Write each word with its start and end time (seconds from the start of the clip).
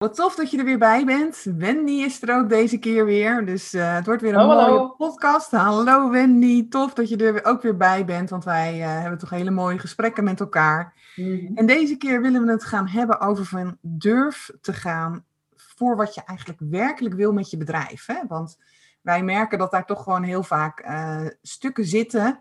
Wat 0.00 0.14
tof 0.14 0.34
dat 0.34 0.50
je 0.50 0.58
er 0.58 0.64
weer 0.64 0.78
bij 0.78 1.04
bent. 1.04 1.42
Wendy 1.56 1.92
is 1.92 2.22
er 2.22 2.36
ook 2.36 2.48
deze 2.48 2.78
keer 2.78 3.04
weer. 3.04 3.46
Dus 3.46 3.74
uh, 3.74 3.94
het 3.94 4.06
wordt 4.06 4.22
weer 4.22 4.34
een 4.34 4.46
mooie 4.46 4.60
hallo. 4.60 4.88
podcast. 4.88 5.50
Hallo 5.50 6.10
Wendy, 6.10 6.68
tof 6.68 6.94
dat 6.94 7.08
je 7.08 7.16
er 7.16 7.44
ook 7.44 7.62
weer 7.62 7.76
bij 7.76 8.04
bent. 8.04 8.30
Want 8.30 8.44
wij 8.44 8.78
uh, 8.78 9.00
hebben 9.00 9.18
toch 9.18 9.30
hele 9.30 9.50
mooie 9.50 9.78
gesprekken 9.78 10.24
met 10.24 10.40
elkaar. 10.40 10.94
Mhm. 11.16 11.54
En 11.54 11.66
deze 11.66 11.96
keer 11.96 12.22
willen 12.22 12.44
we 12.44 12.50
het 12.50 12.64
gaan 12.64 12.88
hebben 12.88 13.20
over 13.20 13.44
van 13.44 13.76
durf 13.80 14.50
te 14.60 14.72
gaan 14.72 15.24
voor 15.56 15.96
wat 15.96 16.14
je 16.14 16.22
eigenlijk 16.24 16.60
werkelijk 16.70 17.14
wil 17.14 17.32
met 17.32 17.50
je 17.50 17.56
bedrijf. 17.56 18.06
Hè? 18.06 18.20
Want 18.28 18.58
wij 19.02 19.22
merken 19.22 19.58
dat 19.58 19.70
daar 19.70 19.86
toch 19.86 20.02
gewoon 20.02 20.22
heel 20.22 20.42
vaak 20.42 20.84
uh, 20.84 21.26
stukken 21.42 21.84
zitten. 21.84 22.38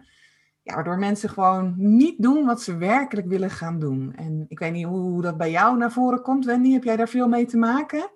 Ja, 0.70 0.76
waardoor 0.76 0.98
mensen 0.98 1.30
gewoon 1.30 1.74
niet 1.78 2.22
doen 2.22 2.46
wat 2.46 2.62
ze 2.62 2.78
werkelijk 2.78 3.28
willen 3.28 3.50
gaan 3.50 3.80
doen. 3.80 4.14
En 4.16 4.46
ik 4.48 4.60
weet 4.60 4.72
niet 4.72 4.86
hoe, 4.86 5.22
dat 5.22 5.38
bij 5.38 5.52
jou 5.52 5.78
naar 5.78 5.92
voren 5.92 6.22
komt, 6.22 6.46
Wendy. 6.46 6.72
Heb 6.72 6.84
jij 6.84 6.96
daar 6.96 7.08
veel 7.08 7.28
mee 7.28 7.46
te 7.46 7.58
maken? 7.58 8.10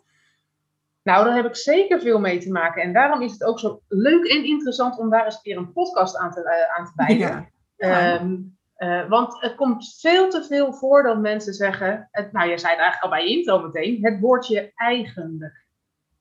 Nou, 1.03 1.25
daar 1.25 1.35
heb 1.35 1.45
ik 1.45 1.55
zeker 1.55 1.99
veel 1.99 2.19
mee 2.19 2.39
te 2.39 2.51
maken. 2.51 2.81
En 2.81 2.93
daarom 2.93 3.21
is 3.21 3.31
het 3.31 3.43
ook 3.43 3.59
zo 3.59 3.81
leuk 3.87 4.25
en 4.25 4.45
interessant 4.45 4.97
om 4.97 5.09
daar 5.09 5.25
eens 5.25 5.35
een 5.35 5.41
keer 5.41 5.57
een 5.57 5.73
podcast 5.73 6.17
aan 6.17 6.31
te, 6.31 6.39
uh, 6.39 6.79
aan 6.79 6.85
te 6.85 6.91
wijden. 6.95 7.51
Ja. 7.75 8.21
Um, 8.21 8.57
uh, 8.77 9.09
want 9.09 9.41
het 9.41 9.55
komt 9.55 9.95
veel 9.99 10.29
te 10.29 10.43
veel 10.43 10.73
voor 10.73 11.03
dat 11.03 11.19
mensen 11.19 11.53
zeggen, 11.53 12.07
het, 12.11 12.31
nou 12.31 12.49
je 12.49 12.57
zei 12.57 12.71
het 12.71 12.81
eigenlijk 12.81 13.03
al 13.03 13.09
bij 13.09 13.29
je 13.29 13.37
intro 13.37 13.59
meteen, 13.59 14.05
het 14.05 14.19
woordje 14.19 14.71
eigenlijk. 14.75 15.65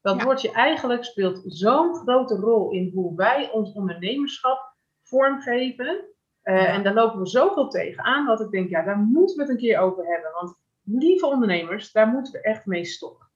Dat 0.01 0.17
Ja. 0.17 0.25
woordje 0.25 0.53
eigenlijk 0.53 1.05
speelt 1.05 1.43
zo'n 1.45 1.95
grote 1.95 2.34
rol 2.34 2.71
in 2.71 2.91
hoe 2.95 3.17
wij 3.17 3.51
ons 3.51 3.73
ondernemerschap 3.73 4.75
vormgeven. 5.03 6.05
Uh, 6.45 6.55
Ja. 6.62 6.67
En 6.67 6.83
daar 6.83 6.95
lopen 6.95 7.19
we 7.21 7.27
zoveel 7.27 7.69
tegenaan 7.69 8.27
dat 8.27 8.41
ik 8.41 8.51
denk, 8.51 8.69
ja, 8.71 8.83
daar 8.83 8.98
moeten 8.98 9.37
we 9.37 9.43
het 9.43 9.51
een 9.51 9.57
keer 9.59 9.79
over 9.79 10.05
hebben. 10.07 10.31
Want 10.41 10.55
lieve 10.84 11.27
ondernemers, 11.27 11.93
daar 11.93 12.07
moeten 12.09 12.33
we 12.33 12.41
echt 12.41 12.67
mee 12.67 12.84
stoppen. 12.84 13.27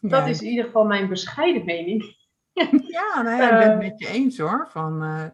Dat 0.00 0.26
is 0.28 0.40
in 0.42 0.48
ieder 0.48 0.64
geval 0.64 0.84
mijn 0.84 1.08
bescheiden 1.08 1.64
mening. 1.64 2.02
Ja, 2.88 3.22
nee, 3.22 3.42
ik 3.42 3.50
ben 3.50 3.60
het 3.60 3.70
Eh. 3.72 3.78
met 3.78 3.98
je 3.98 4.08
eens 4.08 4.38
hoor. 4.38 4.66
Van, 4.70 5.02
eh, 5.02 5.24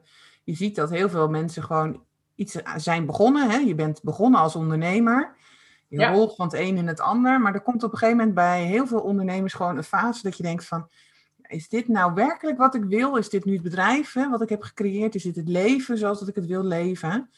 je 0.45 0.55
ziet 0.55 0.77
dat 0.77 0.91
heel 0.91 1.09
veel 1.09 1.29
mensen 1.29 1.63
gewoon 1.63 2.05
iets 2.35 2.57
zijn 2.77 3.07
begonnen. 3.07 3.51
Hè? 3.51 3.57
Je 3.57 3.75
bent 3.75 4.03
begonnen 4.03 4.41
als 4.41 4.57
ondernemer. 4.57 5.37
Je 5.89 5.99
Ja. 5.99 6.13
rolt 6.13 6.35
van 6.37 6.47
het 6.47 6.55
een 6.55 6.77
in 6.77 6.87
het 6.87 7.01
ander. 7.01 7.41
Maar 7.41 7.55
er 7.55 7.61
komt 7.61 7.83
op 7.83 7.93
een 7.93 7.99
gegeven 7.99 8.19
moment 8.19 8.35
bij 8.37 8.63
heel 8.65 8.87
veel 8.87 9.01
ondernemers 9.01 9.53
gewoon 9.55 9.77
een 9.77 9.85
fase 9.85 10.23
dat 10.23 10.37
je 10.37 10.43
denkt 10.43 10.67
van... 10.67 10.89
Is 11.53 11.69
dit 11.69 11.89
nou 11.89 12.15
werkelijk 12.15 12.59
wat 12.59 12.75
ik 12.75 12.85
wil? 12.85 13.17
Is 13.17 13.29
dit 13.29 13.45
nu 13.45 13.53
het 13.53 13.63
bedrijf 13.63 14.13
hè, 14.13 14.29
wat 14.29 14.43
ik 14.43 14.49
heb 14.49 14.63
gecreëerd? 14.63 15.15
Is 15.15 15.23
dit 15.23 15.37
het 15.37 15.49
leven 15.49 15.99
zoals 15.99 16.19
dat 16.19 16.29
ik 16.29 16.35
het 16.35 16.47
wil 16.47 16.65
leven? 16.65 17.31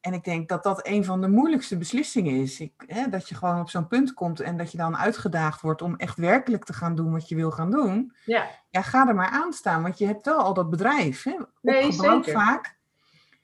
En 0.00 0.12
ik 0.12 0.24
denk 0.24 0.48
dat 0.48 0.62
dat 0.62 0.86
een 0.86 1.04
van 1.04 1.20
de 1.20 1.28
moeilijkste 1.28 1.78
beslissingen 1.78 2.40
is. 2.40 2.60
Ik, 2.60 2.72
hè, 2.86 3.08
dat 3.08 3.28
je 3.28 3.34
gewoon 3.34 3.60
op 3.60 3.70
zo'n 3.70 3.86
punt 3.86 4.14
komt 4.14 4.40
en 4.40 4.56
dat 4.56 4.72
je 4.72 4.78
dan 4.78 4.96
uitgedaagd 4.96 5.60
wordt 5.60 5.82
om 5.82 5.96
echt 5.96 6.18
werkelijk 6.18 6.64
te 6.64 6.72
gaan 6.72 6.94
doen 6.94 7.12
wat 7.12 7.28
je 7.28 7.34
wil 7.34 7.50
gaan 7.50 7.70
doen. 7.70 8.12
Ja, 8.24 8.48
Ja, 8.70 8.82
ga 8.82 9.08
er 9.08 9.14
maar 9.14 9.30
aan 9.30 9.52
staan, 9.52 9.82
want 9.82 9.98
je 9.98 10.06
hebt 10.06 10.26
wel 10.26 10.38
al 10.38 10.54
dat 10.54 10.70
bedrijf 10.70 11.22
hè, 11.22 11.36
Nee, 11.60 11.92
zeker. 11.92 12.32
vaak. 12.32 12.78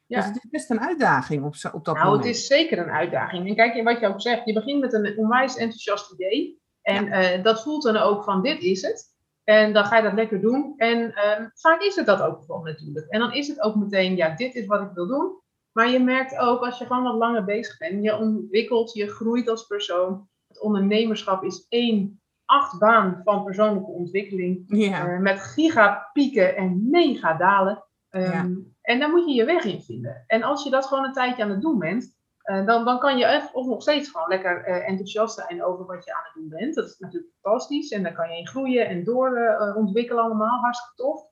Ja. 0.06 0.16
Dus 0.16 0.26
het 0.26 0.36
is 0.36 0.50
best 0.50 0.70
een 0.70 0.80
uitdaging 0.80 1.44
op, 1.44 1.54
op 1.72 1.84
dat 1.84 1.94
nou, 1.94 2.06
moment. 2.06 2.24
het 2.24 2.34
is 2.34 2.46
zeker 2.46 2.78
een 2.78 2.90
uitdaging. 2.90 3.48
En 3.48 3.54
kijk, 3.54 3.84
wat 3.84 4.00
je 4.00 4.06
ook 4.06 4.20
zegt, 4.20 4.46
je 4.46 4.52
begint 4.52 4.80
met 4.80 4.92
een 4.92 5.18
onwijs 5.18 5.56
enthousiast 5.56 6.12
idee. 6.12 6.60
En 6.82 7.08
eh, 7.08 7.42
dat 7.42 7.62
voelt 7.62 7.82
dan 7.82 7.96
ook 7.96 8.24
van, 8.24 8.42
dit 8.42 8.60
is 8.60 8.82
het. 8.82 9.14
En 9.48 9.72
dan 9.72 9.84
ga 9.84 9.96
je 9.96 10.02
dat 10.02 10.12
lekker 10.12 10.40
doen. 10.40 10.74
En 10.76 11.14
ehm, 11.14 11.48
vaak 11.54 11.80
is 11.80 11.96
het 11.96 12.06
dat 12.06 12.20
ook 12.22 12.40
gewoon 12.44 12.64
natuurlijk. 12.64 13.06
En 13.08 13.20
dan 13.20 13.32
is 13.32 13.48
het 13.48 13.60
ook 13.60 13.74
meteen, 13.74 14.16
ja, 14.16 14.34
dit 14.36 14.54
is 14.54 14.66
wat 14.66 14.80
ik 14.80 14.90
wil 14.94 15.06
doen. 15.06 15.40
Maar 15.72 15.88
je 15.90 15.98
merkt 16.00 16.38
ook, 16.38 16.60
als 16.64 16.78
je 16.78 16.86
gewoon 16.86 17.02
wat 17.02 17.14
langer 17.14 17.44
bezig 17.44 17.78
bent, 17.78 18.02
je 18.04 18.16
ontwikkelt, 18.16 18.92
je 18.92 19.08
groeit 19.08 19.48
als 19.48 19.66
persoon. 19.66 20.28
Het 20.48 20.60
ondernemerschap 20.60 21.44
is 21.44 21.66
één 21.68 22.20
achtbaan 22.44 23.20
van 23.24 23.44
persoonlijke 23.44 23.90
ontwikkeling. 23.90 24.64
ja. 24.66 25.08
Eh, 25.08 25.18
met 25.18 25.40
gigapieken 25.40 26.56
en 26.56 26.86
mega 26.90 27.34
dalen. 27.36 27.84
Ehm, 28.08 28.30
Ja. 28.30 28.48
En 28.82 28.98
daar 28.98 29.10
moet 29.10 29.26
je 29.26 29.34
je 29.34 29.44
weg 29.44 29.64
in 29.64 29.82
vinden. 29.82 30.24
En 30.26 30.42
als 30.42 30.64
je 30.64 30.70
dat 30.70 30.86
gewoon 30.86 31.04
een 31.04 31.12
tijdje 31.12 31.42
aan 31.42 31.50
het 31.50 31.60
doen 31.60 31.78
bent, 31.78 32.15
eh, 32.46 32.66
dan, 32.66 32.84
dan 32.84 32.98
kan 32.98 33.18
je 33.18 33.24
echt 33.24 33.52
of 33.54 33.66
nog 33.66 33.82
steeds 33.82 34.10
gewoon 34.10 34.28
lekker 34.28 34.64
eh, 34.64 34.88
enthousiast 34.88 35.34
zijn 35.34 35.64
over 35.64 35.86
wat 35.86 36.04
je 36.04 36.14
aan 36.14 36.22
het 36.24 36.34
doen 36.34 36.48
bent. 36.48 36.74
Dat 36.74 36.86
is 36.86 36.98
natuurlijk 36.98 37.32
fantastisch. 37.42 37.90
En 37.90 38.02
daar 38.02 38.12
kan 38.12 38.30
je 38.30 38.38
in 38.38 38.46
groeien 38.46 38.86
en 38.88 39.04
door 39.04 39.36
eh, 39.36 39.76
ontwikkelen 39.76 40.24
allemaal. 40.24 40.60
Hartstikke 40.60 40.94
tof. 41.02 41.26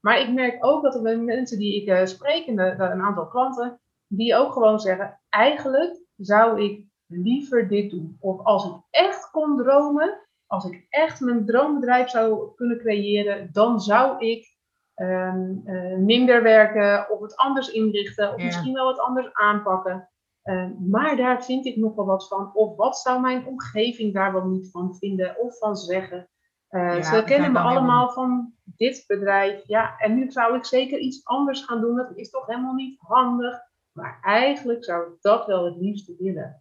Maar 0.00 0.20
ik 0.20 0.32
merk 0.32 0.64
ook 0.64 0.82
dat 0.82 0.94
er 0.94 1.18
mensen 1.20 1.58
die 1.58 1.82
ik 1.84 2.06
spreek, 2.06 2.46
en 2.46 2.58
een 2.58 3.02
aantal 3.02 3.26
klanten, 3.26 3.80
die 4.06 4.36
ook 4.36 4.52
gewoon 4.52 4.80
zeggen, 4.80 5.20
eigenlijk 5.28 6.00
zou 6.16 6.62
ik 6.62 6.84
liever 7.06 7.68
dit 7.68 7.90
doen. 7.90 8.16
Of 8.20 8.44
als 8.44 8.64
ik 8.66 8.72
echt 8.90 9.30
kon 9.30 9.56
dromen, 9.56 10.18
als 10.46 10.64
ik 10.64 10.86
echt 10.90 11.20
mijn 11.20 11.46
droombedrijf 11.46 12.08
zou 12.10 12.54
kunnen 12.54 12.78
creëren, 12.78 13.48
dan 13.52 13.80
zou 13.80 14.26
ik 14.26 14.54
ehm, 14.94 15.50
eh, 15.64 15.96
minder 15.96 16.42
werken 16.42 17.10
of 17.10 17.20
het 17.20 17.36
anders 17.36 17.70
inrichten 17.70 18.32
of 18.34 18.38
Ja. 18.38 18.44
misschien 18.44 18.72
wel 18.72 18.84
wat 18.84 18.98
anders 18.98 19.32
aanpakken. 19.32 20.08
Eh, 20.46 20.66
maar 20.78 21.16
daar 21.16 21.44
vind 21.44 21.66
ik 21.66 21.76
nog 21.76 21.94
wel 21.94 22.04
wat 22.04 22.28
van. 22.28 22.54
Of 22.54 22.76
wat 22.76 22.98
zou 22.98 23.20
mijn 23.20 23.46
omgeving 23.46 24.14
daar 24.14 24.32
wel 24.32 24.46
niet 24.46 24.70
van 24.70 24.96
vinden 24.96 25.38
of 25.40 25.58
van 25.58 25.76
zeggen? 25.76 26.28
Eh, 26.68 26.80
Ja, 26.96 27.02
ze 27.02 27.24
kennen 27.24 27.52
me 27.52 27.58
helemaal 27.58 27.76
allemaal 27.76 28.10
van 28.10 28.54
dit 28.64 29.04
bedrijf. 29.06 29.66
Ja, 29.66 29.98
en 29.98 30.14
nu 30.14 30.30
zou 30.30 30.56
ik 30.56 30.64
zeker 30.64 30.98
iets 30.98 31.24
anders 31.24 31.64
gaan 31.64 31.80
doen. 31.80 31.96
Dat 31.96 32.16
is 32.16 32.30
toch 32.30 32.46
helemaal 32.46 32.74
niet 32.74 32.98
handig. 33.00 33.58
Maar 33.92 34.18
eigenlijk 34.22 34.84
zou 34.84 35.12
ik 35.12 35.16
dat 35.20 35.46
wel 35.46 35.64
het 35.64 35.76
liefste 35.76 36.14
willen. 36.18 36.60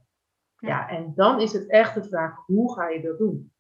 Ja. 0.58 0.68
Ja, 0.70 0.90
en 0.90 1.12
dan 1.16 1.42
is 1.42 1.54
het 1.54 1.70
echt 1.70 1.94
de 1.94 2.04
vraag, 2.04 2.36
hoe 2.46 2.74
ga 2.74 2.88
je 2.90 3.02
dat 3.02 3.18
doen? 3.18 3.54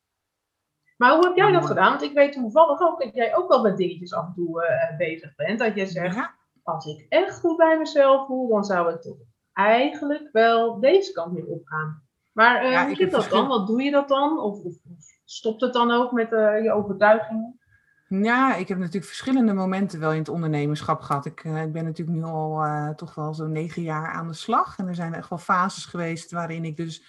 Maar 0.97 1.16
hoe 1.16 1.25
heb 1.28 1.35
jij 1.35 1.52
dat 1.52 1.66
gedaan? 1.66 1.90
Want 1.90 2.02
ik 2.02 2.14
weet 2.14 2.34
toevallig 2.34 2.81
ook 2.81 3.02
dat 3.03 3.14
jij 3.14 3.35
ook 3.35 3.50
wel 3.50 3.62
met 3.62 3.78
dingetjes 3.78 4.14
af 4.14 4.25
en 4.28 4.34
toe 4.34 4.66
eh, 4.66 4.97
bezig 4.97 5.35
bent. 5.35 5.59
Dat 5.59 5.75
je 5.75 5.85
zegt, 5.85 6.16
Ja. 6.16 6.35
als 6.64 6.85
ik 6.85 7.06
echt 7.09 7.40
goed 7.40 7.58
bij 7.58 7.78
mezelf 7.78 8.25
voel, 8.25 8.47
dan 8.50 8.64
zou 8.64 8.94
ik 8.94 9.02
toch 9.02 9.18
eigenlijk 9.55 10.29
wel 10.31 10.79
deze 10.79 11.11
kant 11.11 11.33
weer 11.33 11.45
opgaan. 11.45 12.03
Maar 12.31 12.63
eh 12.63 12.71
Ja, 12.71 12.85
hoe 12.85 12.95
zit 12.95 13.11
dat 13.11 13.19
verschil- 13.19 13.47
dan? 13.47 13.57
Wat 13.57 13.67
doe 13.67 13.83
je 13.83 13.91
dat 13.91 14.07
dan? 14.07 14.39
Of, 14.39 14.63
of, 14.63 14.73
stopt 15.25 15.61
het 15.61 15.73
dan 15.73 15.91
ook 15.91 16.11
met 16.11 16.33
eh, 16.33 16.63
je 16.63 16.71
overtuigingen? 16.71 17.59
Ja, 18.07 18.55
ik 18.55 18.67
heb 18.67 18.77
natuurlijk 18.77 19.05
verschillende 19.05 19.53
momenten 19.53 19.99
wel 19.99 20.11
in 20.11 20.17
het 20.17 20.29
ondernemerschap 20.29 21.01
gehad. 21.01 21.25
Ik, 21.25 21.43
eh, 21.43 21.61
ik 21.61 21.71
ben 21.71 21.83
natuurlijk 21.83 22.17
nu 22.17 22.23
al 22.23 22.63
toch 22.95 23.16
wel 23.16 23.33
zo'n 23.33 23.51
negen 23.51 23.81
jaar 23.81 24.11
aan 24.11 24.27
de 24.27 24.33
slag. 24.33 24.77
En 24.77 24.88
er 24.88 24.95
zijn 24.95 25.13
echt 25.13 25.29
wel 25.29 25.39
fases 25.39 25.85
geweest 25.85 26.31
waarin 26.31 26.66
ik 26.66 26.77
dus 26.77 27.03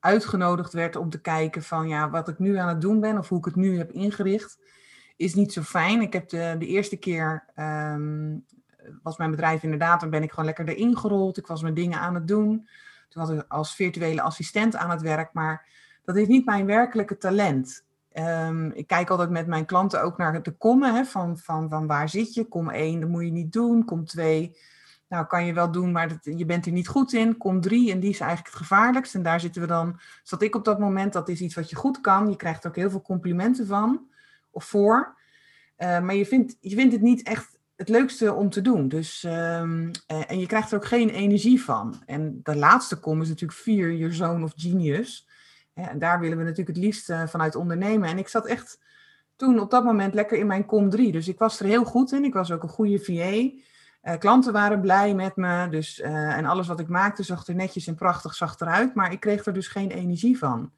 uitgenodigd 0.00 0.72
werd 0.72 0.96
om 0.96 1.10
te 1.10 1.20
kijken 1.20 1.62
van 1.62 1.88
ja, 1.88 2.10
wat 2.10 2.28
ik 2.28 2.38
nu 2.38 2.56
aan 2.56 2.68
het 2.68 2.80
doen 2.80 3.00
ben 3.00 3.18
of 3.18 3.28
hoe 3.28 3.38
ik 3.38 3.44
het 3.44 3.56
nu 3.56 3.78
heb 3.78 3.92
ingericht, 3.92 4.58
is 5.16 5.34
niet 5.34 5.52
zo 5.52 5.62
fijn. 5.62 6.00
Ik 6.00 6.12
heb 6.12 6.28
de, 6.28 6.56
de 6.58 6.66
eerste 6.66 6.96
keer 6.96 7.44
ehm, 7.54 8.36
was 9.02 9.16
mijn 9.16 9.30
bedrijf 9.30 9.62
inderdaad, 9.62 10.00
dan 10.00 10.10
ben 10.10 10.22
ik 10.22 10.30
gewoon 10.30 10.44
lekker 10.44 10.68
erin 10.68 10.96
gerold. 10.96 11.36
Ik 11.36 11.46
was 11.46 11.62
mijn 11.62 11.74
dingen 11.74 11.98
aan 11.98 12.14
het 12.14 12.28
doen. 12.28 12.68
Toen 13.08 13.26
was 13.26 13.30
ik 13.30 13.44
als 13.48 13.74
virtuele 13.74 14.22
assistent 14.22 14.76
aan 14.76 14.90
het 14.90 15.02
werk, 15.02 15.32
maar 15.32 15.66
dat 16.04 16.16
is 16.16 16.26
niet 16.26 16.44
mijn 16.44 16.66
werkelijke 16.66 17.16
talent. 17.16 17.84
Ehm, 18.12 18.70
ik 18.70 18.86
kijk 18.86 19.10
altijd 19.10 19.30
met 19.30 19.46
mijn 19.46 19.64
klanten 19.64 20.02
ook 20.02 20.16
naar 20.16 20.42
de 20.42 20.50
kommen, 20.50 20.94
hè, 20.94 21.04
van, 21.04 21.38
van, 21.38 21.68
van 21.68 21.86
waar 21.86 22.08
zit 22.08 22.34
je? 22.34 22.44
Kom 22.44 22.70
1, 22.70 23.00
dat 23.00 23.08
moet 23.08 23.24
je 23.24 23.30
niet 23.30 23.52
doen. 23.52 23.84
Kom 23.84 24.04
2, 24.04 24.56
nou 25.08 25.26
kan 25.26 25.46
je 25.46 25.52
wel 25.52 25.70
doen, 25.70 25.92
maar 25.92 26.08
dat, 26.08 26.38
je 26.38 26.44
bent 26.44 26.66
er 26.66 26.72
niet 26.72 26.88
goed 26.88 27.12
in. 27.12 27.36
Kom 27.36 27.60
3, 27.60 27.92
en 27.92 28.00
die 28.00 28.10
is 28.10 28.20
eigenlijk 28.20 28.50
het 28.52 28.62
gevaarlijkst. 28.62 29.14
En 29.14 29.22
daar 29.22 29.40
zitten 29.40 29.62
we 29.62 29.68
dan, 29.68 30.00
zat 30.22 30.42
ik 30.42 30.54
op 30.54 30.64
dat 30.64 30.78
moment, 30.78 31.12
dat 31.12 31.28
is 31.28 31.40
iets 31.40 31.54
wat 31.54 31.70
je 31.70 31.76
goed 31.76 32.00
kan. 32.00 32.30
Je 32.30 32.36
krijgt 32.36 32.66
ook 32.66 32.76
heel 32.76 32.90
veel 32.90 33.02
complimenten 33.02 33.66
van, 33.66 34.08
of 34.50 34.64
voor. 34.64 35.18
Eh, 35.76 36.00
maar 36.00 36.14
je 36.14 36.26
vindt, 36.26 36.56
je 36.60 36.74
vindt 36.74 36.92
het 36.92 37.02
niet 37.02 37.22
echt 37.22 37.58
het 37.80 37.88
leukste 37.88 38.34
om 38.34 38.50
te 38.50 38.60
doen. 38.60 38.88
Dus, 38.88 39.24
ehm, 39.24 39.90
eh, 40.06 40.30
en 40.30 40.38
je 40.38 40.46
krijgt 40.46 40.70
er 40.70 40.76
ook 40.76 40.86
geen 40.86 41.08
energie 41.08 41.62
van. 41.62 42.02
En 42.06 42.40
de 42.42 42.56
laatste 42.56 42.96
kom 42.96 43.20
is 43.20 43.28
natuurlijk 43.28 43.60
vier, 43.60 43.92
your 43.94 44.14
zone 44.14 44.44
of 44.44 44.52
genius. 44.56 45.28
En 45.74 45.98
daar 45.98 46.20
willen 46.20 46.36
we 46.36 46.42
natuurlijk 46.42 46.76
het 46.76 46.84
liefst 46.84 47.10
eh, 47.10 47.26
vanuit 47.26 47.54
ondernemen. 47.54 48.08
En 48.08 48.18
ik 48.18 48.28
zat 48.28 48.46
echt 48.46 48.80
toen 49.36 49.60
op 49.60 49.70
dat 49.70 49.84
moment 49.84 50.14
lekker 50.14 50.38
in 50.38 50.46
mijn 50.46 50.64
com 50.64 50.90
3. 50.90 51.12
Dus 51.12 51.28
ik 51.28 51.38
was 51.38 51.60
er 51.60 51.66
heel 51.66 51.84
goed 51.84 52.12
in. 52.12 52.24
Ik 52.24 52.32
was 52.32 52.52
ook 52.52 52.62
een 52.62 52.68
goede 52.68 52.98
VA. 52.98 53.58
Eh, 54.00 54.18
klanten 54.18 54.52
waren 54.52 54.80
blij 54.80 55.14
met 55.14 55.36
me. 55.36 55.68
Dus, 55.68 56.00
en 56.00 56.44
alles 56.44 56.66
wat 56.66 56.80
ik 56.80 56.88
maakte 56.88 57.22
zag 57.22 57.46
er 57.46 57.54
netjes 57.54 57.86
en 57.86 57.94
prachtig 57.94 58.34
zag 58.34 58.60
eruit. 58.60 58.94
Maar 58.94 59.12
ik 59.12 59.20
kreeg 59.20 59.46
er 59.46 59.52
dus 59.52 59.68
geen 59.68 59.90
energie 59.90 60.38
van. 60.38 60.72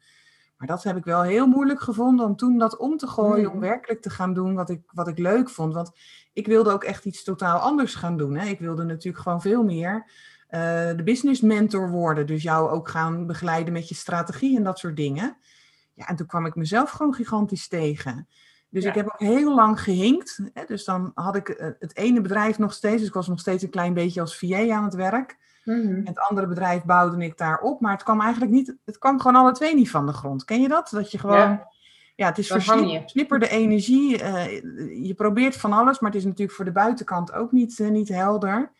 Maar 0.57 0.67
dat 0.67 0.83
heb 0.83 0.97
ik 0.97 1.03
wel 1.05 1.21
heel 1.21 1.47
moeilijk 1.47 1.81
gevonden 1.81 2.25
om 2.25 2.35
toen 2.35 2.57
dat 2.57 2.77
om 2.77 2.97
te 2.97 3.07
gooien, 3.07 3.49
om 3.49 3.55
Mm. 3.55 3.61
werkelijk 3.61 4.01
te 4.01 4.09
gaan 4.09 4.33
doen 4.33 4.53
wat 4.53 4.69
ik, 4.69 4.81
wat 4.91 5.07
ik 5.07 5.17
leuk 5.17 5.49
vond. 5.49 5.73
Want 5.73 5.91
ik 6.33 6.47
wilde 6.47 6.71
ook 6.71 6.83
echt 6.83 7.05
iets 7.05 7.23
totaal 7.23 7.59
anders 7.59 7.95
gaan 7.95 8.17
doen. 8.17 8.35
Hè. 8.35 8.47
Ik 8.47 8.59
wilde 8.59 8.83
natuurlijk 8.83 9.23
gewoon 9.23 9.41
veel 9.41 9.63
meer 9.63 10.09
eh, 10.47 10.59
de 10.95 11.03
business 11.03 11.41
mentor 11.41 11.89
worden. 11.89 12.25
Dus 12.27 12.43
jou 12.43 12.69
ook 12.69 12.89
gaan 12.89 13.27
begeleiden 13.27 13.73
met 13.73 13.89
je 13.89 13.95
strategie 13.95 14.57
en 14.57 14.63
dat 14.63 14.79
soort 14.79 14.95
dingen. 14.95 15.37
Ja, 15.93 16.07
en 16.07 16.15
toen 16.15 16.27
kwam 16.27 16.45
ik 16.45 16.55
mezelf 16.55 16.89
gewoon 16.91 17.13
gigantisch 17.13 17.67
tegen. 17.67 18.27
Dus 18.69 18.83
Ja. 18.83 18.89
ik 18.89 18.95
heb 18.95 19.05
ook 19.05 19.19
heel 19.19 19.55
lang 19.55 19.81
gehinkt. 19.81 20.39
Hè. 20.53 20.63
Dus 20.65 20.83
dan 20.85 21.11
had 21.13 21.35
ik 21.35 21.49
eh, 21.49 21.69
het 21.79 21.95
ene 21.97 22.21
bedrijf 22.21 22.57
nog 22.57 22.73
steeds. 22.73 22.97
Dus 22.97 23.07
ik 23.07 23.13
was 23.13 23.27
nog 23.27 23.39
steeds 23.39 23.63
een 23.63 23.69
klein 23.69 23.93
beetje 23.93 24.21
als 24.21 24.37
VA 24.37 24.69
aan 24.75 24.83
het 24.83 24.95
werk. 24.95 25.37
Mhm. 25.63 26.05
Het 26.05 26.19
andere 26.19 26.47
bedrijf 26.47 26.83
bouwde 26.83 27.23
ik 27.25 27.37
daarop. 27.37 27.81
Maar 27.81 27.91
het 27.91 28.03
kwam 28.03 28.21
eigenlijk 28.21 28.51
niet, 28.51 28.75
het 28.85 28.97
kwam 28.97 29.19
gewoon 29.19 29.41
alle 29.41 29.51
twee 29.51 29.75
niet 29.75 29.89
van 29.89 30.05
de 30.05 30.13
grond. 30.13 30.43
Ken 30.45 30.61
je 30.61 30.67
dat? 30.67 30.89
Dat 30.89 31.11
je 31.11 31.17
gewoon, 31.19 31.37
ja, 31.37 31.67
Ja. 32.15 32.25
het 32.27 32.37
is 32.37 32.47
versnipperde 32.47 33.49
energie. 33.49 34.21
eh, 34.21 34.61
je 35.07 35.13
probeert 35.13 35.57
van 35.57 35.73
alles, 35.73 35.99
maar 35.99 36.11
het 36.11 36.19
is 36.19 36.25
natuurlijk 36.25 36.55
voor 36.57 36.65
de 36.65 36.71
buitenkant 36.71 37.33
ook 37.33 37.51
niet, 37.51 37.79
eh, 37.79 37.87
niet 37.89 38.09
helder. 38.09 38.71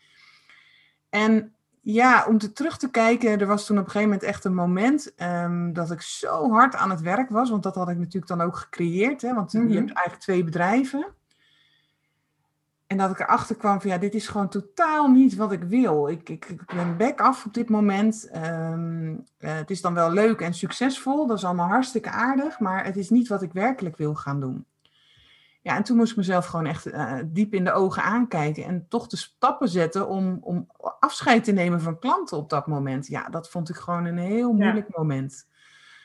En 1.10 1.54
ja, 1.80 2.24
om 2.28 2.38
te 2.38 2.52
terug 2.52 2.76
te 2.78 2.90
kijken, 2.90 3.40
er 3.40 3.46
was 3.46 3.66
toen 3.66 3.78
op 3.78 3.84
een 3.84 3.90
gegeven 3.90 4.12
moment 4.12 4.28
echt 4.28 4.44
een 4.44 4.54
moment 4.54 5.14
ehm, 5.14 5.72
dat 5.72 5.90
ik 5.90 6.00
zo 6.00 6.50
hard 6.50 6.74
aan 6.74 6.90
het 6.90 7.00
werk 7.00 7.30
was. 7.30 7.50
Want 7.50 7.62
dat 7.62 7.74
had 7.74 7.88
ik 7.88 7.98
natuurlijk 7.98 8.26
dan 8.26 8.40
ook 8.40 8.56
gecreëerd. 8.56 9.22
Hè, 9.22 9.34
want 9.34 9.52
Mhm. 9.52 9.68
je 9.68 9.74
hebt 9.74 9.86
eigenlijk 9.92 10.20
twee 10.20 10.44
bedrijven. 10.44 11.06
En 12.86 12.96
dat 12.96 13.10
ik 13.10 13.20
erachter 13.20 13.56
kwam 13.56 13.80
van 13.80 13.90
ja, 13.90 13.98
dit 13.98 14.14
is 14.14 14.28
gewoon 14.28 14.48
totaal 14.48 15.08
niet 15.08 15.36
wat 15.36 15.52
ik 15.52 15.62
wil. 15.62 16.08
Ik, 16.08 16.28
ik, 16.28 16.44
ik 16.48 16.66
ben 16.66 16.96
back 16.96 17.20
af 17.20 17.44
op 17.44 17.54
dit 17.54 17.68
moment. 17.68 18.28
Ehm, 18.30 19.14
eh, 19.38 19.54
het 19.54 19.70
is 19.70 19.80
dan 19.80 19.94
wel 19.94 20.10
leuk 20.10 20.40
en 20.40 20.54
succesvol, 20.54 21.26
dat 21.26 21.36
is 21.36 21.44
allemaal 21.44 21.68
hartstikke 21.68 22.10
aardig, 22.10 22.58
maar 22.60 22.84
het 22.84 22.96
is 22.96 23.10
niet 23.10 23.28
wat 23.28 23.42
ik 23.42 23.52
werkelijk 23.52 23.96
wil 23.96 24.14
gaan 24.14 24.40
doen. 24.40 24.66
Ja, 25.62 25.76
en 25.76 25.82
toen 25.82 25.96
moest 25.96 26.10
ik 26.10 26.16
mezelf 26.16 26.46
gewoon 26.46 26.66
echt 26.66 26.86
eh, 26.86 27.18
diep 27.26 27.54
in 27.54 27.64
de 27.64 27.72
ogen 27.72 28.02
aankijken 28.02 28.64
en 28.64 28.86
toch 28.88 29.06
de 29.06 29.16
stappen 29.16 29.68
zetten 29.68 30.08
om, 30.08 30.38
om 30.40 30.66
afscheid 31.00 31.44
te 31.44 31.52
nemen 31.52 31.80
van 31.80 31.98
klanten 31.98 32.36
op 32.36 32.50
dat 32.50 32.66
moment. 32.66 33.06
Ja, 33.06 33.28
dat 33.28 33.50
vond 33.50 33.68
ik 33.68 33.76
gewoon 33.76 34.04
een 34.04 34.18
heel 34.18 34.52
moeilijk 34.52 34.96
moment. 34.96 35.46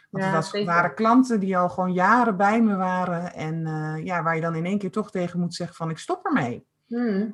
Want 0.10 0.24
Ja, 0.24 0.32
het 0.32 0.52
was, 0.52 0.64
waren 0.64 0.94
klanten 0.94 1.40
die 1.40 1.58
al 1.58 1.70
gewoon 1.70 1.94
jaren 1.94 2.38
bij 2.38 2.62
me 2.62 2.76
waren 2.76 3.34
en 3.34 3.66
eh, 3.66 4.06
ja, 4.06 4.24
waar 4.24 4.36
je 4.36 4.42
dan 4.42 4.56
in 4.56 4.66
één 4.66 4.78
keer 4.78 4.92
toch 4.92 5.12
tegen 5.12 5.40
moet 5.40 5.56
zeggen 5.56 5.76
van 5.76 5.90
ik 5.90 5.98
stop 5.98 6.26
ermee 6.26 6.68
Mhm. 6.90 7.30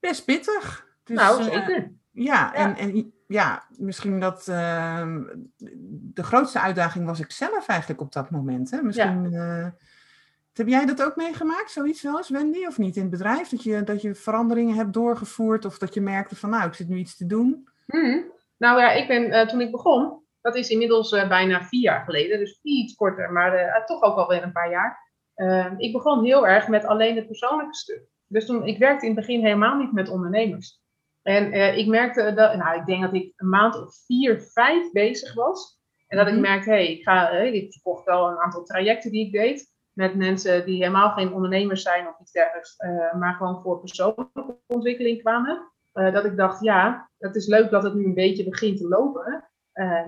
best 0.00 0.24
pittig. 0.24 0.86
Dus, 1.04 1.16
nou, 1.16 1.38
eh, 1.38 1.44
zeker. 1.44 1.92
ja, 2.10 2.50
Ja. 2.52 2.54
En, 2.54 2.76
en 2.76 3.12
ja, 3.26 3.64
misschien 3.76 4.20
dat 4.20 4.48
ehm, 4.48 5.22
de 6.14 6.22
grootste 6.22 6.60
uitdaging 6.60 7.06
was 7.06 7.20
ik 7.20 7.30
zelf 7.30 7.68
eigenlijk 7.68 8.00
op 8.00 8.12
dat 8.12 8.30
moment. 8.30 8.70
Hè? 8.70 8.82
Misschien, 8.82 9.32
eh, 9.32 9.66
heb 10.52 10.68
jij 10.68 10.86
dat 10.86 11.02
ook 11.02 11.16
meegemaakt, 11.16 11.70
zoiets 11.70 12.02
wel 12.02 12.16
eens, 12.16 12.28
Wendy, 12.28 12.66
of 12.66 12.78
niet 12.78 12.96
in 12.96 13.02
het 13.02 13.10
bedrijf? 13.10 13.48
Dat 13.48 13.62
je, 13.62 13.82
dat 13.82 14.02
je 14.02 14.14
veranderingen 14.14 14.76
hebt 14.76 14.92
doorgevoerd 14.92 15.64
of 15.64 15.78
dat 15.78 15.94
je 15.94 16.00
merkte 16.00 16.36
van 16.36 16.50
nou, 16.50 16.66
ik 16.66 16.74
zit 16.74 16.88
nu 16.88 16.96
iets 16.96 17.16
te 17.16 17.26
doen. 17.26 17.68
Mhm. 17.86 18.20
Nou 18.56 18.80
ja, 18.80 18.90
ik 18.90 19.08
ben 19.08 19.30
eh, 19.30 19.46
toen 19.46 19.60
ik 19.60 19.70
begon, 19.70 20.22
dat 20.40 20.56
is 20.56 20.68
inmiddels 20.68 21.10
bijna 21.10 21.62
vier 21.62 21.80
jaar 21.80 22.04
geleden, 22.04 22.38
dus 22.38 22.58
iets 22.62 22.94
korter, 22.94 23.32
maar 23.32 23.82
toch 23.86 24.02
ook 24.02 24.16
alweer 24.16 24.42
een 24.42 24.52
paar 24.52 24.70
jaar. 24.70 25.10
Eh, 25.34 25.72
ik 25.76 25.92
begon 25.92 26.24
heel 26.24 26.46
erg 26.46 26.68
met 26.68 26.84
alleen 26.84 27.16
het 27.16 27.26
persoonlijke 27.26 27.74
stuk. 27.74 28.02
Dus 28.32 28.46
toen, 28.46 28.66
ik 28.66 28.78
werkte 28.78 29.06
in 29.06 29.16
het 29.16 29.26
begin 29.26 29.40
helemaal 29.44 29.76
niet 29.76 29.92
met 29.92 30.08
ondernemers. 30.08 30.80
En 31.22 31.52
eh, 31.52 31.76
ik 31.76 31.86
merkte 31.86 32.32
dat, 32.34 32.56
nou, 32.56 32.78
ik 32.80 32.86
denk 32.86 33.02
dat 33.02 33.14
ik 33.14 33.32
een 33.36 33.48
maand 33.48 33.82
of 33.82 33.94
vier, 34.06 34.40
vijf 34.40 34.92
bezig 34.92 35.34
was. 35.34 35.80
En 36.06 36.16
dat 36.16 36.26
Mhm. 36.26 36.34
ik 36.36 36.40
merkte, 36.40 36.70
hé, 36.70 36.76
hey, 36.76 36.92
ik 36.92 37.02
ga, 37.02 37.30
eh, 37.30 37.54
ik 37.54 37.72
verkocht 37.72 38.04
wel 38.04 38.28
een 38.28 38.38
aantal 38.38 38.62
trajecten 38.64 39.10
die 39.10 39.26
ik 39.26 39.32
deed. 39.32 39.70
Met 39.92 40.14
mensen 40.14 40.66
die 40.66 40.76
helemaal 40.76 41.10
geen 41.10 41.32
ondernemers 41.32 41.82
zijn 41.82 42.08
of 42.08 42.20
iets 42.20 42.32
dergelijks, 42.32 42.76
eh, 42.76 43.14
maar 43.14 43.34
gewoon 43.34 43.62
voor 43.62 43.80
persoonlijke 43.80 44.58
ontwikkeling 44.66 45.20
kwamen. 45.20 45.70
Dat 45.92 46.24
ik 46.24 46.36
dacht, 46.36 46.62
ja, 46.62 47.10
het 47.18 47.36
is 47.36 47.46
leuk 47.46 47.70
dat 47.70 47.82
het 47.82 47.94
nu 47.94 48.04
een 48.04 48.14
beetje 48.14 48.48
begint 48.48 48.78
te 48.78 48.88
lopen. 48.88 49.46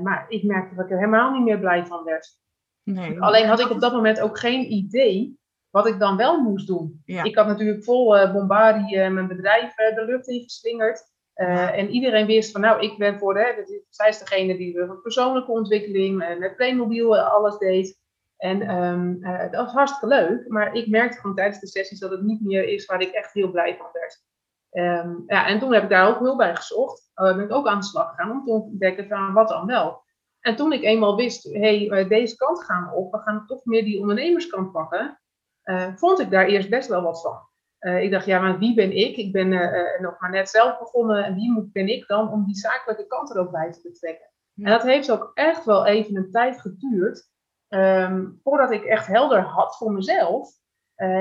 maar 0.03 0.25
ik 0.29 0.43
merkte 0.43 0.75
dat 0.75 0.85
ik 0.85 0.91
er 0.91 0.99
helemaal 0.99 1.33
niet 1.33 1.43
meer 1.43 1.59
blij 1.59 1.87
van 1.87 2.05
werd. 2.05 2.39
Nee. 2.83 3.21
Alleen 3.21 3.47
had 3.47 3.61
ik 3.61 3.71
op 3.71 3.81
dat 3.81 3.93
moment 3.93 4.21
ook 4.21 4.39
geen 4.39 4.73
idee 4.73 5.39
wat 5.75 5.87
ik 5.87 5.99
dan 5.99 6.17
wel 6.17 6.41
moest 6.41 6.67
doen. 6.67 7.03
Ja. 7.05 7.23
Ik 7.23 7.37
had 7.37 7.47
natuurlijk 7.47 7.85
vol 7.85 8.17
eh 8.17 8.33
bombardie 8.33 9.01
eh, 9.01 9.11
mijn 9.11 9.29
bedrijf 9.29 9.79
eh, 9.79 9.95
de 9.95 10.05
lucht 10.05 10.29
in 10.29 10.43
geslingerd. 10.43 11.13
En 11.35 11.91
iedereen 11.91 12.27
wist 12.27 12.51
van, 12.51 12.61
nou, 12.61 12.81
ik 12.81 12.99
ben 12.99 13.19
voor 13.19 13.35
de, 13.35 13.41
hè, 13.41 13.77
zij 13.89 14.09
is 14.09 14.19
degene 14.19 14.57
die 14.57 14.73
de 14.73 14.99
persoonlijke 15.03 15.51
ontwikkeling 15.51 16.37
met 16.39 16.57
Playmobil 16.57 17.19
alles 17.19 17.59
deed. 17.59 17.99
En 18.37 18.63
ehm, 18.63 19.23
eh, 19.23 19.53
dat 19.53 19.65
was 19.65 19.73
hartstikke 19.73 20.15
leuk, 20.15 20.49
maar 20.49 20.75
ik 20.75 20.89
merkte 20.89 21.21
gewoon 21.21 21.37
tijdens 21.37 21.61
de 21.61 21.67
sessies 21.67 21.99
dat 21.99 22.11
het 22.11 22.23
niet 22.23 22.41
meer 22.41 22.69
is 22.69 22.87
waar 22.87 23.01
ik 23.01 23.13
echt 23.13 23.33
heel 23.33 23.51
blij 23.51 23.77
van 23.77 23.87
werd. 23.93 24.23
Ehm, 24.71 25.15
ja, 25.27 25.47
en 25.47 25.59
toen 25.59 25.73
heb 25.73 25.83
ik 25.83 25.89
daar 25.89 26.09
ook 26.09 26.19
heel 26.19 26.37
bij 26.37 26.57
gezocht. 26.57 27.11
Uh, 27.17 27.37
ben 27.37 27.45
ik 27.45 27.53
ook 27.53 27.67
aan 27.67 27.79
de 27.79 27.87
slag 27.87 28.09
gegaan 28.09 28.31
om 28.31 28.45
te 28.45 28.51
ontdekken 28.51 29.09
van 29.09 29.33
wat 29.33 29.49
dan 29.49 29.67
wel. 29.67 30.03
En 30.41 30.57
toen 30.57 30.73
ik 30.73 30.83
eenmaal 30.83 31.17
wist, 31.17 31.45
hé, 31.45 31.87
hey, 31.87 32.09
deze 32.09 32.37
kant 32.37 32.65
gaan 32.65 32.89
we 32.89 32.95
op, 32.95 33.13
we 33.13 33.19
gaan 33.19 33.47
toch 33.47 33.65
meer 33.65 33.85
die 33.85 34.01
ondernemerskant 34.01 34.73
pakken, 34.73 35.21
uh, 35.65 35.97
vond 35.97 36.21
ik 36.21 36.31
daar 36.31 36.47
eerst 36.47 36.71
best 36.71 36.89
wel 36.89 37.03
wat 37.03 37.23
van. 37.23 37.39
Uh, 37.81 38.03
ik 38.03 38.11
dacht, 38.11 38.27
ja, 38.27 38.41
maar 38.41 38.59
wie 38.59 38.75
ben 38.75 38.97
ik? 38.97 39.17
Ik 39.17 39.33
ben 39.33 39.53
uh, 39.53 40.01
nog 40.01 40.21
maar 40.21 40.31
net 40.31 40.49
zelf 40.49 40.79
begonnen 40.79 41.25
en 41.25 41.35
wie 41.35 41.51
moet, 41.53 41.73
ben 41.73 41.89
ik 41.89 42.07
dan 42.07 42.31
om 42.31 42.45
die 42.45 42.57
zakelijke 42.57 43.07
kant 43.07 43.31
er 43.31 43.41
ook 43.41 43.51
bij 43.51 43.73
te 43.73 43.81
betrekken? 43.83 44.31
Ja. 44.53 44.65
En 44.65 44.71
dat 44.71 44.83
heeft 44.83 45.11
ook 45.11 45.31
echt 45.35 45.65
wel 45.65 45.87
even 45.87 46.17
een 46.17 46.31
tijd 46.31 46.61
geduurd 46.61 47.31
um, 47.69 48.41
voordat 48.43 48.71
ik 48.71 48.85
echt 48.85 49.07
helder 49.07 49.41
had 49.41 49.77
voor 49.77 49.93
mezelf. 49.93 50.63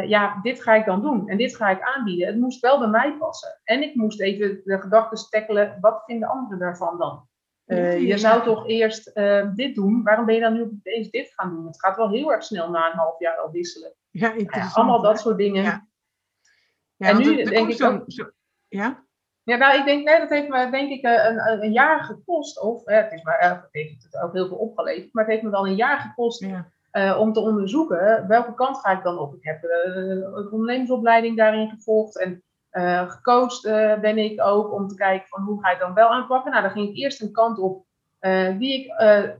Ja, 0.06 0.40
dit 0.42 0.63
ga 0.63 0.74
ik 0.74 0.86
dan 0.86 1.01
doen 1.01 1.30
en 1.30 1.38
dit 1.38 1.56
ga 1.56 1.69
ik 1.69 1.81
aanbieden. 1.81 2.28
Het 2.28 2.40
moest 2.40 2.62
wel 2.62 2.80
bij 2.80 2.88
mij 2.88 3.18
passen. 3.18 3.60
En 3.63 3.84
ik 3.84 3.95
moest 3.95 4.22
even 4.22 4.62
de 4.63 4.80
gedachten 4.80 5.30
tackelen, 5.30 5.78
wat 5.81 6.04
vinden 6.06 6.30
anderen 6.30 6.60
daarvan 6.60 6.98
dan? 6.98 7.28
Uh, 7.66 8.07
je 8.07 8.18
zou 8.18 8.44
toch 8.44 8.68
eerst 8.68 9.12
uh, 9.13 9.50
dit 9.56 9.75
doen, 9.75 10.04
waarom 10.04 10.25
ben 10.25 10.36
je 10.36 10.42
dan 10.42 10.54
nu 10.54 10.62
opeens 10.62 11.10
dit 11.10 11.34
gaan 11.36 11.50
doen? 11.50 11.66
Het 11.66 11.80
gaat 11.80 11.95
wel 11.95 12.10
heel 12.10 12.31
erg 12.31 12.44
snel 12.44 12.69
na 12.69 12.92
een 12.92 12.98
half 12.98 13.19
jaar 13.19 13.38
al 13.38 13.51
wisselen. 13.51 13.94
Ja, 14.13 14.33
ja 14.36 14.69
allemaal 14.74 15.01
dat 15.01 15.19
soort 15.19 15.38
dingen. 15.38 15.63
Ja. 15.63 15.88
Ja, 16.95 17.10
en 17.10 17.18
nu 17.18 17.44
denk 17.44 17.69
ik 17.69 17.75
zo, 17.75 18.04
zo, 18.07 18.30
ja? 18.68 19.04
Ja, 19.44 19.56
nou, 19.56 19.80
ik 19.80 19.86
denk, 19.86 20.06
nee, 20.06 20.19
dat 20.19 20.30
heeft 20.30 20.48
me 20.48 20.69
denk 20.69 20.89
ik 20.89 21.04
een, 21.04 21.48
een, 21.48 21.63
een 21.63 21.71
jaar 21.71 22.04
gekost. 22.04 22.62
Of, 22.62 22.86
eh, 22.86 22.95
het, 22.95 23.12
is 23.12 23.24
maar, 23.24 23.39
het 23.39 23.68
heeft 23.71 24.04
het 24.04 24.21
ook 24.21 24.33
heel 24.33 24.47
veel 24.47 24.57
opgeleverd, 24.57 25.14
maar 25.14 25.23
het 25.23 25.33
heeft 25.33 25.44
me 25.44 25.49
wel 25.49 25.68
een 25.68 25.76
jaar 25.76 25.99
gekost 25.99 26.40
ja. 26.40 26.71
uh, 26.92 27.19
om 27.19 27.33
te 27.33 27.40
onderzoeken 27.40 28.28
welke 28.28 28.54
kant 28.54 28.78
ga 28.78 28.97
ik 28.97 29.04
dan 29.04 29.18
op. 29.18 29.35
Ik 29.35 29.44
heb 29.44 29.64
uh, 29.64 29.95
een 29.95 30.52
ondernemersopleiding 30.52 31.37
daarin 31.37 31.69
gevolgd 31.69 32.19
en 32.19 32.44
uh, 32.71 33.09
gecoacht 33.11 33.61
ben 34.02 34.18
ik 34.18 34.42
ook 34.42 34.73
om 34.73 34.87
te 34.87 34.95
kijken 34.95 35.28
van 35.28 35.42
hoe 35.42 35.61
ga 35.61 35.71
ik 35.71 35.80
dan 35.80 35.94
wel 35.94 36.09
aanpakken. 36.09 36.52
Nou, 36.52 36.64
dan 36.64 36.71
ging 36.71 36.90
ik 36.90 36.95
eerst 36.95 37.21
een 37.21 37.31
kant 37.31 37.59
op 37.59 37.85
die 38.57 38.80
ik 38.80 38.94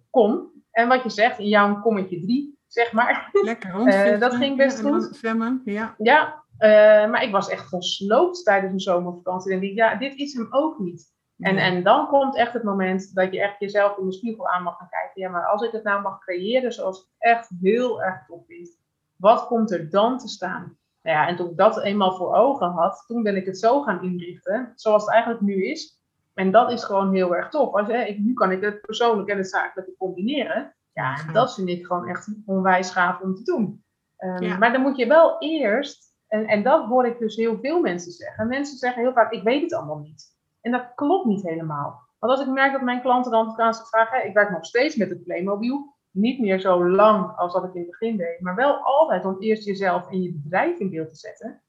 kon. 0.10 0.52
En 0.72 0.88
wat 0.88 1.04
je 1.04 1.10
zegt, 1.10 1.40
in 1.40 1.48
jouw 1.48 1.80
kommetje 1.82 2.20
drie, 2.20 2.60
zeg 2.74 2.92
maar. 2.92 3.30
Lekker 3.32 4.20
dat 4.20 4.36
ging 4.36 4.58
best 4.58 4.82
goed. 4.82 5.10
Zwemmen, 5.12 5.62
ja. 5.66 5.96
Ja, 5.98 6.44
uh, 6.60 7.10
maar 7.12 7.24
ik 7.24 7.32
was 7.32 7.50
echt 7.50 7.68
gesloopt 7.68 8.44
tijdens 8.44 8.74
een 8.74 8.80
zomervakantie. 8.80 9.54
En 9.54 9.64
ik 9.64 9.76
ja, 9.76 9.96
dit 9.96 10.16
is 10.16 10.34
hem 10.34 10.48
ook 10.50 10.80
niet. 10.80 11.12
En, 11.40 11.58
en 11.58 11.84
dan 11.84 12.08
komt 12.08 12.36
echt 12.36 12.54
het 12.54 12.64
moment 12.64 13.16
dat 13.16 13.34
je 13.34 13.42
echt 13.42 13.60
jezelf 13.60 13.98
in 13.98 14.06
de 14.06 14.14
spiegel 14.14 14.50
aan 14.50 14.64
mag 14.64 14.78
gaan 14.78 14.90
kijken. 14.90 15.22
Ja, 15.22 15.30
maar 15.30 15.46
als 15.46 15.62
ik 15.62 15.72
het 15.72 15.84
nou 15.84 16.02
mag 16.02 16.20
creëren 16.20 16.74
zoals 16.74 17.00
ik 17.00 17.06
het 17.18 17.38
echt 17.38 17.50
heel 17.62 18.04
erg 18.04 18.26
top 18.26 18.46
vind, 18.48 18.78
wat 19.16 19.48
komt 19.48 19.72
er 19.72 19.90
dan 19.90 20.18
te 20.18 20.28
staan? 20.28 20.78
Nou 21.02 21.18
ja, 21.18 21.28
en 21.28 21.36
toen 21.36 21.50
ik 21.50 21.58
dat 21.58 21.82
eenmaal 21.82 22.16
voor 22.16 22.36
ogen 22.36 22.70
had, 22.70 23.04
toen 23.08 23.24
ben 23.24 23.36
ik 23.36 23.46
het 23.46 23.60
zo 23.60 23.82
gaan 23.82 24.04
inrichten, 24.04 24.74
zoals 24.76 25.04
het 25.04 25.12
eigenlijk 25.12 25.42
nu 25.42 25.66
is. 25.66 26.02
En 26.34 26.52
dat 26.52 26.72
is 26.72 26.84
gewoon 26.84 27.14
heel 27.14 27.36
erg 27.36 27.50
tof. 27.50 27.74
Als, 27.74 27.88
hè, 27.88 28.04
ik, 28.04 28.20
nu 28.20 28.34
kan 28.34 28.52
ik 28.52 28.62
het 28.62 28.82
persoonlijk 28.82 29.30
en 29.30 29.38
het 29.38 29.50
zakelijke 29.50 29.96
combineren. 29.98 30.76
Ja, 30.94 31.18
en 31.28 31.34
dat 31.34 31.54
vind 31.54 31.70
ik 31.70 31.86
gewoon 31.86 32.08
echt 32.08 32.36
onwijs 32.46 32.92
gaaf 32.92 33.22
om 33.22 33.36
te 33.36 33.44
doen. 33.44 33.84
Um, 34.18 34.42
Ja. 34.42 34.58
Maar 34.58 34.72
dan 34.72 34.82
moet 34.82 34.98
je 34.98 35.08
wel 35.08 35.36
eerst 35.40 36.14
en, 36.28 36.48
en 36.48 36.64
dat 36.64 36.86
hoor 36.86 37.06
ik 37.06 37.20
dus 37.20 37.36
heel 37.36 37.60
veel 37.62 37.82
mensen 37.82 38.12
zeggen. 38.12 38.48
Mensen 38.48 38.78
zeggen 38.78 39.02
heel 39.02 39.14
vaak, 39.14 39.32
ik 39.32 39.44
weet 39.44 39.62
het 39.62 39.74
allemaal 39.74 40.00
niet. 40.00 40.32
En 40.62 40.72
dat 40.72 40.92
klopt 40.96 41.26
niet 41.26 41.44
helemaal. 41.44 42.02
Want 42.20 42.32
als 42.32 42.42
ik 42.42 42.54
merk 42.54 42.72
dat 42.72 42.82
mijn 42.82 43.02
klanten 43.02 43.32
dan 43.32 43.60
aan 43.60 43.74
zich 43.74 43.88
vragen, 43.88 44.28
ik 44.28 44.34
werk 44.34 44.50
nog 44.50 44.66
steeds 44.66 44.96
met 44.96 45.10
het 45.10 45.24
Playmobil. 45.24 45.96
Niet 46.12 46.40
meer 46.40 46.60
zo 46.60 46.90
lang 46.90 47.38
als 47.38 47.54
dat 47.54 47.64
ik 47.64 47.74
in 47.74 47.82
het 47.82 47.90
begin 47.90 48.18
deed. 48.18 48.40
Maar 48.40 48.56
wel 48.56 48.76
altijd 48.76 49.26
om 49.26 49.36
eerst 49.40 49.66
jezelf 49.66 50.10
en 50.10 50.22
je 50.22 50.34
bedrijf 50.34 50.80
in 50.80 50.90
beeld 50.90 51.10
te 51.10 51.16
zetten. 51.16 51.62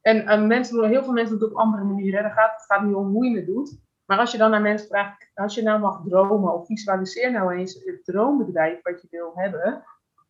En, 0.00 0.26
en 0.26 0.46
mensen 0.46 0.76
doen, 0.76 0.88
heel 0.88 1.04
veel 1.04 1.12
mensen 1.12 1.38
doen 1.38 1.48
het 1.48 1.56
op 1.56 1.62
andere 1.62 1.84
manieren. 1.84 2.22
Dan 2.22 2.32
gaat, 2.32 2.52
het 2.52 2.64
gaat 2.64 2.82
niet 2.82 2.94
om 2.94 3.10
hoe 3.10 3.26
je 3.26 3.36
het 3.36 3.46
doet. 3.46 3.80
Maar 4.08 4.18
als 4.18 4.32
je 4.32 4.38
dan 4.38 4.50
naar 4.50 4.60
mensen 4.60 4.88
vraagt, 4.88 5.30
als 5.34 5.54
je 5.54 5.62
nou 5.62 5.80
mag 5.80 6.02
dromen 6.04 6.54
of 6.54 6.66
visualiseer 6.66 7.32
nou 7.32 7.56
eens 7.56 7.84
het 7.84 8.04
droombedrijf 8.04 8.82
wat 8.82 9.02
je 9.02 9.08
wil 9.10 9.32
hebben. 9.34 9.84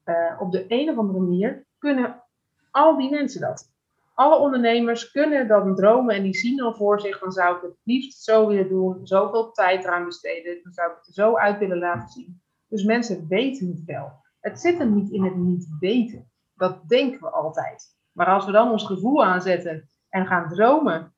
Uh, 0.04 0.40
op 0.40 0.52
de 0.52 0.64
een 0.68 0.90
of 0.90 0.97
andere 0.97 1.18
manier 1.18 1.66
kunnen 1.78 2.25
al 2.70 2.97
die 2.97 3.11
mensen 3.11 3.40
dat. 3.40 3.73
Alle 4.14 4.38
ondernemers 4.38 5.11
kunnen 5.11 5.49
dan 5.49 5.75
dromen 5.75 6.14
en 6.14 6.23
die 6.23 6.37
zien 6.37 6.62
al 6.62 6.75
voor 6.75 7.00
zich, 7.00 7.18
dan 7.18 7.32
zou 7.32 7.56
ik 7.56 7.62
het 7.62 7.76
liefst 7.82 8.23
zo 8.23 8.47
willen 8.47 8.68
doen, 8.68 9.06
zoveel 9.06 9.52
tijd 9.52 9.85
eraan 9.85 10.04
besteden, 10.04 10.62
dan 10.62 10.73
zou 10.73 10.90
ik 10.90 10.97
het 10.97 11.06
er 11.06 11.12
zo 11.12 11.37
uit 11.37 11.58
willen 11.58 11.78
laten 11.78 12.08
zien. 12.08 12.42
Dus 12.68 12.85
mensen 12.85 13.28
weten 13.28 13.68
het 13.68 13.85
wel. 13.85 14.12
Het 14.40 14.61
zit 14.61 14.78
hem 14.78 14.94
niet 14.94 15.11
in 15.11 15.25
het 15.25 15.37
niet 15.37 15.68
weten. 15.80 16.30
Dat 16.54 16.88
denken 16.88 17.20
we 17.20 17.30
altijd. 17.30 17.97
Maar 18.12 18.26
als 18.26 18.44
we 18.44 18.52
dan 18.52 18.70
ons 18.70 18.87
gevoel 18.87 19.25
aanzetten 19.25 19.88
en 20.08 20.26
gaan 20.26 20.49
dromen. 20.49 21.12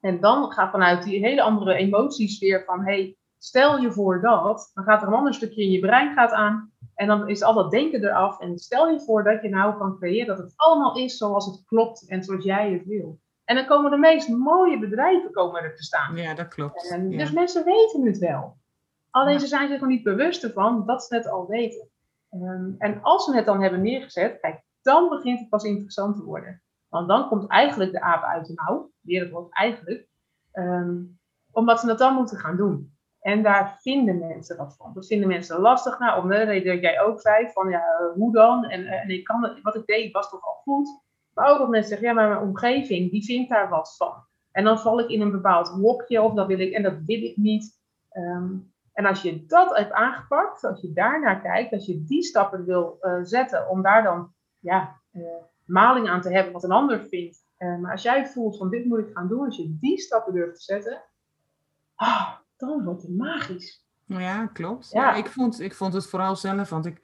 En 0.00 0.20
dan 0.20 0.52
gaat 0.52 0.70
vanuit 0.70 1.02
die 1.02 1.26
hele 1.26 1.42
andere 1.42 1.74
emotiesfeer 1.74 2.64
van 2.64 2.84
hey, 2.84 3.16
stel 3.38 3.78
je 3.78 3.92
voor 3.92 4.20
dat, 4.20 4.70
dan 4.74 4.84
gaat 4.84 5.02
er 5.02 5.08
een 5.08 5.14
ander 5.14 5.34
stukje 5.34 5.62
in 5.62 5.70
je 5.70 5.80
brein 5.80 6.14
gaat 6.14 6.32
aan. 6.32 6.72
En 6.94 7.06
dan 7.06 7.28
is 7.28 7.42
al 7.42 7.54
dat 7.54 7.70
denken 7.70 8.04
eraf. 8.04 8.40
En 8.40 8.58
stel 8.58 8.88
je 8.88 9.00
voor 9.00 9.24
dat 9.24 9.42
je 9.42 9.48
nou 9.48 9.78
kan 9.78 9.96
creëren 9.98 10.26
dat 10.26 10.38
het 10.38 10.52
allemaal 10.56 10.96
is 10.96 11.16
zoals 11.16 11.46
het 11.46 11.64
klopt 11.66 12.08
en 12.08 12.24
zoals 12.24 12.44
jij 12.44 12.72
het 12.72 12.86
wil. 12.86 13.18
En 13.44 13.54
dan 13.54 13.66
komen 13.66 13.90
de 13.90 13.96
meest 13.96 14.28
mooie 14.28 14.78
bedrijven 14.78 15.32
komen 15.32 15.62
er 15.62 15.76
te 15.76 15.82
staan. 15.82 16.16
Ja, 16.16 16.34
dat 16.34 16.48
klopt. 16.48 16.90
En, 16.90 17.10
ja. 17.10 17.18
Dus 17.18 17.32
mensen 17.32 17.64
weten 17.64 18.06
het 18.06 18.18
wel. 18.18 18.56
Alleen 19.10 19.40
ze 19.40 19.46
zijn 19.46 19.68
zich 19.68 19.80
er 19.80 19.86
niet 19.86 20.02
bewust 20.02 20.44
ervan 20.44 20.86
dat 20.86 21.04
ze 21.04 21.14
het 21.14 21.28
al 21.28 21.46
weten. 21.46 21.88
Um, 22.30 22.74
en 22.78 23.02
als 23.02 23.24
ze 23.24 23.34
het 23.34 23.46
dan 23.46 23.62
hebben 23.62 23.82
neergezet, 23.82 24.40
kijk, 24.40 24.62
dan 24.82 25.08
begint 25.08 25.38
het 25.38 25.48
pas 25.48 25.64
interessant 25.64 26.16
te 26.16 26.24
worden. 26.24 26.62
Want 26.88 27.08
dan 27.08 27.28
komt 27.28 27.50
eigenlijk 27.50 27.92
de 27.92 28.00
aap 28.00 28.22
uit 28.22 28.46
de 28.46 28.52
mouw, 28.54 28.90
weer 29.00 29.20
het 29.22 29.30
woord 29.30 29.54
eigenlijk, 29.54 30.08
um, 30.52 31.18
omdat 31.50 31.80
ze 31.80 31.86
dat 31.86 31.98
dan 31.98 32.14
moeten 32.14 32.38
gaan 32.38 32.56
doen. 32.56 32.96
En 33.20 33.42
daar 33.42 33.76
vinden 33.80 34.18
mensen 34.18 34.56
wat 34.56 34.76
van. 34.76 34.94
Dat 34.94 35.06
vinden 35.06 35.28
mensen 35.28 35.60
lastig. 35.60 35.98
Nou, 35.98 36.22
om 36.22 36.28
de 36.28 36.36
reden 36.36 36.72
dat 36.72 36.82
jij 36.82 37.00
ook 37.00 37.20
zei, 37.20 37.50
van 37.52 37.68
ja, 37.68 37.82
hoe 38.14 38.32
dan? 38.32 38.64
En, 38.64 38.86
en 38.86 39.08
ik 39.08 39.24
kan 39.24 39.60
wat 39.62 39.74
ik 39.74 39.86
deed 39.86 40.12
was 40.12 40.30
toch 40.30 40.44
al 40.44 40.60
goed. 40.62 40.88
Maar 41.34 41.50
ook 41.50 41.58
dat 41.58 41.68
mensen 41.68 41.88
zeggen, 41.88 42.08
ja, 42.08 42.14
maar 42.14 42.28
mijn 42.28 42.48
omgeving, 42.48 43.10
die 43.10 43.24
vindt 43.24 43.50
daar 43.50 43.68
wat 43.68 43.96
van. 43.96 44.26
En 44.52 44.64
dan 44.64 44.78
val 44.78 45.00
ik 45.00 45.08
in 45.08 45.20
een 45.20 45.30
bepaald 45.30 45.68
hokje, 45.68 46.22
of 46.22 46.34
dat 46.34 46.46
wil 46.46 46.58
ik, 46.58 46.72
en 46.72 46.82
dat 46.82 46.98
wil 47.06 47.22
ik 47.22 47.36
niet. 47.36 47.80
Um, 48.12 48.72
en 48.92 49.06
als 49.06 49.22
je 49.22 49.46
dat 49.46 49.76
hebt 49.76 49.92
aangepakt, 49.92 50.64
als 50.64 50.80
je 50.80 50.92
daarnaar 50.92 51.40
kijkt, 51.40 51.72
als 51.72 51.86
je 51.86 52.04
die 52.04 52.22
stappen 52.22 52.64
wil 52.64 52.98
uh, 53.00 53.18
zetten 53.22 53.68
om 53.68 53.82
daar 53.82 54.02
dan 54.02 54.32
ja, 54.58 55.00
uh, 55.12 55.24
maling 55.68 56.08
aan 56.08 56.20
te 56.20 56.32
hebben 56.32 56.52
wat 56.52 56.64
een 56.64 56.70
ander 56.70 57.06
vindt. 57.08 57.46
Uh, 57.58 57.78
maar 57.78 57.92
als 57.92 58.02
jij 58.02 58.26
voelt 58.26 58.56
van 58.56 58.70
dit 58.70 58.84
moet 58.84 58.98
ik 58.98 59.10
gaan 59.14 59.28
doen, 59.28 59.44
als 59.44 59.56
je 59.56 59.76
die 59.80 59.98
stappen 59.98 60.32
durft 60.32 60.56
te 60.56 60.62
zetten, 60.62 61.02
ah, 61.94 62.30
dan 62.56 62.84
wordt 62.84 63.02
het 63.02 63.16
magisch. 63.16 63.86
Ja, 64.04 64.46
klopt. 64.46 64.90
Ja. 64.90 65.14
ik, 65.14 65.26
vond, 65.26 65.60
ik 65.60 65.74
vond 65.74 65.92
het 65.92 66.06
vooral 66.06 66.36
zelf, 66.36 66.70
want 66.70 66.86
ik 66.86 67.00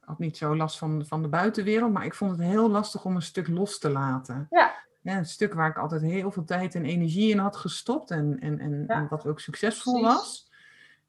had 0.00 0.18
niet 0.18 0.36
zo 0.36 0.56
last 0.56 0.78
van, 0.78 1.06
van 1.06 1.22
de 1.22 1.28
buitenwereld, 1.28 1.92
maar 1.92 2.04
ik 2.04 2.14
vond 2.14 2.30
het 2.30 2.40
heel 2.40 2.70
lastig 2.70 3.04
om 3.04 3.14
een 3.14 3.22
stuk 3.22 3.48
los 3.48 3.78
te 3.78 3.90
laten. 3.90 4.46
Ja. 4.50 4.82
Ja, 5.00 5.16
een 5.16 5.26
stuk 5.26 5.54
waar 5.54 5.68
ik 5.68 5.78
altijd 5.78 6.02
heel 6.02 6.30
veel 6.30 6.44
tijd 6.44 6.74
en 6.74 6.84
energie 6.84 7.30
in 7.30 7.38
had 7.38 7.56
gestopt 7.56 8.10
en, 8.10 8.38
en, 8.40 8.58
en, 8.58 8.84
ja. 8.86 8.94
en 8.94 9.06
wat 9.08 9.26
ook 9.26 9.40
succesvol 9.40 10.00
Precies. 10.00 10.16
was. 10.16 10.50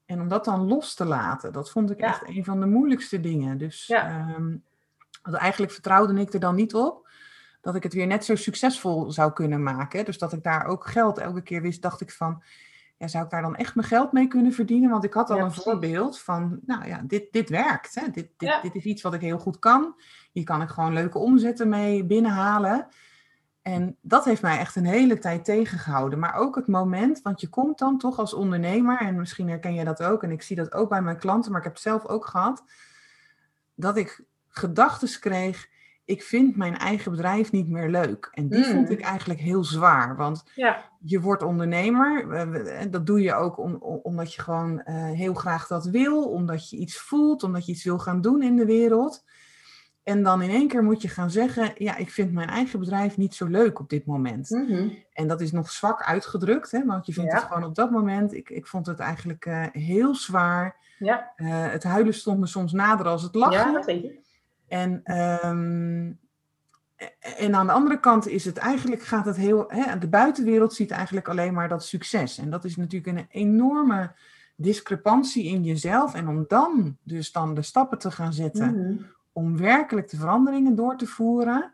En 0.06 0.20
om 0.20 0.28
dat 0.28 0.44
dan 0.44 0.66
los 0.66 0.94
te 0.94 1.04
laten, 1.04 1.52
dat 1.52 1.70
vond 1.70 1.90
ik 1.90 2.00
ja. 2.00 2.06
echt 2.06 2.28
een 2.28 2.44
van 2.44 2.60
de 2.60 2.66
moeilijkste 2.66 3.20
dingen. 3.20 3.58
Dus 3.58 3.86
ja. 3.86 4.36
Um, 5.26 5.34
eigenlijk 5.34 5.72
vertrouwde 5.72 6.20
ik 6.20 6.32
er 6.32 6.40
dan 6.40 6.54
niet 6.54 6.74
op 6.74 7.08
dat 7.60 7.74
ik 7.74 7.82
het 7.82 7.92
weer 7.92 8.06
net 8.06 8.24
zo 8.24 8.34
succesvol 8.34 9.10
zou 9.10 9.32
kunnen 9.32 9.62
maken. 9.62 10.04
Dus 10.04 10.18
dat 10.18 10.32
ik 10.32 10.42
daar 10.42 10.66
ook 10.66 10.86
geld 10.86 11.18
elke 11.18 11.42
keer 11.42 11.62
wist, 11.62 11.82
dacht 11.82 12.00
ik 12.00 12.10
van, 12.10 12.42
ja, 12.96 13.08
zou 13.08 13.24
ik 13.24 13.30
daar 13.30 13.42
dan 13.42 13.56
echt 13.56 13.74
mijn 13.74 13.86
geld 13.86 14.12
mee 14.12 14.28
kunnen 14.28 14.52
verdienen? 14.52 14.90
Want 14.90 15.04
ik 15.04 15.12
had 15.12 15.30
al 15.30 15.36
ja, 15.36 15.44
een 15.44 15.52
voorbeeld 15.52 16.18
van, 16.18 16.60
nou 16.66 16.86
ja, 16.86 17.00
dit, 17.04 17.32
dit 17.32 17.48
werkt. 17.48 17.94
Hè? 17.94 18.02
Dit, 18.02 18.14
dit, 18.14 18.48
ja. 18.48 18.60
dit 18.60 18.74
is 18.74 18.84
iets 18.84 19.02
wat 19.02 19.14
ik 19.14 19.20
heel 19.20 19.38
goed 19.38 19.58
kan. 19.58 19.94
Hier 20.32 20.44
kan 20.44 20.62
ik 20.62 20.68
gewoon 20.68 20.92
leuke 20.92 21.18
omzetten 21.18 21.68
mee 21.68 22.04
binnenhalen. 22.04 22.88
En 23.62 23.96
dat 24.00 24.24
heeft 24.24 24.42
mij 24.42 24.58
echt 24.58 24.76
een 24.76 24.86
hele 24.86 25.18
tijd 25.18 25.44
tegengehouden. 25.44 26.18
Maar 26.18 26.34
ook 26.34 26.54
het 26.54 26.66
moment, 26.66 27.22
want 27.22 27.40
je 27.40 27.48
komt 27.48 27.78
dan 27.78 27.98
toch 27.98 28.18
als 28.18 28.34
ondernemer, 28.34 28.98
en 29.00 29.16
misschien 29.16 29.48
herken 29.48 29.74
je 29.74 29.84
dat 29.84 30.02
ook, 30.02 30.22
en 30.22 30.30
ik 30.30 30.42
zie 30.42 30.56
dat 30.56 30.72
ook 30.72 30.88
bij 30.88 31.02
mijn 31.02 31.18
klanten, 31.18 31.50
maar 31.50 31.60
ik 31.60 31.66
heb 31.66 31.74
het 31.74 31.82
zelf 31.82 32.06
ook 32.06 32.26
gehad, 32.26 32.64
dat 33.74 33.96
ik 33.96 34.24
gedachten 34.58 35.20
kreeg, 35.20 35.68
ik 36.04 36.22
vind 36.22 36.56
mijn 36.56 36.76
eigen 36.76 37.10
bedrijf 37.10 37.52
niet 37.52 37.68
meer 37.68 37.90
leuk. 37.90 38.28
En 38.32 38.48
die 38.48 38.66
mm. 38.66 38.72
vond 38.72 38.90
ik 38.90 39.00
eigenlijk 39.00 39.40
heel 39.40 39.64
zwaar, 39.64 40.16
want 40.16 40.44
ja. 40.54 40.90
je 41.00 41.20
wordt 41.20 41.42
ondernemer, 41.42 42.90
dat 42.90 43.06
doe 43.06 43.20
je 43.20 43.34
ook 43.34 43.58
om, 43.58 43.74
omdat 44.02 44.34
je 44.34 44.42
gewoon 44.42 44.82
uh, 44.84 45.04
heel 45.04 45.34
graag 45.34 45.66
dat 45.66 45.86
wil, 45.86 46.24
omdat 46.24 46.70
je 46.70 46.76
iets 46.76 46.98
voelt, 46.98 47.42
omdat 47.42 47.66
je 47.66 47.72
iets 47.72 47.84
wil 47.84 47.98
gaan 47.98 48.20
doen 48.20 48.42
in 48.42 48.56
de 48.56 48.64
wereld. 48.64 49.24
En 50.02 50.22
dan 50.22 50.42
in 50.42 50.50
één 50.50 50.68
keer 50.68 50.82
moet 50.82 51.02
je 51.02 51.08
gaan 51.08 51.30
zeggen, 51.30 51.72
ja, 51.74 51.96
ik 51.96 52.10
vind 52.10 52.32
mijn 52.32 52.48
eigen 52.48 52.78
bedrijf 52.78 53.16
niet 53.16 53.34
zo 53.34 53.46
leuk 53.46 53.78
op 53.78 53.88
dit 53.88 54.06
moment. 54.06 54.50
Mm 54.50 54.66
-hmm. 54.66 54.98
En 55.12 55.28
dat 55.28 55.40
is 55.40 55.52
nog 55.52 55.70
zwak 55.70 56.02
uitgedrukt, 56.02 56.70
hè, 56.70 56.84
want 56.84 57.06
je 57.06 57.12
vindt 57.12 57.32
ja. 57.32 57.36
het 57.36 57.46
gewoon 57.46 57.64
op 57.64 57.74
dat 57.74 57.90
moment, 57.90 58.34
ik, 58.34 58.50
ik 58.50 58.66
vond 58.66 58.86
het 58.86 58.98
eigenlijk 58.98 59.46
uh, 59.46 59.66
heel 59.72 60.14
zwaar. 60.14 60.76
Ja. 60.98 61.32
Uh, 61.36 61.48
het 61.70 61.82
huilen 61.82 62.14
stond 62.14 62.38
me 62.40 62.46
soms 62.46 62.72
nader 62.72 63.06
als 63.06 63.22
het 63.22 63.34
lachen. 63.34 63.66
Ja, 63.66 63.72
dat 63.72 63.84
weet 63.84 64.02
je. 64.02 64.24
En, 64.68 64.90
um, 65.46 66.18
en 67.38 67.54
aan 67.54 67.66
de 67.66 67.72
andere 67.72 68.00
kant 68.00 68.28
is 68.28 68.44
het 68.44 68.56
eigenlijk, 68.56 69.02
gaat 69.02 69.24
het 69.24 69.36
heel, 69.36 69.64
hè, 69.68 69.98
de 69.98 70.08
buitenwereld 70.08 70.74
ziet 70.74 70.90
eigenlijk 70.90 71.28
alleen 71.28 71.54
maar 71.54 71.68
dat 71.68 71.84
succes. 71.84 72.38
En 72.38 72.50
dat 72.50 72.64
is 72.64 72.76
natuurlijk 72.76 73.18
een 73.18 73.26
enorme 73.30 74.12
discrepantie 74.56 75.44
in 75.44 75.64
jezelf. 75.64 76.14
En 76.14 76.28
om 76.28 76.44
dan 76.48 76.96
dus 77.02 77.32
dan 77.32 77.54
de 77.54 77.62
stappen 77.62 77.98
te 77.98 78.10
gaan 78.10 78.32
zetten... 78.32 78.70
Mhm. 78.70 78.80
Mm 78.80 78.86
-hmm 78.86 79.14
om 79.36 79.56
werkelijk 79.56 80.10
de 80.10 80.16
veranderingen 80.16 80.74
door 80.74 80.96
te 80.96 81.06
voeren, 81.06 81.72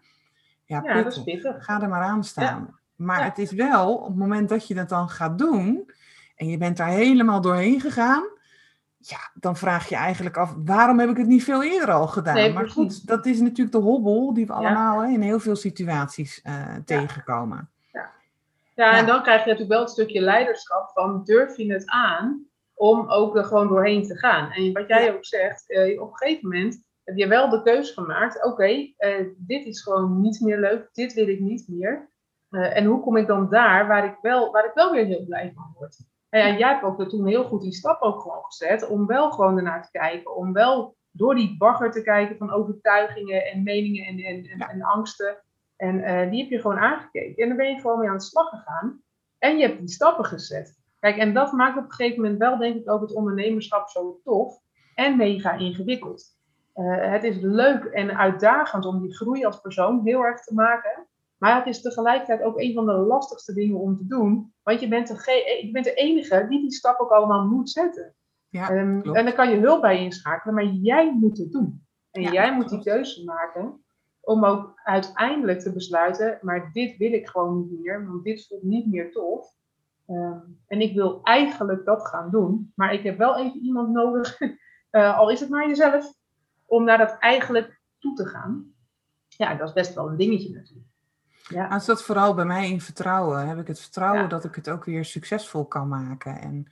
ja, 0.65 0.83
ja 0.85 1.03
dat 1.03 1.13
is 1.13 1.23
pittig. 1.23 1.65
ga 1.65 1.83
er 1.83 1.89
maar 1.89 2.03
aan 2.03 2.25
staan. 2.25 2.61
Ja. 2.61 2.75
Maar 2.97 3.19
Ja. 3.19 3.25
het 3.25 3.39
is 3.39 3.53
wel, 3.53 3.95
op 3.97 4.07
het 4.07 4.17
moment 4.17 4.49
dat 4.49 4.67
je 4.67 4.75
dat 4.75 4.89
dan 4.89 5.09
gaat 5.09 5.39
doen, 5.39 5.91
en 6.37 6.49
je 6.49 6.59
bent 6.59 6.77
daar 6.77 6.89
helemaal 6.89 7.41
doorheen 7.41 7.81
gegaan, 7.81 8.23
ja, 9.09 9.30
dan 9.35 9.56
vraag 9.56 9.88
je 9.88 9.97
eigenlijk 9.97 10.37
af, 10.37 10.54
waarom 10.64 10.99
heb 10.99 11.09
ik 11.09 11.16
het 11.16 11.26
niet 11.26 11.44
veel 11.44 11.62
eerder 11.62 11.90
al 11.90 12.06
gedaan? 12.06 12.35
Nee, 12.35 12.52
maar 12.52 12.71
goed, 12.71 13.06
dat 13.06 13.26
is 13.26 13.40
natuurlijk 13.40 13.76
de 13.76 13.82
hobbel 13.82 14.35
die 14.35 14.47
we 14.47 14.52
allemaal 14.52 15.04
in 15.04 15.21
heel 15.21 15.40
veel 15.40 15.56
situaties 15.56 16.40
eh, 16.42 16.75
tegenkomen. 16.85 17.71
Ja, 17.92 18.11
Ja. 18.75 18.97
en 18.99 19.06
dan 19.06 19.23
krijg 19.23 19.38
je 19.44 19.50
natuurlijk 19.50 19.71
wel 19.71 19.80
het 19.80 19.90
stukje 19.90 20.21
leiderschap 20.21 20.90
van 20.94 21.25
durf 21.25 21.56
je 21.56 21.73
het 21.73 21.87
aan 21.87 22.47
om 22.75 23.11
ook 23.11 23.37
er 23.37 23.44
gewoon 23.44 23.68
doorheen 23.68 24.02
te 24.02 24.18
gaan. 24.18 24.50
En 24.50 24.73
wat 24.73 24.88
jij 24.88 25.14
ook 25.14 25.25
zegt, 25.25 25.71
eh, 25.71 26.00
op 26.00 26.11
een 26.11 26.16
gegeven 26.16 26.49
moment 26.49 26.82
heb 27.04 27.16
je 27.16 27.26
wel 27.26 27.49
de 27.49 27.62
keus 27.62 27.90
gemaakt, 27.90 28.44
oké, 28.44 28.92
eh, 28.97 29.26
dit 29.37 29.66
is 29.66 29.82
gewoon 29.82 30.21
niet 30.21 30.40
meer 30.40 30.59
leuk, 30.59 30.88
dit 30.92 31.12
wil 31.12 31.28
ik 31.28 31.40
niet 31.40 31.68
meer. 31.68 32.11
En 32.50 32.85
hoe 32.85 33.00
kom 33.00 33.16
ik 33.16 33.26
dan 33.26 33.49
daar 33.50 33.87
waar 33.87 34.04
ik 34.04 34.16
wel, 34.23 34.52
waar 34.52 34.64
ik 34.64 34.75
wel 34.75 34.92
weer 34.92 35.04
heel 35.04 35.25
blij 35.25 35.52
van 35.54 35.75
word? 35.78 35.97
En 36.33 36.53
ja, 36.53 36.59
jij 36.59 36.69
hebt 36.69 36.83
ook 36.83 37.09
toen 37.09 37.27
heel 37.27 37.45
goed 37.45 37.62
die 37.62 37.73
stap 37.73 38.03
ook 38.03 38.21
gewoon 38.21 38.45
gezet 38.45 38.89
om 38.89 39.07
wel 39.07 39.31
gewoon 39.31 39.57
ernaar 39.57 39.83
te 39.83 39.91
kijken, 39.91 40.37
om 40.37 40.53
wel 40.53 40.97
door 41.11 41.35
die 41.35 41.57
bagger 41.59 41.91
te 41.91 42.03
kijken 42.03 42.37
van 42.37 42.51
overtuigingen 42.51 43.47
en 43.47 43.62
meningen 43.62 44.07
en, 44.07 44.19
en, 44.19 44.45
en, 44.47 44.59
Ja. 44.59 44.69
en 44.69 44.83
angsten. 44.83 45.43
En 45.77 46.03
eh, 46.03 46.31
die 46.31 46.41
heb 46.43 46.51
je 46.51 46.61
gewoon 46.61 46.79
aangekeken. 46.79 47.43
En 47.43 47.49
dan 47.49 47.57
ben 47.57 47.69
je 47.69 47.81
gewoon 47.81 47.99
mee 47.99 48.09
aan 48.09 48.17
de 48.17 48.23
slag 48.23 48.49
gegaan. 48.49 49.03
En 49.39 49.59
je 49.59 49.67
hebt 49.67 49.79
die 49.79 49.89
stappen 49.89 50.25
gezet. 50.25 50.79
Kijk, 50.99 51.17
en 51.17 51.35
dat 51.35 51.53
maakt 51.53 51.79
op 51.79 51.85
een 51.85 51.93
gegeven 51.93 52.23
moment 52.23 52.39
wel, 52.39 52.59
denk 52.59 52.77
ik, 52.77 52.91
ook 52.91 53.01
het 53.01 53.15
ondernemerschap 53.15 53.89
zo 53.89 54.21
tof 54.25 54.59
en 54.95 55.17
mega 55.17 55.53
ingewikkeld. 55.53 56.25
Uh, 56.75 57.11
het 57.11 57.25
is 57.25 57.37
leuk 57.41 57.85
en 57.85 58.19
uitdagend 58.19 58.85
om 58.85 59.01
die 59.01 59.17
groei 59.17 59.45
als 59.45 59.61
persoon 59.61 60.01
heel 60.05 60.25
erg 60.25 60.41
te 60.41 60.55
maken. 60.55 61.07
Maar 61.43 61.57
het 61.57 61.67
is 61.67 61.83
tegelijkertijd 61.83 62.43
ook 62.43 62.61
een 62.61 62.75
van 62.75 62.87
de 62.87 62.93
lastigste 62.93 63.55
dingen 63.55 63.79
om 63.79 63.97
te 63.97 64.07
doen. 64.07 64.55
Want 64.63 64.81
je 64.81 64.89
bent 64.89 65.09
de, 65.09 65.17
ge- 65.17 65.61
je 65.67 65.71
bent 65.73 65.85
de 65.85 65.95
enige 65.95 66.47
die 66.49 66.61
die 66.61 66.73
stap 66.73 67.01
ook 67.01 67.11
allemaal 67.11 67.47
moet 67.47 67.71
zetten. 67.71 68.15
Ja, 68.49 68.71
Um, 68.71 69.03
klopt. 69.03 69.19
en 69.19 69.25
daar 69.25 69.35
kan 69.35 69.51
je 69.51 69.57
hulp 69.57 69.81
bij 69.81 69.99
inschakelen, 70.05 70.55
maar 70.55 70.65
jij 70.65 71.15
moet 71.15 71.39
het 71.39 71.53
doen. 71.53 71.87
En 72.11 72.23
Ja, 72.23 72.33
jij 72.33 72.55
moet 72.55 72.69
die 72.69 72.83
keuze 72.83 73.25
maken 73.25 73.85
om 74.21 74.45
ook 74.45 74.73
uiteindelijk 74.85 75.61
te 75.61 75.73
besluiten, 75.73 76.39
maar 76.43 76.71
dit 76.73 76.97
wil 76.97 77.13
ik 77.13 77.29
gewoon 77.29 77.59
niet 77.71 77.81
meer, 77.81 78.07
want 78.07 78.25
dit 78.25 78.47
voelt 78.47 78.63
niet 78.63 78.87
meer 78.87 79.13
tof. 79.13 79.55
Um, 80.09 80.61
en 80.67 80.81
ik 80.81 80.95
wil 80.95 81.21
eigenlijk 81.23 81.85
dat 81.85 82.07
gaan 82.09 82.31
doen, 82.31 82.73
maar 82.77 82.93
ik 82.93 83.03
heb 83.03 83.19
wel 83.19 83.37
even 83.39 83.61
iemand 83.61 83.89
nodig, 83.89 84.41
uh, 84.41 84.51
al 85.19 85.31
is 85.31 85.41
het 85.41 85.49
maar 85.49 85.69
jezelf, 85.69 86.13
om 86.67 86.85
naar 86.85 86.99
dat 86.99 87.17
eigenlijk 87.19 87.81
toe 87.99 88.15
te 88.15 88.27
gaan. 88.27 88.75
Ja, 89.29 89.55
dat 89.55 89.69
is 89.69 89.75
best 89.75 89.95
wel 89.95 90.09
een 90.09 90.17
dingetje 90.17 90.55
natuurlijk. 90.55 90.91
Ja, 91.49 91.63
Maar 91.63 91.71
het 91.73 91.83
zat 91.83 92.03
vooral 92.03 92.35
bij 92.35 92.45
mij 92.45 92.71
in 92.71 92.81
vertrouwen. 92.81 93.49
Heb 93.49 93.59
ik 93.59 93.67
het 93.67 93.81
vertrouwen 93.81 94.23
Ja. 94.23 94.29
dat 94.29 94.45
ik 94.45 94.55
het 94.55 94.69
ook 94.71 94.85
weer 94.85 95.05
succesvol 95.05 95.65
kan 95.65 95.89
maken? 95.89 96.41
En 96.41 96.67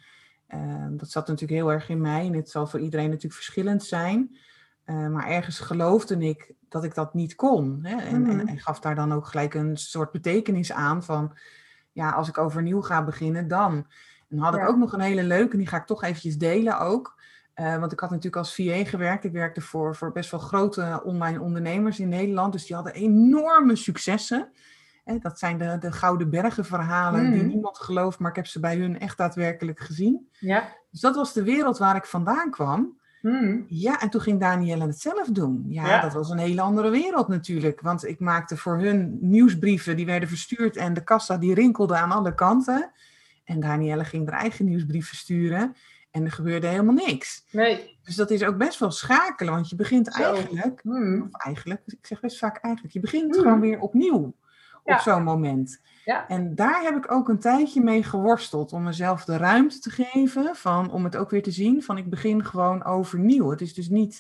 eh, 0.47 0.87
dat 0.91 1.11
zat 1.11 1.27
natuurlijk 1.27 1.61
heel 1.61 1.73
erg 1.73 1.89
in 1.89 2.01
mij. 2.01 2.27
En 2.27 2.33
het 2.35 2.51
zal 2.51 2.67
voor 2.67 2.81
iedereen 2.81 3.07
natuurlijk 3.07 3.35
verschillend 3.35 3.85
zijn. 3.85 4.37
Eh, 4.85 5.09
maar 5.09 5.27
ergens 5.27 5.59
geloofde 5.59 6.19
ik 6.19 6.53
dat 6.69 6.85
ik 6.85 6.95
dat 6.95 7.15
niet 7.15 7.35
kon. 7.35 7.79
Hè? 7.83 7.97
En, 7.97 8.21
Mhm. 8.23 8.31
en, 8.31 8.47
en 8.49 8.59
gaf 8.59 8.81
daar 8.81 8.95
dan 8.95 9.13
ook 9.13 9.27
gelijk 9.27 9.55
een 9.55 9.77
soort 9.77 10.11
betekenis 10.11 10.73
aan 10.73 11.03
van... 11.05 11.37
Ja, 11.93 12.11
als 12.11 12.29
ik 12.29 12.39
overnieuw 12.39 12.81
ga 12.83 13.05
beginnen, 13.05 13.49
dan. 13.49 13.73
En 14.29 14.37
dan 14.37 14.39
had 14.45 14.55
ik 14.55 14.61
Ja. 14.61 14.67
ook 14.67 14.77
nog 14.77 14.93
een 14.93 15.01
hele 15.01 15.23
leuke, 15.23 15.53
en 15.53 15.59
die 15.59 15.67
ga 15.67 15.77
ik 15.77 15.87
toch 15.87 16.03
eventjes 16.03 16.39
delen 16.39 16.81
ook. 16.81 17.19
Eh, 17.61 17.77
want 17.79 17.93
ik 17.93 18.01
had 18.01 18.09
natuurlijk 18.11 18.37
als 18.37 18.55
VA 18.55 18.85
gewerkt. 18.85 19.25
Ik 19.25 19.33
werkte 19.33 19.61
voor, 19.61 19.97
voor 19.97 20.13
best 20.13 20.31
wel 20.31 20.41
grote 20.41 21.01
online 21.05 21.41
ondernemers 21.41 21.99
in 22.01 22.09
Nederland. 22.09 22.53
Dus 22.53 22.67
die 22.67 22.75
hadden 22.77 22.95
enorme 22.95 23.77
successen. 23.77 24.49
Hè, 25.05 25.19
dat 25.19 25.39
zijn 25.39 25.59
de, 25.59 25.77
de 25.81 25.93
Gouden 25.93 26.31
Bergen 26.31 26.65
verhalen 26.65 27.31
die 27.31 27.41
Mhm. 27.41 27.49
niemand 27.49 27.79
gelooft. 27.79 28.19
Maar 28.19 28.31
ik 28.31 28.37
heb 28.37 28.47
ze 28.47 28.61
bij 28.61 28.77
hun 28.77 28.99
echt 29.01 29.17
daadwerkelijk 29.17 29.81
gezien. 29.81 30.29
ja, 30.39 30.69
Dus 30.91 31.01
dat 31.01 31.15
was 31.17 31.33
de 31.33 31.43
wereld 31.43 31.79
waar 31.79 31.97
ik 31.97 32.05
vandaan 32.05 32.51
kwam. 32.51 32.99
Hmm. 33.21 33.65
Ja, 33.69 34.01
en 34.01 34.11
toen 34.11 34.21
ging 34.21 34.41
Danielle 34.41 34.87
het 34.87 35.01
zelf 35.01 35.27
doen. 35.29 35.65
Ja, 35.69 35.87
Ja. 35.87 36.01
dat 36.01 36.13
was 36.13 36.31
een 36.31 36.39
hele 36.39 36.61
andere 36.61 36.91
wereld 36.91 37.29
natuurlijk. 37.29 37.81
Want 37.81 38.07
ik 38.07 38.21
maakte 38.21 38.57
voor 38.57 38.79
hun 38.79 39.19
nieuwsbrieven, 39.21 39.97
die 39.97 40.07
werden 40.07 40.29
verstuurd 40.29 40.77
en 40.77 40.95
de 40.95 41.05
kassa 41.05 41.37
die 41.39 41.55
rinkelde 41.55 41.97
aan 41.97 42.13
alle 42.13 42.35
kanten. 42.35 42.91
En 43.45 43.61
Danielle 43.61 44.05
ging 44.05 44.31
haar 44.31 44.41
eigen 44.41 44.65
nieuwsbrief 44.65 45.09
versturen 45.09 45.75
en 46.11 46.25
er 46.25 46.33
gebeurde 46.33 46.67
helemaal 46.67 46.95
niks. 46.95 47.45
Nee. 47.51 47.99
Dus 48.03 48.17
dat 48.17 48.31
is 48.31 48.43
ook 48.45 48.57
best 48.57 48.79
wel 48.79 48.91
schakelen, 48.91 49.53
want 49.53 49.69
je 49.69 49.77
begint 49.77 50.13
Zo. 50.15 50.23
eigenlijk, 50.23 50.81
Hmm. 50.83 51.23
of 51.23 51.43
eigenlijk, 51.45 51.83
ik 51.87 52.07
zeg 52.07 52.21
best 52.21 52.39
vaak 52.39 52.57
eigenlijk, 52.57 52.95
je 52.95 53.01
begint 53.01 53.35
Hmm. 53.35 53.45
gewoon 53.45 53.61
weer 53.61 53.79
opnieuw 53.81 54.35
Ja. 54.85 54.95
op 54.95 55.01
zo'n 55.01 55.23
moment. 55.23 55.81
Ja. 56.05 56.29
En 56.29 56.55
daar 56.55 56.83
heb 56.83 56.97
ik 56.97 57.11
ook 57.13 57.29
een 57.29 57.39
tijdje 57.39 57.83
mee 57.83 58.03
geworsteld 58.03 58.73
om 58.73 58.83
mezelf 58.83 59.25
de 59.25 59.37
ruimte 59.37 59.79
te 59.79 59.91
geven, 59.91 60.57
van, 60.57 60.91
om 60.91 61.05
het 61.05 61.17
ook 61.17 61.31
weer 61.31 61.43
te 61.43 61.51
zien, 61.51 61.83
van 61.83 61.99
ik 61.99 62.11
begin 62.11 62.45
gewoon 62.45 62.85
overnieuw. 62.85 63.51
Het 63.51 63.61
is 63.61 63.75
dus 63.75 63.89
niet 63.89 64.19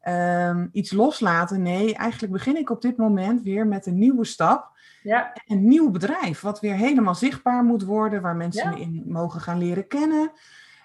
ehm, 0.00 0.66
iets 0.72 0.92
loslaten. 0.92 1.62
Nee, 1.62 1.94
eigenlijk 1.94 2.32
begin 2.32 2.56
ik 2.56 2.70
op 2.70 2.82
dit 2.82 2.96
moment 2.96 3.42
weer 3.42 3.66
met 3.66 3.86
een 3.86 3.98
nieuwe 3.98 4.24
stap. 4.24 4.70
Ja. 5.02 5.32
Een 5.46 5.68
nieuw 5.68 5.90
bedrijf, 5.90 6.40
wat 6.40 6.60
weer 6.60 6.74
helemaal 6.74 7.14
zichtbaar 7.14 7.64
moet 7.64 7.84
worden, 7.84 8.22
waar 8.22 8.36
mensen 8.36 8.76
in 8.78 9.02
mogen 9.06 9.40
gaan 9.40 9.58
leren 9.58 9.86
kennen. 9.86 10.30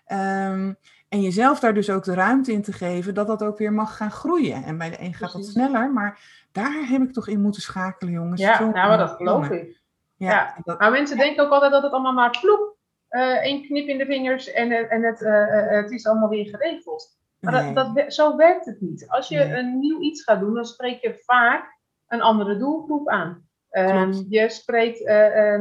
Ehm, 0.05 0.73
en 1.09 1.21
jezelf 1.21 1.59
daar 1.59 1.73
dus 1.73 1.89
ook 1.89 2.03
de 2.03 2.13
ruimte 2.13 2.51
in 2.51 2.61
te 2.61 2.71
geven 2.73 3.13
dat 3.13 3.27
dat 3.27 3.43
ook 3.43 3.57
weer 3.57 3.73
mag 3.73 3.97
gaan 3.97 4.11
groeien. 4.11 4.63
En 4.63 4.77
bij 4.77 4.89
de 4.89 4.99
een 5.01 5.13
gaat 5.13 5.31
dat 5.33 5.45
sneller, 5.45 5.91
maar 5.91 6.19
daar 6.51 6.85
heb 6.89 7.01
ik 7.01 7.13
toch 7.13 7.27
in 7.27 7.41
moeten 7.41 7.61
schakelen, 7.61 8.13
jongens. 8.13 8.41
Ja, 8.41 8.59
nou, 8.59 8.71
maar 8.73 8.97
dat 8.97 9.11
geloof 9.11 9.49
ik. 9.49 9.81
Ja, 10.15 10.29
Ja. 10.29 10.55
dat- 10.63 10.79
Maar 10.79 10.91
mensen 10.91 11.17
denken 11.17 11.43
ook 11.45 11.51
altijd 11.51 11.71
dat 11.71 11.83
het 11.83 11.91
allemaal 11.91 12.13
maar 12.13 12.37
ploep, 12.41 12.77
eh 13.07 13.41
één 13.41 13.63
knip 13.63 13.87
in 13.87 13.97
de 13.97 14.05
vingers 14.05 14.51
en, 14.51 14.71
eh, 14.71 14.91
en 14.93 15.03
het, 15.03 15.21
eh, 15.21 15.69
het 15.69 15.91
is 15.91 16.05
allemaal 16.07 16.29
weer 16.29 16.45
geregeld. 16.45 17.17
Maar 17.39 17.63
nee. 17.63 17.73
dat, 17.73 17.95
dat, 17.95 18.13
zo 18.13 18.35
werkt 18.35 18.65
het 18.65 18.81
niet. 18.81 19.05
Als 19.07 19.27
je 19.27 19.37
Nee. 19.37 19.53
een 19.53 19.79
nieuw 19.79 20.01
iets 20.01 20.23
gaat 20.23 20.39
doen, 20.39 20.53
dan 20.53 20.65
spreek 20.65 21.01
je 21.01 21.21
vaak 21.25 21.77
een 22.07 22.21
andere 22.21 22.57
doelgroep 22.57 23.09
aan. 23.09 23.47
Ehm, 23.69 24.13
je 24.29 24.49
spreekt 24.49 25.05
eh, 25.05 25.55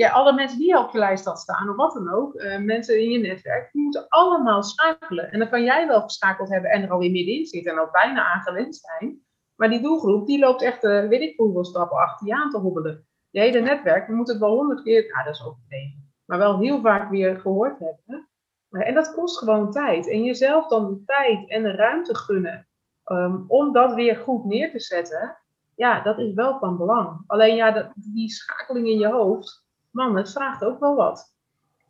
ja, 0.00 0.10
alle 0.10 0.32
mensen 0.32 0.58
die 0.58 0.78
op 0.78 0.90
je 0.90 0.98
lijst 0.98 1.24
had 1.24 1.38
staan, 1.38 1.68
of 1.68 1.76
wat 1.76 1.92
dan 1.92 2.12
ook, 2.12 2.34
eh, 2.34 2.58
mensen 2.58 3.00
in 3.00 3.10
je 3.10 3.18
netwerk, 3.18 3.72
die 3.72 3.82
moeten 3.82 4.08
allemaal 4.08 4.62
schakelen. 4.62 5.30
En 5.32 5.38
dan 5.38 5.48
kan 5.48 5.62
jij 5.62 5.86
wel 5.86 6.02
geschakeld 6.02 6.48
hebben 6.48 6.70
en 6.70 6.82
er 6.82 6.90
alweer 6.90 7.10
middenin 7.10 7.46
zitten 7.46 7.72
en 7.72 7.78
al 7.78 7.88
bijna 7.92 8.24
aan 8.24 8.40
gewend 8.40 8.76
zijn. 8.76 9.20
Maar 9.54 9.68
die 9.68 9.80
doelgroep, 9.80 10.26
die 10.26 10.38
loopt 10.38 10.62
echt, 10.62 10.84
eh, 10.84 11.08
weet 11.08 11.20
ik 11.20 11.36
hoeveel 11.36 11.64
stappen 11.64 11.98
achter 11.98 12.26
je 12.26 12.34
aan 12.34 12.50
te 12.50 12.58
hobbelen. 12.58 13.06
Je 13.30 13.40
hele 13.40 13.60
netwerk, 13.60 14.06
we 14.06 14.14
moeten 14.14 14.34
het 14.34 14.42
wel 14.42 14.54
honderd 14.54 14.82
keer, 14.82 15.10
nou 15.12 15.24
dat 15.24 15.34
is 15.34 15.44
overdreven, 15.44 16.12
maar 16.24 16.38
wel 16.38 16.58
heel 16.58 16.80
vaak 16.80 17.10
weer 17.10 17.40
gehoord 17.40 17.78
hebben. 17.78 18.28
Eh, 18.70 18.88
En 18.88 18.94
dat 18.94 19.14
kost 19.14 19.38
gewoon 19.38 19.70
tijd. 19.70 20.08
En 20.08 20.24
jezelf 20.24 20.66
dan 20.68 20.88
de 20.88 21.02
tijd 21.04 21.48
en 21.48 21.62
de 21.62 21.74
ruimte 21.74 22.16
gunnen 22.16 22.68
ehm, 23.04 23.36
om 23.46 23.72
dat 23.72 23.94
weer 23.94 24.16
goed 24.16 24.44
neer 24.44 24.70
te 24.70 24.80
zetten, 24.80 25.36
ja, 25.74 26.00
dat 26.00 26.18
is 26.18 26.34
wel 26.34 26.58
van 26.58 26.76
belang. 26.76 27.24
Alleen 27.26 27.54
ja, 27.54 27.70
dat, 27.70 27.92
die 27.94 28.30
schakeling 28.30 28.88
in 28.88 28.98
je 28.98 29.08
hoofd, 29.08 29.68
man, 29.90 30.16
het 30.16 30.32
vraagt 30.32 30.64
ook 30.64 30.80
wel 30.80 30.94
wat. 30.96 31.34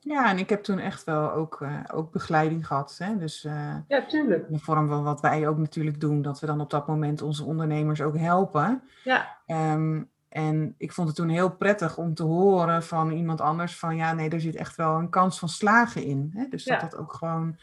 Ja, 0.03 0.31
en 0.31 0.39
ik 0.39 0.49
heb 0.49 0.63
toen 0.63 0.79
echt 0.79 1.05
wel 1.05 1.33
ook, 1.33 1.61
eh, 1.61 1.81
ook 1.93 2.13
begeleiding 2.13 2.67
gehad. 2.67 2.95
Hè? 2.99 3.17
Dus 3.19 3.45
eh, 3.45 3.77
Ja, 3.89 4.07
tuurlijk. 4.07 4.47
in 4.47 4.53
de 4.53 4.59
vorm 4.59 4.89
van 4.89 5.03
wat 5.03 5.21
wij 5.21 5.49
ook 5.49 5.59
natuurlijk 5.59 6.01
doen, 6.01 6.23
dat 6.23 6.41
we 6.41 6.47
dan 6.47 6.61
op 6.61 6.71
dat 6.71 6.87
moment 6.87 7.23
onze 7.23 7.45
ondernemers 7.45 8.01
ook 8.03 8.17
helpen. 8.19 8.83
Ja, 9.05 9.39
Ehm, 9.47 10.03
en 10.29 10.75
ik 10.79 10.93
vond 10.93 11.07
het 11.09 11.17
toen 11.17 11.29
heel 11.29 11.51
prettig 11.57 11.99
om 11.99 12.15
te 12.15 12.23
horen 12.23 12.83
van 12.83 13.11
iemand 13.11 13.41
anders 13.41 13.79
van 13.79 13.97
ja, 13.97 14.13
nee, 14.13 14.29
er 14.31 14.41
zit 14.41 14.55
echt 14.57 14.77
wel 14.77 14.99
een 14.99 15.11
kans 15.11 15.39
van 15.39 15.49
slagen 15.49 16.03
in. 16.05 16.31
Hè? 16.35 16.47
Dus 16.49 16.65
dat 16.65 16.81
Ja. 16.81 16.89
dat 16.89 16.97
ook 17.01 17.13
gewoon. 17.13 17.57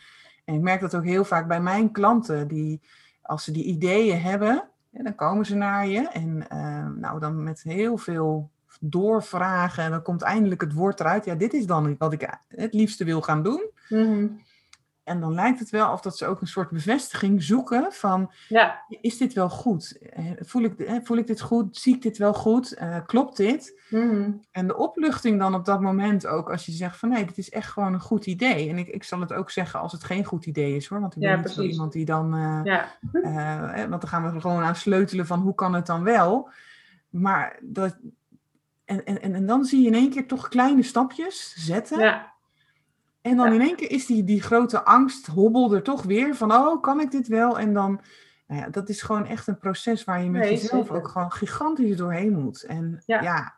En 0.46 0.54
ik 0.56 0.62
merk 0.62 0.82
dat 0.82 0.96
ook 0.96 1.04
heel 1.06 1.24
vaak 1.26 1.48
bij 1.48 1.62
mijn 1.62 1.92
klanten, 1.92 2.48
die 2.48 2.82
als 3.22 3.44
ze 3.44 3.52
die 3.52 3.64
ideeën 3.64 4.22
hebben, 4.22 4.64
dan 4.92 5.16
komen 5.16 5.46
ze 5.46 5.56
naar 5.56 5.88
je. 5.88 6.10
En 6.10 6.50
ehm, 6.50 7.00
nou, 7.00 7.20
dan 7.20 7.44
met 7.44 7.62
heel 7.64 7.98
veel 7.98 8.50
doorvragen, 8.80 9.84
en 9.84 9.92
dan 9.92 10.02
komt 10.02 10.22
eindelijk 10.22 10.62
het 10.62 10.74
woord 10.74 11.00
eruit. 11.00 11.26
Ja, 11.26 11.36
dit 11.36 11.54
is 11.54 11.66
dan 11.66 11.96
wat 11.98 12.14
ik 12.14 12.38
het 12.48 12.74
liefste 12.74 13.04
wil 13.04 13.22
gaan 13.22 13.44
doen. 13.44 13.70
Mhm. 13.90 14.28
En 15.08 15.20
dan 15.20 15.34
lijkt 15.34 15.60
het 15.60 15.70
wel 15.70 15.92
of 15.92 16.02
dat 16.02 16.18
ze 16.18 16.26
ook 16.26 16.42
een 16.42 16.48
soort 16.48 16.70
bevestiging 16.70 17.44
zoeken 17.44 17.92
van 17.92 18.32
ja, 18.48 18.84
is 19.02 19.18
dit 19.18 19.34
wel 19.34 19.50
goed? 19.50 19.98
Eh, 20.10 20.26
Voel 20.40 20.64
ik, 20.64 20.80
eh, 20.80 20.96
voel 21.04 21.18
ik 21.18 21.28
dit 21.28 21.42
goed? 21.42 21.78
Zie 21.78 21.96
ik 21.96 22.02
dit 22.02 22.18
wel 22.18 22.34
goed? 22.34 22.74
Eh, 22.74 22.98
klopt 23.06 23.38
dit? 23.38 23.82
Mhm. 23.90 24.32
En 24.52 24.68
de 24.68 24.78
opluchting 24.78 25.40
dan 25.40 25.56
op 25.56 25.66
dat 25.66 25.82
moment 25.82 26.28
ook, 26.28 26.52
als 26.52 26.66
je 26.66 26.72
zegt 26.72 26.98
van 26.98 27.10
nee, 27.10 27.26
dit 27.26 27.38
is 27.38 27.50
echt 27.50 27.72
gewoon 27.72 27.94
een 27.94 28.00
goed 28.00 28.26
idee. 28.26 28.70
En 28.70 28.78
ik, 28.78 28.88
ik 28.88 29.04
zal 29.04 29.20
het 29.20 29.34
ook 29.34 29.50
zeggen 29.50 29.80
als 29.80 29.92
het 29.92 30.04
geen 30.04 30.26
goed 30.26 30.46
idee 30.46 30.76
is 30.76 30.88
hoor. 30.88 31.00
Want 31.00 31.16
ik 31.16 31.22
ben 31.22 31.30
Ja, 31.30 31.38
niet 31.38 31.50
zo 31.50 31.62
iemand 31.62 31.92
die 31.92 32.06
dan, 32.06 32.32
ja, 32.64 32.98
want 33.90 34.02
dan 34.02 34.08
gaan 34.08 34.34
we 34.34 34.42
gewoon 34.42 34.64
aan 34.64 34.76
sleutelen 34.76 35.26
van 35.26 35.40
hoe 35.40 35.56
kan 35.56 35.74
het 35.74 35.86
dan 35.86 36.04
wel. 36.04 36.50
Maar 37.10 37.60
dat, 37.62 37.98
en, 38.88 39.22
en, 39.22 39.34
en 39.34 39.46
dan 39.46 39.66
zie 39.66 39.82
je 39.82 39.88
in 39.88 39.94
één 39.94 40.10
keer 40.10 40.28
toch 40.28 40.48
kleine 40.48 40.84
stapjes 40.84 41.54
zetten. 41.58 42.00
ja, 42.00 42.34
En 43.22 43.38
dan 43.38 43.48
Ja. 43.48 43.54
in 43.54 43.62
één 43.62 43.76
keer 43.76 43.92
is 43.92 44.06
die, 44.06 44.24
die 44.24 44.42
grote 44.42 44.84
angst 44.84 45.26
hobbel 45.28 45.74
er 45.74 45.84
toch 45.84 46.04
weer 46.04 46.36
van, 46.36 46.52
oh, 46.52 46.82
kan 46.82 47.00
ik 47.00 47.12
dit 47.12 47.28
wel? 47.28 47.60
En 47.60 47.74
dan, 47.74 48.02
nou 48.48 48.62
ja, 48.62 48.70
dat 48.70 48.90
is 48.90 49.02
gewoon 49.02 49.26
echt 49.26 49.48
een 49.48 49.58
proces 49.58 50.04
waar 50.04 50.24
je 50.24 50.30
met 50.30 50.42
Nee, 50.42 50.52
jezelf 50.52 50.86
zeker. 50.86 50.96
ook 51.02 51.08
gewoon 51.08 51.32
gigantisch 51.32 51.98
doorheen 51.98 52.34
moet. 52.44 52.64
En 52.64 53.04
ja, 53.06 53.22
Ja. 53.22 53.56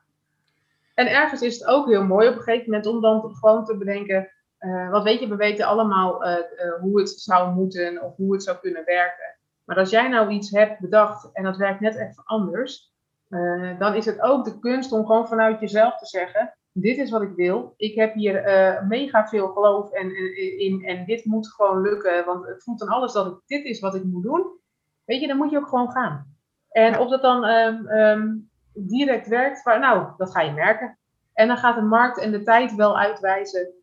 En 0.94 1.08
ergens 1.12 1.42
is 1.42 1.60
het 1.60 1.68
ook 1.68 1.88
heel 1.88 2.06
mooi 2.06 2.28
op 2.28 2.36
een 2.36 2.42
gegeven 2.42 2.66
moment 2.66 2.86
om 2.88 3.02
dan 3.02 3.36
gewoon 3.36 3.66
te 3.66 3.78
bedenken. 3.78 4.32
eh 4.58 4.90
want 4.90 5.04
weet 5.04 5.20
je, 5.20 5.28
we 5.28 5.36
weten 5.36 5.66
allemaal 5.66 6.24
eh, 6.24 6.34
eh, 6.38 6.82
hoe 6.82 7.00
het 7.00 7.10
zou 7.10 7.54
moeten 7.54 8.04
of 8.04 8.16
hoe 8.16 8.34
het 8.34 8.44
zou 8.44 8.58
kunnen 8.58 8.86
werken. 8.86 9.36
Maar 9.66 9.78
als 9.78 9.90
jij 9.90 10.08
nou 10.08 10.30
iets 10.30 10.50
hebt 10.52 10.80
bedacht 10.80 11.30
en 11.34 11.44
dat 11.44 11.58
werkt 11.58 11.80
net 11.80 11.96
even 11.96 12.24
anders, 12.26 12.94
eh, 13.30 13.80
dan 13.80 13.96
is 13.96 14.06
het 14.06 14.22
ook 14.22 14.46
de 14.46 14.60
kunst 14.60 14.92
om 14.92 15.06
gewoon 15.06 15.28
vanuit 15.28 15.60
jezelf 15.60 15.98
te 15.98 16.06
zeggen: 16.06 16.54
Dit 16.72 16.98
is 16.98 17.10
wat 17.10 17.22
ik 17.22 17.36
wil. 17.36 17.74
Ik 17.78 17.96
heb 17.96 18.14
hier 18.14 18.44
eh, 18.44 18.88
mega 18.88 19.28
veel 19.28 19.48
geloof 19.48 19.92
en, 19.92 20.12
in 20.60 20.86
en 20.86 21.06
dit 21.06 21.26
moet 21.26 21.54
gewoon 21.54 21.82
lukken. 21.82 22.26
Want 22.26 22.46
het 22.46 22.64
voelt 22.64 22.82
aan 22.82 22.88
alles 22.88 23.14
dat 23.14 23.42
dit 23.46 23.66
is 23.66 23.80
wat 23.80 23.96
ik 23.96 24.04
moet 24.04 24.24
doen. 24.24 24.60
Weet 25.06 25.22
je, 25.22 25.28
dan 25.28 25.38
moet 25.38 25.50
je 25.50 25.58
ook 25.58 25.68
gewoon 25.68 25.92
gaan. 25.92 26.38
En 26.70 27.00
of 27.00 27.10
dat 27.10 27.22
dan 27.22 27.46
ehm, 27.46 27.86
ehm, 27.86 28.36
direct 28.74 29.28
werkt, 29.28 29.66
maar, 29.66 29.80
nou, 29.80 30.08
dat 30.18 30.32
ga 30.32 30.42
je 30.42 30.52
merken. 30.52 30.98
En 31.34 31.48
dan 31.48 31.58
gaat 31.58 31.76
de 31.76 31.82
markt 31.82 32.20
en 32.20 32.32
de 32.32 32.44
tijd 32.44 32.76
wel 32.76 33.00
uitwijzen 33.00 33.74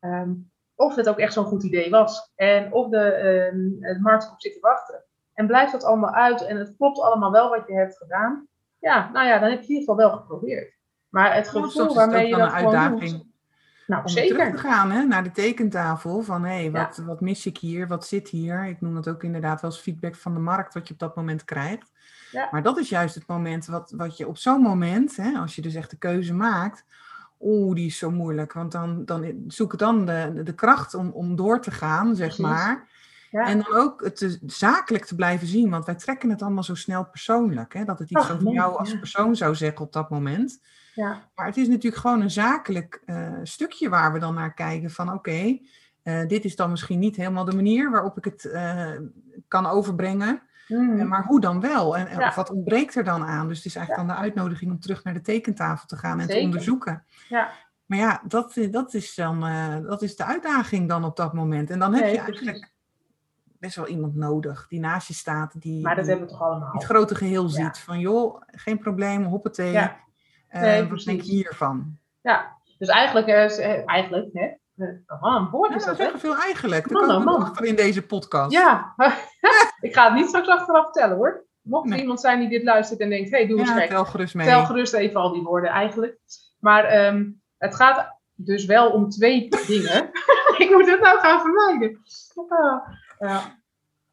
ehm, 0.00 0.32
of 0.74 0.94
het 0.94 1.08
ook 1.08 1.18
echt 1.18 1.32
zo'n 1.32 1.44
goed 1.44 1.62
idee 1.62 1.90
was. 1.90 2.32
En 2.34 2.72
of 2.72 2.88
de, 2.88 2.98
de 3.80 3.98
markt 4.00 4.24
erop 4.24 4.40
zit 4.40 4.52
te 4.52 4.60
wachten. 4.60 5.04
En 5.34 5.46
blijft 5.46 5.72
dat 5.72 5.84
allemaal 5.84 6.14
uit 6.14 6.46
en 6.46 6.56
het 6.56 6.76
klopt 6.76 7.00
allemaal 7.00 7.30
wel 7.30 7.48
wat 7.48 7.66
je 7.66 7.74
hebt 7.74 7.96
gedaan. 7.96 8.48
Ja, 8.80 9.10
nou 9.12 9.26
ja, 9.26 9.38
dan 9.38 9.50
heb 9.50 9.60
je 9.62 9.66
in 9.66 9.74
ieder 9.74 9.78
geval 9.88 9.96
wel 9.96 10.16
geprobeerd. 10.16 10.72
Maar 11.08 11.34
het 11.34 11.48
gevoel 11.48 11.94
waarmee 11.94 12.26
je 12.26 12.36
dat 12.36 12.40
een 12.40 12.54
uitdaging 12.54 13.10
doet. 13.10 13.26
Nou, 13.86 14.04
om 14.04 14.14
weer 14.14 14.26
terug 14.26 14.38
te 14.38 14.44
zeker. 14.44 14.58
gaan 14.70 14.90
hè, 14.90 15.02
naar 15.04 15.24
de 15.24 15.30
tekentafel 15.30 16.22
van 16.22 16.44
hé, 16.44 16.54
Ja. 16.56 16.70
wat, 16.70 16.96
wat 16.96 17.20
mis 17.20 17.46
ik 17.46 17.58
hier? 17.58 17.86
Wat 17.86 18.06
zit 18.06 18.28
hier? 18.28 18.66
Ik 18.66 18.80
noem 18.80 18.94
dat 18.94 19.08
ook 19.08 19.22
inderdaad 19.22 19.60
wel 19.60 19.70
eens 19.70 19.80
feedback 19.80 20.14
van 20.16 20.34
de 20.34 20.40
markt 20.40 20.74
wat 20.74 20.86
je 20.88 20.92
op 20.94 21.00
dat 21.00 21.16
moment 21.16 21.44
krijgt. 21.44 21.92
Ja. 22.30 22.48
Maar 22.50 22.62
dat 22.62 22.78
is 22.78 22.88
juist 22.88 23.14
het 23.14 23.26
moment 23.26 23.66
wat, 23.66 23.92
wat 23.96 24.16
je 24.16 24.28
op 24.28 24.36
zo'n 24.36 24.60
moment, 24.62 25.16
hè, 25.16 25.38
als 25.38 25.54
je 25.54 25.62
dus 25.62 25.74
echt 25.74 25.90
de 25.90 25.96
keuze 25.98 26.34
maakt, 26.34 26.84
oeh, 27.40 27.74
die 27.74 27.86
is 27.86 27.98
zo 27.98 28.10
moeilijk. 28.10 28.52
Want 28.52 28.72
dan, 28.72 29.04
dan 29.04 29.44
zoek 29.46 29.72
ik 29.72 29.78
dan 29.78 30.06
de, 30.06 30.30
de, 30.34 30.42
de 30.42 30.54
kracht 30.54 30.94
om, 30.94 31.10
om 31.10 31.36
door 31.36 31.60
te 31.60 31.70
gaan, 31.70 32.16
zeg 32.16 32.26
Precies. 32.26 32.44
maar. 32.44 32.88
Ja. 33.30 33.46
En 33.46 33.58
dan 33.58 33.74
ook 33.74 34.04
het 34.04 34.16
te- 34.16 34.38
zakelijk 34.46 35.04
te 35.04 35.14
blijven 35.14 35.46
zien, 35.46 35.70
want 35.70 35.84
wij 35.84 35.94
trekken 35.94 36.30
het 36.30 36.42
allemaal 36.42 36.62
zo 36.62 36.74
snel 36.74 37.04
persoonlijk. 37.04 37.74
Hè, 37.74 37.84
dat 37.84 37.98
het 37.98 38.10
iets 38.10 38.20
Ach, 38.20 38.32
over 38.32 38.52
jou 38.52 38.78
als 38.78 38.98
persoon 38.98 39.36
zou 39.36 39.54
zeggen 39.54 39.80
op 39.84 39.92
dat 39.92 40.10
moment. 40.10 40.60
ja. 40.94 41.22
Maar 41.34 41.46
het 41.46 41.56
is 41.56 41.68
natuurlijk 41.68 42.02
gewoon 42.02 42.20
een 42.20 42.30
zakelijk 42.30 43.02
eh, 43.04 43.32
stukje 43.42 43.88
waar 43.88 44.12
we 44.12 44.18
dan 44.18 44.34
naar 44.34 44.54
kijken 44.54 44.90
van 44.90 45.12
oké, 45.12 45.58
eh, 46.02 46.26
dit 46.26 46.44
is 46.44 46.56
dan 46.56 46.70
misschien 46.70 46.98
niet 46.98 47.16
helemaal 47.16 47.44
de 47.44 47.54
manier 47.54 47.90
waarop 47.90 48.16
ik 48.18 48.24
het 48.24 48.44
eh, 48.44 48.90
kan 49.48 49.66
overbrengen. 49.66 50.42
Eh, 50.68 50.78
maar 51.04 51.24
hoe 51.24 51.40
dan 51.40 51.60
wel? 51.60 51.96
En, 51.96 52.06
en 52.06 52.18
Ja. 52.18 52.32
wat 52.34 52.50
ontbreekt 52.50 52.94
er 52.94 53.04
dan 53.04 53.24
aan? 53.24 53.48
Dus 53.48 53.56
het 53.56 53.66
is 53.66 53.76
eigenlijk 53.76 54.06
dan 54.08 54.16
de 54.16 54.22
uitnodiging 54.22 54.70
om 54.70 54.80
terug 54.80 55.04
naar 55.04 55.14
de 55.14 55.20
tekentafel 55.20 55.86
te 55.86 55.96
gaan 55.96 56.20
en 56.20 56.26
te 56.26 56.38
onderzoeken. 56.38 57.04
Ja. 57.28 57.50
Maar 57.86 57.98
ja, 57.98 58.22
dat, 58.26 58.58
dat, 58.70 58.94
is 58.94 59.14
dan, 59.14 59.40
dat 59.82 60.02
is 60.02 60.16
de 60.16 60.24
uitdaging 60.24 60.88
dan 60.88 61.04
op 61.04 61.16
dat 61.16 61.32
moment. 61.32 61.70
En 61.70 61.78
dan 61.78 61.94
heb 61.94 62.02
Nee, 62.04 62.12
je 62.12 62.18
eigenlijk 62.20 62.72
best 63.58 63.76
wel 63.76 63.86
iemand 63.86 64.14
nodig 64.14 64.66
die 64.68 64.80
naast 64.80 65.08
je 65.08 65.14
staat, 65.14 65.60
die, 65.60 65.82
Maar 65.82 65.94
dat 65.94 66.04
die 66.04 66.12
hebben 66.14 66.30
we 66.32 66.36
toch 66.38 66.48
allemaal. 66.48 66.72
het 66.72 66.84
grote 66.84 67.14
geheel 67.14 67.42
Ja. 67.42 67.48
ziet. 67.48 67.78
Van 67.78 67.98
joh, 67.98 68.42
geen 68.46 68.78
probleem, 68.78 69.24
hoppatee. 69.24 69.72
Ja. 69.72 69.96
Eh, 70.48 70.88
wat 70.90 70.98
denk 71.04 71.20
je 71.20 71.30
hiervan? 71.32 71.98
Ja, 72.20 72.56
dus 72.78 72.88
eigenlijk, 72.88 73.26
is- 73.26 73.58
eh, 73.58 73.82
eigenlijk 73.88 74.28
hè? 74.32 74.46
Oh, 75.06 75.34
een 75.36 75.48
woord 75.50 75.70
Ja, 75.70 75.76
is 75.76 75.84
we 75.84 75.96
dat, 75.96 76.20
veel 76.20 76.36
eigenlijk. 76.36 76.90
Man, 76.90 77.06
komen 77.06 77.34
oh, 77.34 77.40
achter 77.40 77.64
in 77.64 77.76
deze 77.76 78.06
podcast. 78.06 78.52
Ja, 78.52 78.94
ik 79.80 79.94
ga 79.94 80.04
het 80.04 80.14
niet 80.14 80.28
straks 80.28 80.48
achteraf 80.48 80.84
vertellen 80.84 81.16
hoor. 81.16 81.44
Mocht 81.62 81.84
er 81.84 81.90
Nee. 81.90 82.00
iemand 82.00 82.20
zijn 82.20 82.40
die 82.40 82.48
dit 82.48 82.62
luistert 82.62 83.00
en 83.00 83.08
denkt, 83.08 83.30
hé, 83.30 83.36
hey, 83.36 83.46
doe 83.46 83.58
eens 83.58 83.68
Ja, 83.68 83.74
gek. 83.74 83.88
tel 83.88 84.04
gerust 84.04 84.34
mee. 84.34 84.46
Tel 84.46 84.64
gerust 84.64 84.92
even 84.92 85.20
al 85.20 85.32
die 85.32 85.42
woorden 85.42 85.70
eigenlijk. 85.70 86.18
Maar 86.60 86.84
ehm, 86.84 87.30
het 87.58 87.74
gaat 87.74 88.16
dus 88.34 88.64
wel 88.64 88.90
om 88.90 89.08
twee 89.08 89.48
dingen. 89.66 90.10
ik 90.58 90.70
moet 90.70 90.90
het 90.90 91.00
nou 91.00 91.18
gaan 91.18 91.40
vermijden. 91.40 92.00
Ah, 93.18 93.44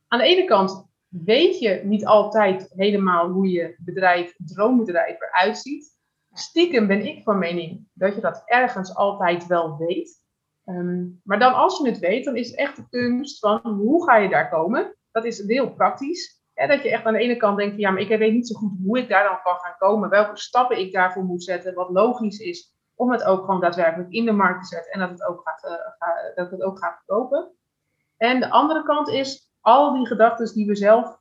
aan 0.08 0.20
de 0.20 0.26
ene 0.26 0.46
kant 0.46 0.88
weet 1.08 1.60
je 1.60 1.82
niet 1.84 2.06
altijd 2.06 2.72
helemaal 2.76 3.30
hoe 3.30 3.50
je 3.50 3.76
bedrijf, 3.78 4.36
droombedrijf 4.38 5.22
eruit 5.22 5.58
ziet. 5.58 5.94
Stiekem 6.32 6.88
ben 6.88 7.06
ik 7.06 7.24
van 7.24 7.38
mening 7.38 7.88
dat 7.94 8.16
je 8.16 8.22
dat 8.22 8.44
ergens 8.46 8.96
altijd 8.96 9.48
wel 9.48 9.78
weet. 9.78 10.24
Ehm, 10.66 11.06
maar 11.24 11.40
dan 11.40 11.54
als 11.54 11.78
je 11.78 11.90
het 11.90 12.00
weet, 12.00 12.26
dan 12.26 12.36
is 12.36 12.48
het 12.48 12.58
echt 12.58 12.76
de 12.76 12.90
kunst 12.90 13.40
van 13.40 13.60
hoe 13.64 14.04
ga 14.04 14.16
je 14.16 14.30
daar 14.30 14.50
komen. 14.50 14.96
Dat 15.12 15.26
is 15.26 15.48
heel 15.48 15.74
praktisch. 15.74 16.44
Ja, 16.54 16.68
dat 16.68 16.84
je 16.84 16.92
echt 16.92 17.06
aan 17.06 17.14
de 17.14 17.20
ene 17.20 17.38
kant 17.38 17.58
denkt, 17.58 17.78
ja, 17.78 17.92
maar 17.92 18.02
ik 18.02 18.18
weet 18.18 18.34
niet 18.34 18.48
zo 18.48 18.56
goed 18.56 18.72
hoe 18.86 19.00
ik 19.00 19.10
daar 19.10 19.24
dan 19.24 19.42
kan 19.44 19.58
gaan 19.58 19.76
komen. 19.78 20.10
Welke 20.10 20.38
stappen 20.38 20.80
ik 20.80 20.94
daarvoor 20.94 21.24
moet 21.24 21.44
zetten. 21.44 21.74
Wat 21.74 21.90
logisch 21.90 22.40
is 22.40 22.74
om 22.96 23.12
het 23.12 23.24
ook 23.24 23.46
gewoon 23.46 23.62
daadwerkelijk 23.62 24.12
in 24.12 24.26
de 24.26 24.32
markt 24.32 24.62
te 24.62 24.76
zetten. 24.76 24.92
En 24.92 25.00
dat 25.00 25.10
het 25.10 25.24
ook 25.24 25.42
gaat, 25.44 25.64
uh, 25.64 26.36
dat 26.36 26.52
het 26.52 26.62
ook 26.62 26.80
gaat 26.80 26.98
verkopen. 26.98 27.55
En 28.18 28.40
de 28.40 28.50
andere 28.50 28.84
kant 28.84 29.10
is 29.10 29.52
al 29.62 29.94
die 29.94 30.08
gedachten 30.08 30.54
die 30.54 30.68
we 30.68 30.76
zelf 30.76 31.18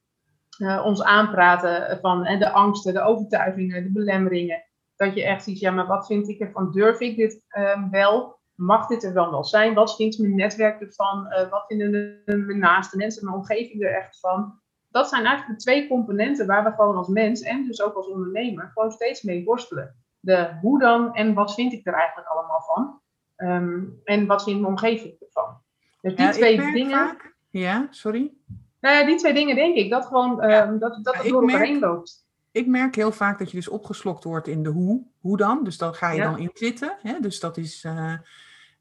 uh, 0.58 0.82
ons 0.84 1.02
aanpraten 1.02 1.98
van 2.00 2.24
en 2.24 2.38
de 2.38 2.50
angsten, 2.50 2.94
de 2.94 3.00
overtuigingen, 3.00 3.82
de 3.82 3.92
belemmeringen. 3.92 4.62
Dat 4.96 5.14
je 5.14 5.24
echt 5.24 5.44
ziet, 5.44 5.58
ja, 5.58 5.70
maar 5.70 5.86
wat 5.86 6.06
vind 6.06 6.28
ik 6.28 6.40
ervan? 6.40 6.72
Durf 6.72 7.00
ik 7.00 7.16
dit 7.16 7.44
um, 7.58 7.90
wel? 7.90 8.38
Mag 8.54 8.86
dit 8.86 9.04
er 9.04 9.14
dan 9.14 9.30
wel 9.30 9.44
zijn? 9.44 9.74
Wat 9.74 9.96
vindt 9.96 10.18
mijn 10.18 10.34
netwerk 10.34 10.80
ervan? 10.80 11.26
Uh, 11.26 11.50
wat 11.50 11.64
vinden 11.66 11.92
de, 11.92 12.36
mijn 12.36 12.58
naaste 12.58 12.96
mensen, 12.96 13.24
mijn 13.24 13.36
omgeving 13.36 13.82
er 13.82 13.94
echt 13.94 14.20
van? 14.20 14.60
Dat 14.90 15.08
zijn 15.08 15.24
eigenlijk 15.24 15.58
de 15.58 15.64
twee 15.64 15.88
componenten 15.88 16.46
waar 16.46 16.64
we 16.64 16.70
gewoon 16.70 16.96
als 16.96 17.08
mens 17.08 17.40
en 17.40 17.66
dus 17.66 17.82
ook 17.82 17.94
als 17.94 18.08
ondernemer 18.08 18.70
gewoon 18.74 18.92
steeds 18.92 19.22
mee 19.22 19.44
worstelen. 19.44 19.96
De 20.20 20.58
hoe 20.60 20.78
dan 20.78 21.14
en 21.14 21.34
wat 21.34 21.54
vind 21.54 21.72
ik 21.72 21.86
er 21.86 21.94
eigenlijk 21.94 22.28
allemaal 22.28 22.62
van? 22.62 23.00
Um, 23.36 24.00
en 24.04 24.26
wat 24.26 24.42
vindt 24.42 24.60
mijn 24.60 24.72
omgeving 24.72 25.16
ervan? 25.20 25.62
Dus 26.04 26.16
die 26.16 26.24
ja, 26.24 26.32
twee 26.32 26.72
dingen. 26.72 26.90
Vaak, 26.90 27.34
ja, 27.50 27.86
sorry. 27.90 28.32
Nou 28.80 28.96
ja, 28.96 29.06
die 29.06 29.16
twee 29.16 29.34
dingen 29.34 29.54
denk 29.54 29.76
ik. 29.76 29.90
Dat 29.90 30.06
gewoon 30.06 30.48
ja. 30.48 30.72
uh, 30.72 30.80
dat, 30.80 30.98
dat 31.02 31.14
het 31.14 31.28
door 31.28 31.42
elkaar 31.42 31.66
heen 31.66 31.78
loopt. 31.78 32.26
Ik 32.50 32.66
merk 32.66 32.94
heel 32.94 33.12
vaak 33.12 33.38
dat 33.38 33.50
je 33.50 33.56
dus 33.56 33.68
opgeslokt 33.68 34.24
wordt 34.24 34.48
in 34.48 34.62
de 34.62 34.68
hoe. 34.68 35.02
Hoe 35.20 35.36
dan? 35.36 35.64
Dus 35.64 35.78
dan 35.78 35.94
ga 35.94 36.10
je 36.10 36.22
dan 36.22 36.38
in 36.38 36.50
zitten. 36.54 36.96
Hè? 37.02 37.20
Dus 37.20 37.40
dat 37.40 37.56
is 37.56 37.84
uh, 37.84 38.12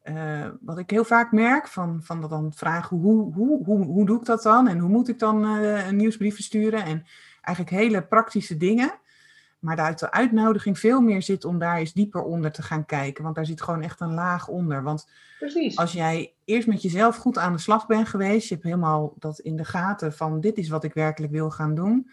uh, 0.04 0.48
wat 0.62 0.78
ik 0.78 0.90
heel 0.90 1.04
vaak 1.04 1.32
merk. 1.32 1.68
Van, 1.68 2.00
van 2.04 2.22
dat 2.22 2.30
dan 2.30 2.54
vragen 2.56 2.98
hoe, 2.98 3.34
hoe, 3.34 3.64
hoe, 3.66 3.86
hoe 3.86 4.06
doe 4.06 4.20
ik 4.20 4.26
dat 4.26 4.44
dan? 4.44 4.68
En 4.68 4.80
hoe 4.80 4.90
moet 4.90 5.08
ik 5.08 5.20
dan 5.20 5.44
een 5.44 5.96
nieuwsbrief 5.96 6.36
versturen? 6.36 6.86
En 6.86 7.06
eigenlijk 7.42 7.84
hele 7.84 8.04
praktische 8.04 8.58
dingen. 8.58 8.94
Maar 9.60 9.78
uit 9.78 10.00
de 10.00 10.12
uitnodiging 10.12 10.80
veel 10.80 11.02
meer 11.02 11.22
zit 11.22 11.46
om 11.46 11.60
daar 11.60 11.78
eens 11.78 11.94
dieper 11.94 12.24
onder 12.24 12.52
te 12.52 12.62
gaan 12.62 12.86
kijken. 12.86 13.24
Want 13.24 13.36
daar 13.36 13.46
zit 13.46 13.62
gewoon 13.62 13.82
echt 13.82 14.00
een 14.00 14.14
laag 14.14 14.48
onder. 14.48 14.84
Want 14.84 15.10
Precies. 15.40 15.78
als 15.78 15.92
jij 15.92 16.33
eerst 16.46 16.68
met 16.68 16.82
jezelf 16.82 17.18
goed 17.18 17.38
aan 17.38 17.54
de 17.54 17.60
slag 17.60 17.86
bent 17.86 18.08
geweest, 18.08 18.48
je 18.48 18.54
hebt 18.54 18.66
helemaal 18.66 19.14
dat 19.20 19.40
in 19.40 19.56
de 19.56 19.66
gaten 19.66 20.14
van 20.14 20.42
dit 20.42 20.58
is 20.58 20.70
wat 20.70 20.84
ik 20.84 20.94
werkelijk 20.94 21.32
wil 21.32 21.50
gaan 21.50 21.76
doen. 21.76 22.10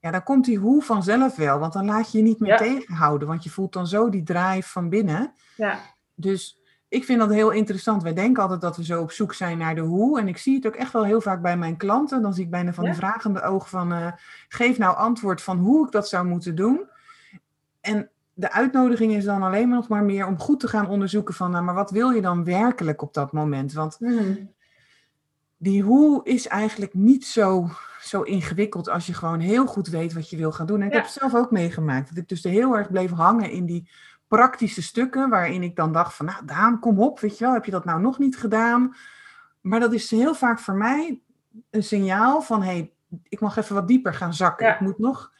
Ja, 0.00 0.10
dan 0.10 0.22
komt 0.22 0.44
die 0.44 0.58
hoe 0.58 0.82
vanzelf 0.82 1.36
wel. 1.36 1.58
Want 1.58 1.72
dan 1.72 1.84
laat 1.84 2.12
je 2.12 2.18
je 2.18 2.24
niet 2.24 2.40
meer 2.40 2.50
ja. 2.50 2.56
tegenhouden. 2.56 3.28
Want 3.28 3.44
je 3.44 3.50
voelt 3.50 3.72
dan 3.72 3.86
zo 3.86 4.08
die 4.08 4.22
drive 4.22 4.68
van 4.68 4.88
binnen. 4.88 5.32
Ja. 5.56 5.78
Dus 6.14 6.60
ik 6.88 7.04
vind 7.04 7.20
dat 7.20 7.30
heel 7.30 7.50
interessant. 7.50 8.02
Wij 8.02 8.14
denken 8.14 8.42
altijd 8.42 8.60
dat 8.60 8.76
we 8.76 8.84
zo 8.84 9.00
op 9.00 9.12
zoek 9.12 9.34
zijn 9.34 9.58
naar 9.58 9.74
de 9.74 9.80
hoe. 9.80 10.20
En 10.20 10.28
ik 10.28 10.38
zie 10.38 10.54
het 10.54 10.66
ook 10.66 10.74
echt 10.74 10.92
wel 10.92 11.04
heel 11.04 11.20
vaak 11.20 11.42
bij 11.42 11.56
mijn 11.56 11.76
klanten. 11.76 12.22
Dan 12.22 12.34
zie 12.34 12.44
ik 12.44 12.50
bijna 12.50 12.72
van 12.72 12.84
ja. 12.84 12.90
die 12.90 12.98
vragende 12.98 13.42
oog 13.42 13.68
van... 13.68 13.92
Uh, 13.92 14.12
geef 14.48 14.78
nou 14.78 14.96
antwoord 14.96 15.42
van 15.42 15.58
hoe 15.58 15.86
ik 15.86 15.92
dat 15.92 16.08
zou 16.08 16.26
moeten 16.26 16.54
doen. 16.54 16.88
En 17.80 18.10
de 18.34 18.52
uitnodiging 18.52 19.12
is 19.12 19.24
dan 19.24 19.42
alleen 19.42 19.68
maar 19.68 19.78
nog 19.78 19.88
maar 19.88 20.04
meer 20.04 20.26
om 20.26 20.38
goed 20.38 20.60
te 20.60 20.68
gaan 20.68 20.88
onderzoeken 20.88 21.34
van... 21.34 21.50
Nou, 21.50 21.64
maar 21.64 21.74
wat 21.74 21.90
wil 21.90 22.10
je 22.10 22.20
dan 22.20 22.44
werkelijk 22.44 23.02
op 23.02 23.14
dat 23.14 23.32
moment? 23.32 23.72
Want 23.72 23.96
mm. 24.00 24.50
die 25.56 25.82
hoe 25.82 26.24
is 26.24 26.48
eigenlijk 26.48 26.94
niet 26.94 27.26
zo, 27.26 27.68
zo 28.00 28.22
ingewikkeld... 28.22 28.88
als 28.88 29.06
je 29.06 29.14
gewoon 29.14 29.40
heel 29.40 29.66
goed 29.66 29.88
weet 29.88 30.12
wat 30.12 30.30
je 30.30 30.36
wil 30.36 30.52
gaan 30.52 30.66
doen. 30.66 30.80
En 30.80 30.86
ik 30.86 30.92
Ja. 30.92 30.96
heb 30.96 31.06
het 31.06 31.14
zelf 31.18 31.34
ook 31.34 31.50
meegemaakt. 31.50 32.08
Dat 32.08 32.18
ik 32.18 32.28
dus 32.28 32.42
heel 32.42 32.76
erg 32.76 32.90
bleef 32.90 33.10
hangen 33.10 33.50
in 33.50 33.66
die 33.66 33.90
praktische 34.28 34.82
stukken 34.82 35.30
waarin 35.30 35.62
ik 35.62 35.76
dan 35.76 35.92
dacht 35.92 36.14
van, 36.14 36.26
nou 36.26 36.44
Daan, 36.44 36.78
kom 36.78 37.00
op, 37.00 37.20
weet 37.20 37.38
je 37.38 37.44
wel, 37.44 37.54
heb 37.54 37.64
je 37.64 37.70
dat 37.70 37.84
nou 37.84 38.00
nog 38.00 38.18
niet 38.18 38.36
gedaan? 38.36 38.96
Maar 39.60 39.80
dat 39.80 39.92
is 39.92 40.10
heel 40.10 40.34
vaak 40.34 40.58
voor 40.58 40.74
mij 40.74 41.20
een 41.70 41.82
signaal 41.82 42.42
van, 42.42 42.62
hé, 42.62 42.72
hey, 42.72 42.92
ik 43.28 43.40
mag 43.40 43.56
even 43.56 43.74
wat 43.74 43.88
dieper 43.88 44.14
gaan 44.14 44.34
zakken. 44.34 44.66
Ja. 44.66 44.74
Ik 44.74 44.80
moet 44.80 44.98
nog 44.98 45.32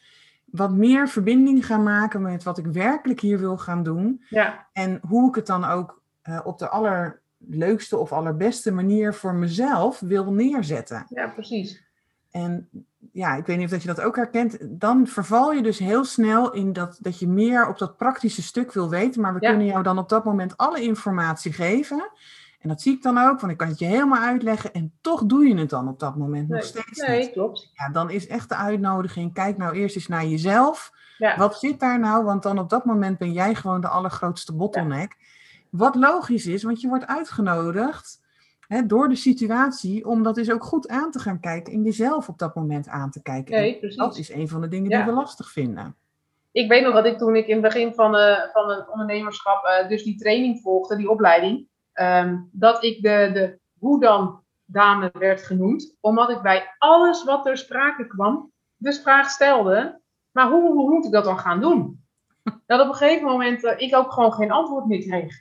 wat 0.53 0.71
meer 0.71 1.07
verbinding 1.09 1.65
gaan 1.65 1.83
maken 1.83 2.21
met 2.21 2.43
wat 2.43 2.57
ik 2.57 2.65
werkelijk 2.65 3.19
hier 3.19 3.39
wil 3.39 3.57
gaan 3.57 3.83
doen. 3.83 4.23
Ja, 4.29 4.67
En 4.73 4.99
hoe 5.07 5.29
ik 5.29 5.35
het 5.35 5.45
dan 5.47 5.65
ook 5.65 6.01
uh, 6.29 6.39
op 6.43 6.57
de 6.59 6.69
allerleukste 6.69 7.97
of 7.97 8.11
allerbeste 8.11 8.71
manier 8.71 9.13
voor 9.13 9.33
mezelf 9.35 9.99
wil 9.99 10.31
neerzetten. 10.33 11.05
ja, 11.09 11.27
precies. 11.27 11.83
En 12.31 12.69
ja, 13.11 13.35
ik 13.35 13.45
weet 13.45 13.55
niet 13.57 13.65
of 13.65 13.71
dat 13.71 13.81
je 13.81 13.87
dat 13.87 14.01
ook 14.01 14.15
herkent. 14.15 14.57
Dan 14.61 15.07
verval 15.07 15.51
je 15.53 15.61
dus 15.63 15.79
heel 15.79 16.05
snel 16.05 16.53
in 16.53 16.73
dat, 16.73 16.97
dat 17.01 17.19
je 17.19 17.27
meer 17.27 17.67
op 17.67 17.77
dat 17.77 17.97
praktische 17.97 18.41
stuk 18.41 18.71
wil 18.73 18.89
weten. 18.89 19.21
Maar 19.21 19.33
we 19.33 19.41
Ja. 19.41 19.49
kunnen 19.49 19.67
jou 19.67 19.83
dan 19.83 19.97
op 19.97 20.09
dat 20.09 20.23
moment 20.23 20.57
alle 20.57 20.81
informatie 20.81 21.53
geven. 21.53 22.09
En 22.63 22.69
dat 22.69 22.81
zie 22.81 22.93
ik 22.93 23.01
dan 23.01 23.17
ook, 23.17 23.39
want 23.39 23.51
ik 23.51 23.57
kan 23.57 23.67
het 23.67 23.79
je 23.79 23.85
helemaal 23.85 24.21
uitleggen. 24.21 24.73
En 24.73 24.93
toch 25.01 25.25
doe 25.25 25.47
je 25.47 25.55
het 25.57 25.69
dan 25.69 25.87
op 25.87 25.99
dat 25.99 26.15
moment 26.15 26.47
nog 26.49 26.63
steeds 26.63 27.07
nee, 27.07 27.19
niet. 27.19 27.31
klopt. 27.31 27.71
Ja, 27.73 27.89
dan 27.89 28.09
is 28.09 28.27
echt 28.27 28.49
de 28.49 28.55
uitnodiging, 28.55 29.33
kijk 29.33 29.57
nou 29.57 29.73
eerst 29.75 29.95
eens 29.95 30.07
naar 30.07 30.25
jezelf. 30.25 30.91
Ja, 31.17 31.37
Wat 31.37 31.59
zit 31.59 31.79
daar 31.79 31.99
nou? 31.99 32.23
Want 32.23 32.43
dan 32.43 32.59
op 32.59 32.69
dat 32.69 32.85
moment 32.85 33.17
ben 33.17 33.31
jij 33.31 33.55
gewoon 33.55 33.81
de 33.81 33.87
allergrootste 33.87 34.53
bottleneck. 34.55 35.15
Wat 35.69 35.95
logisch 35.95 36.45
is, 36.45 36.63
want 36.63 36.81
je 36.81 36.87
wordt 36.87 37.07
uitgenodigd 37.07 38.21
hè, 38.67 38.85
door 38.85 39.09
de 39.09 39.15
situatie 39.15 40.05
om 40.07 40.23
dat 40.23 40.35
dus 40.35 40.51
ook 40.51 40.63
goed 40.63 40.87
aan 40.87 41.11
te 41.11 41.19
gaan 41.19 41.39
kijken 41.39 41.73
en 41.73 41.83
jezelf 41.83 42.29
op 42.29 42.39
dat 42.39 42.55
moment 42.55 42.87
aan 42.87 43.11
te 43.11 43.21
kijken. 43.21 43.53
nee, 43.55 43.79
precies. 43.79 43.97
dat 43.97 44.17
is 44.17 44.31
een 44.33 44.47
van 44.47 44.61
de 44.61 44.67
dingen 44.67 44.89
Ja. 44.89 44.97
die 44.97 45.05
we 45.05 45.19
lastig 45.19 45.51
vinden. 45.51 45.95
Ik 46.51 46.69
weet 46.69 46.83
nog 46.83 46.93
dat 46.93 47.05
ik 47.05 47.17
toen 47.17 47.35
ik 47.35 47.47
in 47.47 47.53
het 47.53 47.73
begin 47.73 47.93
van, 47.93 48.15
eh, 48.15 48.37
van 48.53 48.69
het 48.69 48.89
ondernemerschap 48.89 49.63
eh, 49.65 49.87
dus 49.87 50.03
die 50.03 50.15
training 50.17 50.59
volgde, 50.61 50.95
die 50.95 51.09
opleiding, 51.09 51.67
ehm, 51.93 52.37
dat 52.51 52.83
ik 52.83 53.01
de, 53.01 53.29
de 53.33 53.59
hoe 53.79 53.99
dan 53.99 54.41
dame 54.65 55.09
werd 55.19 55.41
genoemd, 55.43 55.95
omdat 55.99 56.29
ik 56.29 56.41
bij 56.41 56.75
alles 56.77 57.23
wat 57.23 57.43
ter 57.43 57.57
sprake 57.57 58.07
kwam, 58.07 58.51
de 58.75 58.93
vraag 58.93 59.29
stelde, 59.29 60.01
maar 60.31 60.49
hoe, 60.49 60.71
hoe 60.73 60.89
moet 60.89 61.05
ik 61.05 61.11
dat 61.11 61.23
dan 61.23 61.39
gaan 61.39 61.61
doen? 61.61 62.01
Dat 62.65 62.81
op 62.81 62.87
een 62.87 62.93
gegeven 62.95 63.25
moment 63.27 63.63
eh, 63.63 63.79
ik 63.79 63.95
ook 63.95 64.11
gewoon 64.11 64.33
geen 64.33 64.51
antwoord 64.51 64.85
meer 64.85 65.01
kreeg. 65.01 65.35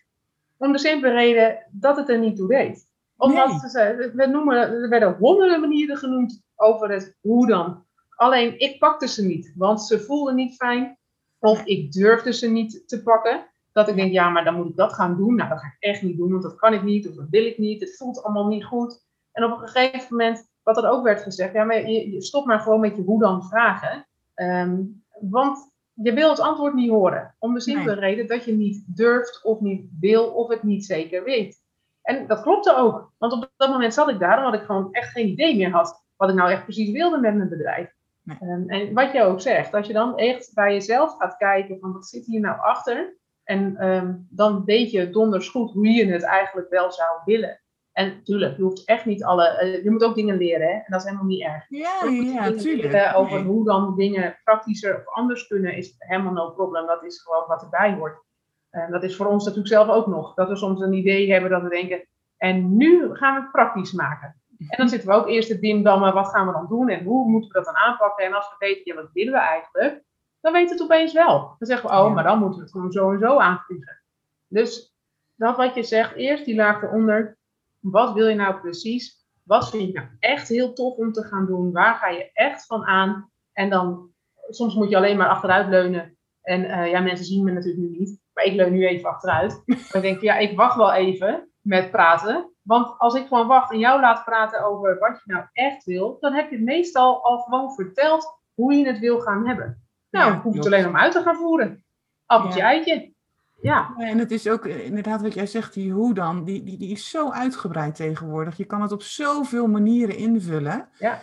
Om 0.56 0.72
de 0.72 0.78
simpele 0.78 1.12
reden 1.12 1.66
dat 1.70 1.96
het 1.96 2.08
er 2.08 2.18
niet 2.18 2.36
toe 2.36 2.48
deed. 2.48 2.88
Omdat 3.16 3.48
Nee. 3.48 3.58
ze 3.58 3.68
zei- 3.68 4.10
we 4.14 4.26
noemen, 4.26 4.56
er 4.56 4.88
werden 4.88 5.16
honderden 5.18 5.60
manieren 5.60 5.96
genoemd 5.96 6.42
over 6.56 6.90
het 6.90 7.16
hoe 7.20 7.46
dan. 7.46 7.84
Alleen 8.16 8.58
ik 8.58 8.78
pakte 8.78 9.08
ze 9.08 9.24
niet, 9.26 9.52
want 9.56 9.82
ze 9.82 10.00
voelden 10.00 10.34
niet 10.34 10.54
fijn. 10.56 10.98
Of 11.38 11.64
ik 11.64 11.92
durfde 11.92 12.32
ze 12.32 12.48
niet 12.48 12.88
te 12.88 13.02
pakken. 13.02 13.46
Dat 13.72 13.88
ik 13.88 13.94
denk, 13.94 14.12
ja, 14.12 14.28
maar 14.28 14.44
dan 14.44 14.54
moet 14.54 14.68
ik 14.68 14.76
dat 14.76 14.92
gaan 14.92 15.16
doen. 15.16 15.34
Nou, 15.34 15.48
dat 15.48 15.58
ga 15.58 15.66
ik 15.66 15.76
echt 15.78 16.02
niet 16.02 16.16
doen, 16.16 16.30
want 16.30 16.42
dat 16.42 16.56
kan 16.56 16.72
ik 16.72 16.82
niet. 16.82 17.08
Of 17.08 17.14
dat 17.14 17.28
wil 17.30 17.44
ik 17.44 17.58
niet. 17.58 17.80
Het 17.80 17.96
voelt 17.96 18.22
allemaal 18.22 18.46
niet 18.46 18.64
goed. 18.64 19.04
En 19.32 19.44
op 19.44 19.60
een 19.60 19.68
gegeven 19.68 20.16
moment, 20.16 20.48
wat 20.62 20.76
er 20.76 20.90
ook 20.90 21.04
werd 21.04 21.22
gezegd, 21.22 21.52
ja, 21.52 21.64
maar 21.64 21.90
je, 21.90 22.22
stop 22.22 22.46
maar 22.46 22.60
gewoon 22.60 22.80
met 22.80 22.96
je 22.96 23.02
hoe 23.02 23.20
dan 23.20 23.44
vragen. 23.44 24.06
Ehm, 24.34 24.82
want 25.20 25.72
je 25.92 26.12
wil 26.12 26.30
het 26.30 26.40
antwoord 26.40 26.74
niet 26.74 26.90
horen. 26.90 27.34
Om 27.38 27.54
de 27.54 27.60
simpele 27.60 27.94
reden 27.94 28.26
dat 28.26 28.44
je 28.44 28.52
niet 28.52 28.84
durft 28.86 29.44
of 29.44 29.60
niet 29.60 29.86
wil 30.00 30.26
of 30.26 30.48
het 30.48 30.62
niet 30.62 30.84
zeker 30.84 31.24
weet. 31.24 31.60
En 32.02 32.26
dat 32.26 32.42
klopte 32.42 32.76
ook. 32.76 33.12
Want 33.18 33.32
op 33.32 33.52
dat 33.56 33.70
moment 33.70 33.94
zat 33.94 34.08
ik 34.08 34.18
daar 34.18 34.38
omdat 34.38 34.60
ik 34.60 34.66
gewoon 34.66 34.92
echt 34.92 35.10
geen 35.10 35.28
idee 35.28 35.56
meer 35.56 35.70
had 35.70 36.04
wat 36.16 36.30
ik 36.30 36.36
nou 36.36 36.50
echt 36.50 36.64
precies 36.64 36.90
wilde 36.90 37.18
met 37.18 37.34
mijn 37.34 37.48
bedrijf. 37.48 37.94
Nee. 38.22 38.36
Um, 38.40 38.68
en 38.68 38.94
wat 38.94 39.12
je 39.12 39.22
ook 39.22 39.40
zegt, 39.40 39.74
als 39.74 39.86
je 39.86 39.92
dan 39.92 40.16
echt 40.18 40.54
bij 40.54 40.72
jezelf 40.72 41.16
gaat 41.18 41.36
kijken 41.36 41.78
van 41.78 41.92
wat 41.92 42.06
zit 42.06 42.26
hier 42.26 42.40
nou 42.40 42.60
achter. 42.60 43.16
En 43.44 43.88
um, 43.88 44.26
dan 44.30 44.64
weet 44.64 44.90
je 44.90 45.10
donders 45.10 45.48
goed 45.48 45.72
hoe 45.72 45.88
je 45.88 46.06
het 46.06 46.22
eigenlijk 46.22 46.70
wel 46.70 46.92
zou 46.92 47.08
willen. 47.24 47.60
En 47.92 48.08
natuurlijk, 48.08 48.56
je 48.56 48.62
hoeft 48.62 48.84
echt 48.84 49.04
niet 49.04 49.24
alle. 49.24 49.62
Uh, 49.62 49.84
je 49.84 49.90
moet 49.90 50.04
ook 50.04 50.14
dingen 50.14 50.36
leren, 50.36 50.66
hè? 50.66 50.72
en 50.72 50.84
dat 50.86 51.00
is 51.00 51.06
helemaal 51.06 51.26
niet 51.26 51.42
erg. 51.42 51.64
Ja, 51.68 52.04
ja, 52.04 52.50
tuurlijk. 52.50 53.16
Over 53.16 53.38
Nee. 53.38 53.44
hoe 53.44 53.64
dan 53.64 53.96
dingen 53.96 54.38
praktischer 54.44 54.96
of 54.96 55.14
anders 55.14 55.46
kunnen, 55.46 55.76
is 55.76 55.94
helemaal 55.98 56.32
no 56.32 56.50
problem. 56.50 56.86
Dat 56.86 57.04
is 57.04 57.22
gewoon 57.22 57.44
wat 57.46 57.62
erbij 57.62 57.94
hoort. 57.94 58.22
En 58.70 58.90
dat 58.90 59.02
is 59.02 59.16
voor 59.16 59.26
ons 59.26 59.44
natuurlijk 59.44 59.74
zelf 59.74 59.88
ook 59.88 60.06
nog. 60.06 60.34
Dat 60.34 60.48
we 60.48 60.56
soms 60.56 60.80
een 60.80 60.92
idee 60.92 61.32
hebben 61.32 61.50
dat 61.50 61.62
we 61.62 61.68
denken. 61.68 62.06
En 62.36 62.76
nu 62.76 63.14
gaan 63.14 63.34
we 63.34 63.40
het 63.40 63.50
praktisch 63.50 63.92
maken. 63.92 64.40
En 64.58 64.76
dan 64.76 64.88
zitten 64.88 65.08
we 65.08 65.14
ook 65.14 65.28
eerst 65.28 65.48
te 65.48 65.58
dimdammen. 65.58 66.14
Wat 66.14 66.28
gaan 66.28 66.46
we 66.46 66.52
dan 66.52 66.66
doen? 66.68 66.88
En 66.88 67.04
hoe 67.04 67.30
moeten 67.30 67.48
we 67.48 67.54
dat 67.54 67.64
dan 67.64 67.76
aanpakken? 67.76 68.24
En 68.24 68.32
als 68.32 68.48
we 68.48 68.54
weten, 68.58 68.82
ja, 68.84 68.94
wat 68.94 69.12
willen 69.12 69.32
we 69.32 69.38
eigenlijk? 69.38 70.04
Dan 70.42 70.52
weten 70.52 70.76
we 70.76 70.82
het 70.82 70.92
opeens 70.92 71.12
wel. 71.12 71.54
Dan 71.58 71.68
zeggen 71.68 71.90
we, 71.90 71.96
oh, 71.96 72.06
Ja. 72.06 72.14
maar 72.14 72.24
dan 72.24 72.38
moeten 72.38 72.58
we 72.58 72.64
het 72.64 72.72
gewoon 72.72 72.92
zo 72.92 73.12
en 73.12 73.18
zo 73.18 73.38
aanvliegen. 73.38 74.02
Dus 74.48 74.94
dat 75.36 75.56
wat 75.56 75.74
je 75.74 75.82
zegt, 75.82 76.14
eerst 76.14 76.44
die 76.44 76.54
laag 76.54 76.82
eronder. 76.82 77.38
Wat 77.78 78.12
wil 78.12 78.28
je 78.28 78.34
nou 78.34 78.60
precies? 78.60 79.26
Wat 79.42 79.70
vind 79.70 79.86
je 79.86 79.92
nou 79.92 80.06
echt 80.18 80.48
heel 80.48 80.72
tof 80.72 80.96
om 80.96 81.12
te 81.12 81.22
gaan 81.22 81.46
doen? 81.46 81.72
Waar 81.72 81.94
ga 81.94 82.08
je 82.08 82.30
echt 82.32 82.66
van 82.66 82.84
aan? 82.84 83.30
En 83.52 83.70
dan, 83.70 84.10
soms 84.48 84.74
moet 84.74 84.90
je 84.90 84.96
alleen 84.96 85.16
maar 85.16 85.28
achteruit 85.28 85.68
leunen. 85.68 86.16
En 86.42 86.60
uh, 86.64 86.90
ja, 86.90 87.00
mensen 87.00 87.26
zien 87.26 87.44
me 87.44 87.52
natuurlijk 87.52 87.82
nu 87.82 87.98
niet. 87.98 88.20
Maar 88.32 88.44
ik 88.44 88.54
leun 88.54 88.72
nu 88.72 88.86
even 88.86 89.08
achteruit. 89.08 89.62
Maar 89.66 89.96
ik 89.96 90.02
denk, 90.02 90.20
ja, 90.20 90.36
ik 90.38 90.56
wacht 90.56 90.76
wel 90.76 90.92
even 90.92 91.50
met 91.60 91.90
praten. 91.90 92.50
Want 92.62 92.98
als 92.98 93.14
ik 93.14 93.26
gewoon 93.26 93.46
wacht 93.46 93.72
en 93.72 93.78
jou 93.78 94.00
laat 94.00 94.24
praten 94.24 94.64
over 94.64 94.98
wat 94.98 95.20
je 95.24 95.32
nou 95.32 95.44
echt 95.52 95.84
wil, 95.84 96.16
dan 96.20 96.32
heb 96.32 96.50
je 96.50 96.58
meestal 96.58 97.24
al 97.24 97.38
gewoon 97.38 97.74
verteld 97.74 98.40
hoe 98.54 98.74
je 98.74 98.86
het 98.86 98.98
wil 98.98 99.20
gaan 99.20 99.46
hebben. 99.46 99.86
Nou, 100.20 100.32
hoef 100.32 100.42
het 100.42 100.52
klopt. 100.52 100.66
alleen 100.66 100.86
om 100.86 100.96
uit 100.96 101.12
te 101.12 101.22
gaan 101.22 101.36
voeren. 101.36 101.84
Appeltje, 102.26 102.60
Ja. 102.60 102.66
eitje. 102.66 103.12
Ja, 103.60 103.94
Ja, 103.96 104.06
en 104.06 104.18
het 104.18 104.30
is 104.30 104.48
ook 104.48 104.66
eh, 104.66 104.84
inderdaad 104.86 105.22
wat 105.22 105.34
jij 105.34 105.46
zegt, 105.46 105.74
die 105.74 105.92
hoe 105.92 106.14
dan, 106.14 106.44
die, 106.44 106.62
die, 106.62 106.78
die 106.78 106.90
is 106.90 107.10
zo 107.10 107.30
uitgebreid 107.30 107.94
tegenwoordig. 107.94 108.56
Je 108.56 108.64
kan 108.64 108.82
het 108.82 108.92
op 108.92 109.02
zoveel 109.02 109.66
manieren 109.66 110.16
invullen. 110.16 110.88
Ja. 110.98 111.20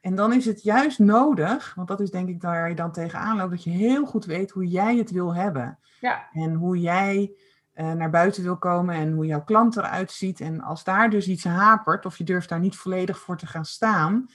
En 0.00 0.14
dan 0.14 0.32
is 0.32 0.44
het 0.44 0.62
juist 0.62 0.98
nodig, 0.98 1.72
want 1.74 1.88
dat 1.88 2.00
is 2.00 2.10
denk 2.10 2.28
ik 2.28 2.42
waar 2.42 2.68
je 2.68 2.74
dan 2.74 2.92
tegenaan 2.92 3.36
loopt, 3.36 3.50
dat 3.50 3.64
je 3.64 3.70
heel 3.70 4.04
goed 4.06 4.24
weet 4.24 4.50
hoe 4.50 4.66
jij 4.66 4.96
het 4.96 5.10
wil 5.10 5.34
hebben. 5.34 5.78
ja, 6.00 6.28
En 6.32 6.54
hoe 6.54 6.80
jij 6.80 7.32
eh, 7.72 7.92
naar 7.92 8.10
buiten 8.10 8.42
wil 8.42 8.56
komen 8.56 8.94
en 8.94 9.12
hoe 9.12 9.26
jouw 9.26 9.44
klant 9.44 9.76
eruit 9.76 10.10
ziet. 10.12 10.40
En 10.40 10.60
als 10.60 10.84
daar 10.84 11.10
dus 11.10 11.28
iets 11.28 11.44
hapert, 11.44 12.06
of 12.06 12.18
je 12.18 12.24
durft 12.24 12.48
daar 12.48 12.60
niet 12.60 12.76
volledig 12.76 13.18
voor 13.18 13.36
te 13.36 13.46
gaan 13.46 13.64
staan, 13.64 14.26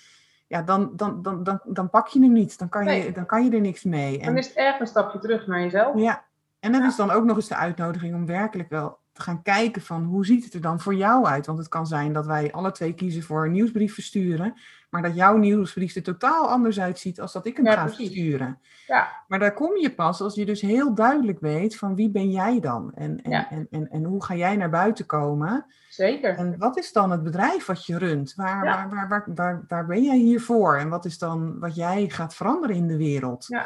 ja, 0.52 0.62
dan, 0.62 0.92
dan, 0.96 1.22
dan, 1.22 1.44
dan, 1.44 1.60
dan 1.66 1.90
pak 1.90 2.08
je 2.08 2.22
hem 2.22 2.32
niet. 2.32 2.60
Dan 2.60 2.70
kan 2.70 2.86
je, 2.96 3.12
dan 3.12 3.26
kan 3.26 3.44
je 3.46 3.52
er 3.52 3.62
niks 3.62 3.84
mee. 3.84 4.20
En, 4.20 4.26
dan 4.26 4.38
is 4.38 4.48
het 4.48 4.56
erg 4.56 4.80
een 4.80 4.88
stapje 4.88 5.20
terug 5.20 5.48
naar 5.48 5.62
jezelf. 5.62 5.98
ja, 5.98 6.24
en 6.60 6.72
dat 6.72 6.82
Ja. 6.82 6.88
is 6.88 6.96
dan 6.96 7.12
ook 7.12 7.24
nog 7.24 7.36
eens 7.36 7.48
de 7.48 7.56
uitnodiging 7.56 8.16
om 8.16 8.26
werkelijk 8.26 8.70
wel 8.70 8.98
te 9.24 9.30
gaan 9.30 9.42
kijken 9.42 9.82
van 9.82 10.04
hoe 10.04 10.26
ziet 10.26 10.44
het 10.44 10.54
er 10.54 10.62
dan 10.62 10.80
voor 10.80 10.96
jou 10.96 11.26
uit? 11.26 11.46
Want 11.46 11.58
het 11.58 11.68
kan 11.68 11.88
zijn 11.88 12.14
dat 12.14 12.26
wij 12.26 12.52
alle 12.52 12.72
twee 12.72 12.94
kiezen 12.94 13.24
voor 13.24 13.46
een 13.46 13.52
nieuwsbrief 13.52 13.94
versturen, 13.94 14.54
maar 14.90 15.02
dat 15.02 15.16
jouw 15.16 15.38
nieuwsbrief 15.38 15.96
er 15.96 16.04
totaal 16.04 16.48
anders 16.50 16.80
uitziet 16.80 17.22
als 17.22 17.34
dat 17.34 17.46
ik 17.46 17.56
hem 17.58 17.66
Ja, 17.66 17.72
ga 17.74 17.84
precies. 17.86 17.98
versturen. 18.08 18.60
Ja, 18.88 19.08
Maar 19.28 19.40
daar 19.40 19.54
kom 19.54 19.78
je 19.78 19.94
pas 19.94 20.22
als 20.22 20.36
je 20.36 20.46
dus 20.46 20.62
heel 20.62 20.94
duidelijk 20.96 21.40
weet 21.40 21.76
van 21.78 21.96
wie 21.96 22.10
ben 22.10 22.32
jij 22.32 22.60
dan? 22.60 22.92
En, 22.96 23.22
en, 23.24 23.32
Ja. 23.32 23.50
en, 23.50 23.68
en, 23.72 23.90
en 23.90 24.04
hoe 24.04 24.24
ga 24.24 24.36
jij 24.36 24.56
naar 24.56 24.70
buiten 24.70 25.06
komen? 25.06 25.66
zeker. 25.90 26.38
En 26.38 26.58
wat 26.58 26.78
is 26.78 26.92
dan 26.92 27.12
het 27.12 27.24
bedrijf 27.24 27.66
wat 27.66 27.86
je 27.86 27.98
runt? 27.98 28.34
Waar, 28.36 28.66
Ja. 28.66 28.76
waar, 28.76 28.90
waar, 28.90 29.08
waar, 29.10 29.36
waar, 29.36 29.64
waar 29.68 29.86
ben 29.86 30.04
jij 30.04 30.18
hier 30.18 30.42
voor? 30.42 30.78
En 30.78 30.90
wat 30.90 31.06
is 31.06 31.18
dan 31.18 31.60
wat 31.60 31.76
jij 31.76 32.10
gaat 32.10 32.36
veranderen 32.36 32.76
in 32.76 32.88
de 32.88 32.98
wereld? 32.98 33.46
Ja. 33.48 33.66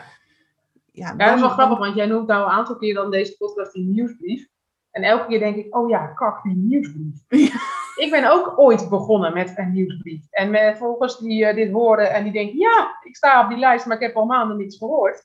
Ja, 0.91 1.13
Ja, 1.18 1.26
dat 1.26 1.36
is 1.36 1.41
wel 1.41 1.50
grappig, 1.50 1.78
want 1.78 1.96
jij 1.96 2.06
noemt 2.06 2.28
nou 2.28 2.44
een 2.46 2.52
aantal 2.52 2.76
keer 2.76 2.94
dan 2.94 3.12
deze 3.12 3.36
podcast 3.38 3.74
die 3.74 3.86
nieuwsbrief. 3.86 4.48
En 4.95 5.03
elke 5.03 5.25
keer 5.27 5.39
denk 5.39 5.55
ik, 5.55 5.75
oh 5.75 5.89
ja, 5.89 6.08
kak, 6.08 6.43
die 6.43 6.55
nieuwsbrief. 6.55 7.27
Ik 8.03 8.12
ben 8.12 8.31
ook 8.31 8.60
ooit 8.60 8.89
begonnen 8.89 9.34
met 9.34 9.53
een 9.58 9.71
nieuwsbrief. 9.71 10.25
En 10.29 10.49
met 10.49 10.77
volgers 10.77 11.17
die 11.17 11.45
eh, 11.45 11.55
dit 11.55 11.71
horen 11.71 12.13
en 12.13 12.23
die 12.23 12.31
denken, 12.31 12.58
ja, 12.58 12.99
ik 13.03 13.15
sta 13.15 13.43
op 13.43 13.49
die 13.49 13.58
lijst, 13.58 13.86
maar 13.86 13.95
ik 13.95 14.01
heb 14.01 14.15
al 14.15 14.25
maanden 14.25 14.58
niets 14.58 14.77
gehoord. 14.77 15.23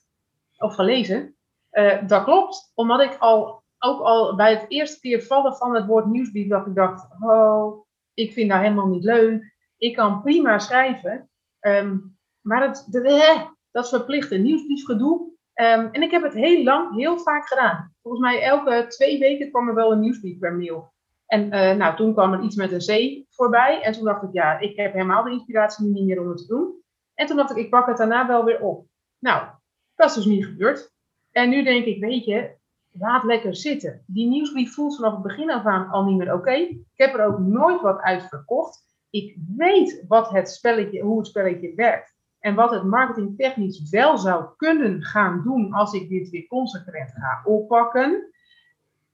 Of 0.57 0.75
gelezen. 0.75 1.35
Eh, 1.69 2.07
dat 2.07 2.23
klopt, 2.23 2.71
omdat 2.75 3.01
ik 3.01 3.17
al, 3.19 3.63
ook 3.79 4.01
al 4.01 4.35
bij 4.35 4.53
het 4.53 4.65
eerste 4.67 4.99
keer 4.99 5.21
vallen 5.21 5.55
van 5.55 5.75
het 5.75 5.85
woord 5.85 6.05
nieuwsbrief, 6.05 6.47
dat 6.47 6.67
ik 6.67 6.75
dacht, 6.75 7.07
oh, 7.21 7.85
ik 8.13 8.33
vind 8.33 8.49
dat 8.49 8.59
helemaal 8.59 8.87
niet 8.87 9.03
leuk. 9.03 9.55
Ik 9.77 9.95
kan 9.95 10.21
prima 10.21 10.59
schrijven. 10.59 11.29
Ehm, 11.59 11.97
maar 12.41 12.67
het, 12.67 12.87
de, 12.89 13.01
eh, 13.01 13.41
dat 13.71 13.89
verplichte 13.89 14.37
nieuwsbriefgedoe, 14.37 15.31
Ehm, 15.61 15.87
en 15.91 16.01
ik 16.01 16.11
heb 16.11 16.23
het 16.23 16.33
heel 16.33 16.63
lang, 16.63 16.95
heel 16.95 17.19
vaak 17.19 17.47
gedaan. 17.47 17.93
Volgens 18.01 18.23
mij 18.23 18.41
elke 18.41 18.85
twee 18.87 19.19
weken 19.19 19.49
kwam 19.49 19.67
er 19.67 19.75
wel 19.75 19.91
een 19.91 19.99
nieuwsbrief 19.99 20.39
per 20.39 20.53
mail. 20.53 20.93
En 21.25 21.51
eh, 21.51 21.75
nou, 21.77 21.95
toen 21.95 22.13
kwam 22.13 22.33
er 22.33 22.41
iets 22.41 22.55
met 22.55 22.71
een 22.71 22.79
C 22.79 23.23
voorbij. 23.29 23.81
En 23.81 23.93
toen 23.93 24.05
dacht 24.05 24.23
ik, 24.23 24.29
ja, 24.31 24.59
ik 24.59 24.75
heb 24.75 24.93
helemaal 24.93 25.23
de 25.23 25.31
inspiratie 25.31 25.85
niet 25.85 26.05
meer 26.05 26.21
om 26.21 26.27
het 26.27 26.37
te 26.37 26.47
doen. 26.47 26.81
En 27.13 27.27
toen 27.27 27.37
dacht 27.37 27.51
ik, 27.51 27.57
ik 27.57 27.69
pak 27.69 27.87
het 27.87 27.97
daarna 27.97 28.27
wel 28.27 28.43
weer 28.43 28.61
op. 28.61 28.85
Nou, 29.19 29.47
dat 29.95 30.09
is 30.09 30.15
dus 30.15 30.25
niet 30.25 30.45
gebeurd. 30.45 30.91
En 31.31 31.49
nu 31.49 31.63
denk 31.63 31.85
ik, 31.85 31.99
weet 31.99 32.25
je, 32.25 32.55
laat 32.91 33.23
lekker 33.23 33.55
zitten. 33.55 34.03
Die 34.07 34.27
nieuwsbrief 34.27 34.73
voelt 34.73 34.95
vanaf 34.95 35.13
het 35.13 35.23
begin 35.23 35.51
af 35.51 35.65
aan 35.65 35.89
al 35.89 36.03
niet 36.03 36.17
meer 36.17 36.33
oké. 36.33 36.53
Ik 36.53 36.85
heb 36.95 37.13
er 37.13 37.25
ook 37.25 37.39
nooit 37.39 37.81
wat 37.81 37.99
uit 37.99 38.27
verkocht. 38.27 38.83
Ik 39.09 39.37
weet 39.57 40.03
wat 40.07 40.29
het 40.29 40.49
spelletje, 40.49 41.01
hoe 41.01 41.17
het 41.17 41.27
spelletje 41.27 41.75
werkt. 41.75 42.10
En 42.41 42.55
wat 42.55 42.71
het 42.71 42.83
marketingtechnisch 42.83 43.89
wel 43.89 44.17
zou 44.17 44.45
kunnen 44.57 45.03
gaan 45.03 45.41
doen 45.43 45.73
als 45.73 45.93
ik 45.93 46.09
dit 46.09 46.29
weer 46.29 46.47
consequent 46.47 47.11
ga 47.11 47.41
oppakken. 47.43 48.33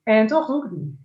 En 0.04 0.28
toch 0.28 0.48
doe 0.48 0.58
ik 0.64 0.70
het 0.70 0.80
niet. 0.80 0.96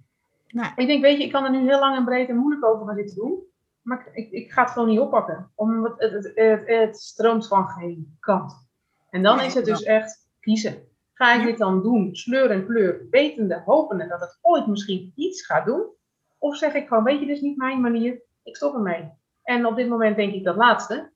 Nou, 0.49 0.73
Ik 0.77 0.87
denk, 0.87 1.03
weet 1.03 1.19
je, 1.19 1.25
ik 1.25 1.33
kan 1.33 1.45
er 1.45 1.51
nu 1.51 1.59
heel 1.59 1.79
lang 1.79 1.97
en 1.97 2.05
breed 2.05 2.29
en 2.29 2.37
moeilijk 2.37 2.65
over 2.65 2.87
gaan 2.87 2.97
zitten 2.97 3.17
doen. 3.17 3.39
Maar 3.83 4.09
ik, 4.13 4.31
ik, 4.31 4.53
ga 4.53 4.63
het 4.63 4.71
gewoon 4.71 4.89
niet 4.89 4.99
oppakken. 5.01 5.51
Omdat 5.55 5.95
het, 5.97 6.13
het, 6.13 6.33
het, 6.35 6.63
het 6.67 6.97
stroomt 6.97 7.49
van 7.49 7.67
geen 7.69 8.17
kant. 8.21 8.69
En 9.11 9.23
dan 9.23 9.37
Nee, 9.37 9.47
is 9.47 9.55
het 9.55 9.65
dus 9.65 9.83
echt 9.83 10.29
kiezen. 10.41 10.83
Ga 11.15 11.35
ik 11.35 11.41
Ja. 11.41 11.47
dit 11.47 11.59
dan 11.59 11.83
doen, 11.83 12.15
sleur 12.17 12.51
en 12.51 12.67
kleur, 12.67 13.07
wetende, 13.11 13.63
hopende 13.65 14.07
dat 14.07 14.21
het 14.21 14.39
ooit 14.41 14.67
misschien 14.67 15.13
iets 15.15 15.47
gaat 15.47 15.67
doen? 15.67 15.87
Of 16.39 16.57
zeg 16.57 16.75
ik 16.75 16.89
gewoon, 16.89 17.05
weet 17.05 17.21
je, 17.21 17.27
dit 17.27 17.37
is 17.37 17.43
niet 17.43 17.57
mijn 17.57 17.81
manier, 17.81 18.23
ik 18.43 18.57
stop 18.57 18.75
ermee. 18.75 19.11
En 19.43 19.67
op 19.67 19.77
dit 19.77 19.89
moment 19.89 20.17
denk 20.17 20.33
ik 20.33 20.45
dat 20.45 20.57
laatste. 20.57 21.12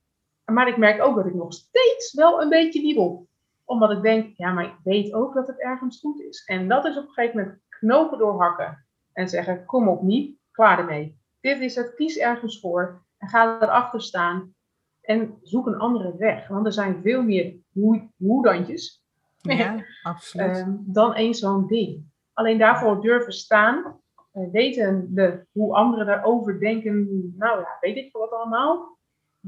Maar 0.51 0.67
ik 0.67 0.77
merk 0.77 1.01
ook 1.01 1.15
dat 1.15 1.25
ik 1.25 1.33
nog 1.33 1.53
steeds 1.53 2.13
wel 2.13 2.41
een 2.41 2.49
beetje 2.49 2.81
wiebel. 2.81 3.27
Omdat 3.65 3.91
ik 3.91 4.01
denk, 4.01 4.37
ja, 4.37 4.51
maar 4.51 4.65
ik 4.65 4.75
weet 4.83 5.13
ook 5.13 5.33
dat 5.33 5.47
het 5.47 5.61
ergens 5.61 5.99
goed 5.99 6.19
is. 6.21 6.43
En 6.45 6.67
dat 6.67 6.85
is 6.85 6.97
op 6.97 7.03
een 7.07 7.13
gegeven 7.13 7.39
moment 7.39 7.59
knopen 7.69 8.17
doorhakken. 8.17 8.85
En 9.13 9.29
zeggen, 9.29 9.65
kom 9.65 9.87
op 9.87 10.01
niet, 10.01 10.37
klaar 10.51 10.79
ermee. 10.79 11.19
Dit 11.39 11.59
is 11.59 11.75
het, 11.75 11.93
kies 11.95 12.17
ergens 12.17 12.59
voor. 12.59 13.05
En 13.17 13.27
ga 13.27 13.61
erachter 13.61 14.01
staan. 14.01 14.53
En 15.01 15.37
zoek 15.41 15.67
een 15.67 15.77
andere 15.77 16.15
weg. 16.17 16.47
Want 16.47 16.65
er 16.65 16.73
zijn 16.73 17.01
veel 17.01 17.23
meer 17.23 17.55
hoe- 17.71 18.09
hoedantjes 18.17 19.05
ja, 19.41 19.75
absoluut. 20.03 20.57
ehm, 20.57 20.75
dan 20.79 21.13
één 21.13 21.33
zo'n 21.33 21.67
ding. 21.67 22.05
Alleen 22.33 22.57
daarvoor 22.57 23.01
durven 23.01 23.33
staan. 23.33 23.99
eh, 24.31 24.51
wetende 24.51 25.45
hoe 25.51 25.73
anderen 25.75 26.05
daarover 26.05 26.59
denken. 26.59 27.33
Nou 27.37 27.59
ja, 27.59 27.77
weet 27.79 27.95
ik 27.97 28.11
wat 28.11 28.31
allemaal. 28.31 28.96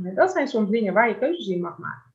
Dat 0.01 0.31
zijn 0.31 0.47
soms 0.47 0.69
dingen 0.69 0.93
waar 0.93 1.07
je 1.07 1.17
keuzes 1.17 1.47
in 1.47 1.61
mag 1.61 1.77
maken. 1.77 2.13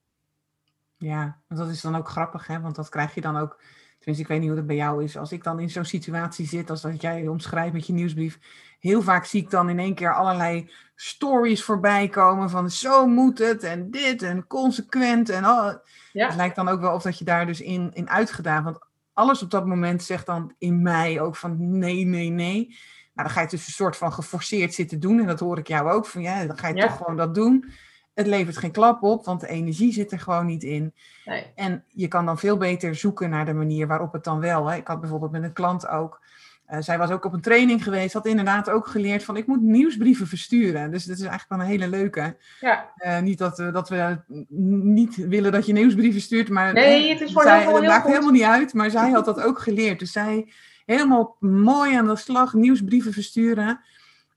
Ja, 0.96 1.40
want 1.48 1.60
dat 1.60 1.70
is 1.70 1.80
dan 1.80 1.96
ook 1.96 2.08
grappig, 2.08 2.46
hè? 2.46 2.60
Want 2.60 2.76
dat 2.76 2.88
krijg 2.88 3.14
je 3.14 3.20
dan 3.20 3.36
ook. 3.36 3.62
Tenminste, 3.98 4.22
ik 4.22 4.28
weet 4.28 4.38
niet 4.38 4.48
hoe 4.48 4.58
dat 4.58 4.66
bij 4.66 4.76
jou 4.76 5.04
is. 5.04 5.16
Als 5.16 5.32
ik 5.32 5.44
dan 5.44 5.60
in 5.60 5.70
zo'n 5.70 5.84
situatie 5.84 6.46
zit, 6.46 6.70
als 6.70 6.80
dat 6.80 7.00
jij 7.00 7.28
omschrijft 7.28 7.72
met 7.72 7.86
je 7.86 7.92
nieuwsbrief. 7.92 8.38
Heel 8.80 9.02
vaak 9.02 9.24
zie 9.24 9.42
ik 9.42 9.50
dan 9.50 9.68
in 9.68 9.78
één 9.78 9.94
keer 9.94 10.14
allerlei 10.14 10.70
stories 10.94 11.64
voorbij 11.64 12.08
komen 12.08 12.50
van 12.50 12.70
zo 12.70 13.06
moet 13.06 13.38
het 13.38 13.62
en 13.62 13.90
dit 13.90 14.22
en 14.22 14.46
consequent 14.46 15.28
en 15.28 15.44
al. 15.44 15.80
Ja. 16.12 16.26
Het 16.26 16.36
lijkt 16.36 16.56
dan 16.56 16.68
ook 16.68 16.80
wel 16.80 16.94
of 16.94 17.02
dat 17.02 17.18
je 17.18 17.24
daar 17.24 17.46
dus 17.46 17.60
in, 17.60 17.90
in 17.92 18.10
uitgedaan. 18.10 18.64
Want 18.64 18.78
alles 19.12 19.42
op 19.42 19.50
dat 19.50 19.66
moment 19.66 20.02
zegt 20.02 20.26
dan 20.26 20.54
in 20.58 20.82
mij 20.82 21.20
ook 21.20 21.36
van 21.36 21.78
nee, 21.78 22.04
nee, 22.04 22.28
nee. 22.28 22.76
Nou, 23.14 23.28
dan 23.28 23.30
ga 23.30 23.40
je 23.40 23.46
dus 23.48 23.66
een 23.66 23.72
soort 23.72 23.96
van 23.96 24.12
geforceerd 24.12 24.74
zitten 24.74 25.00
doen. 25.00 25.20
En 25.20 25.26
dat 25.26 25.40
hoor 25.40 25.58
ik 25.58 25.68
jou 25.68 25.90
ook 25.90 26.06
van 26.06 26.22
ja, 26.22 26.44
dan 26.44 26.58
ga 26.58 26.68
je 26.68 26.74
Ja. 26.74 26.86
toch 26.86 26.96
gewoon 26.96 27.16
dat 27.16 27.34
doen. 27.34 27.70
Het 28.14 28.26
levert 28.26 28.56
geen 28.56 28.70
klap 28.70 29.02
op, 29.02 29.24
want 29.24 29.40
de 29.40 29.48
energie 29.48 29.92
zit 29.92 30.12
er 30.12 30.18
gewoon 30.20 30.46
niet 30.46 30.62
in. 30.62 30.92
Nee. 31.24 31.46
En 31.54 31.84
je 31.88 32.08
kan 32.08 32.26
dan 32.26 32.38
veel 32.38 32.56
beter 32.56 32.94
zoeken 32.94 33.30
naar 33.30 33.44
de 33.44 33.52
manier 33.54 33.86
waarop 33.86 34.12
het 34.12 34.24
dan 34.24 34.40
wel. 34.40 34.66
Hè. 34.70 34.76
Ik 34.76 34.86
had 34.86 35.00
bijvoorbeeld 35.00 35.32
met 35.32 35.42
een 35.42 35.52
klant 35.52 35.88
ook. 35.88 36.22
eh, 36.64 36.80
zij 36.80 36.98
was 36.98 37.10
ook 37.10 37.24
op 37.24 37.32
een 37.32 37.40
training 37.40 37.82
geweest, 37.82 38.12
had 38.12 38.26
inderdaad 38.26 38.70
ook 38.70 38.86
geleerd 38.86 39.24
van 39.24 39.36
ik 39.36 39.46
moet 39.46 39.60
nieuwsbrieven 39.60 40.26
versturen. 40.26 40.90
Dus 40.90 41.04
dat 41.04 41.16
is 41.16 41.22
eigenlijk 41.22 41.50
wel 41.50 41.60
een 41.60 41.66
hele 41.80 41.88
leuke. 41.88 42.36
Ja, 42.60 42.92
Eh, 42.96 43.20
niet 43.20 43.38
dat, 43.38 43.58
we- 43.58 43.70
dat 43.70 43.88
we 43.88 43.96
eh, 43.96 44.16
niet 44.48 45.16
willen 45.16 45.52
dat 45.52 45.66
je 45.66 45.72
nieuwsbrieven 45.72 46.20
stuurt, 46.20 46.48
maar 46.48 46.72
Nee, 46.72 47.04
eh, 47.04 47.12
het 47.12 47.20
is 47.28 47.32
voor 47.32 47.42
zij, 47.42 47.60
heel 47.60 47.82
maakt 47.82 48.02
goed. 48.02 48.10
helemaal 48.10 48.32
niet 48.32 48.42
uit. 48.42 48.74
Maar 48.74 48.90
zij 48.90 49.10
had 49.16 49.24
dat 49.24 49.40
ook 49.40 49.58
geleerd. 49.58 49.98
Dus 49.98 50.12
zij 50.12 50.52
helemaal 50.84 51.36
mooi 51.40 51.96
aan 51.96 52.06
de 52.06 52.16
slag 52.16 52.54
nieuwsbrieven 52.54 53.12
versturen. 53.12 53.80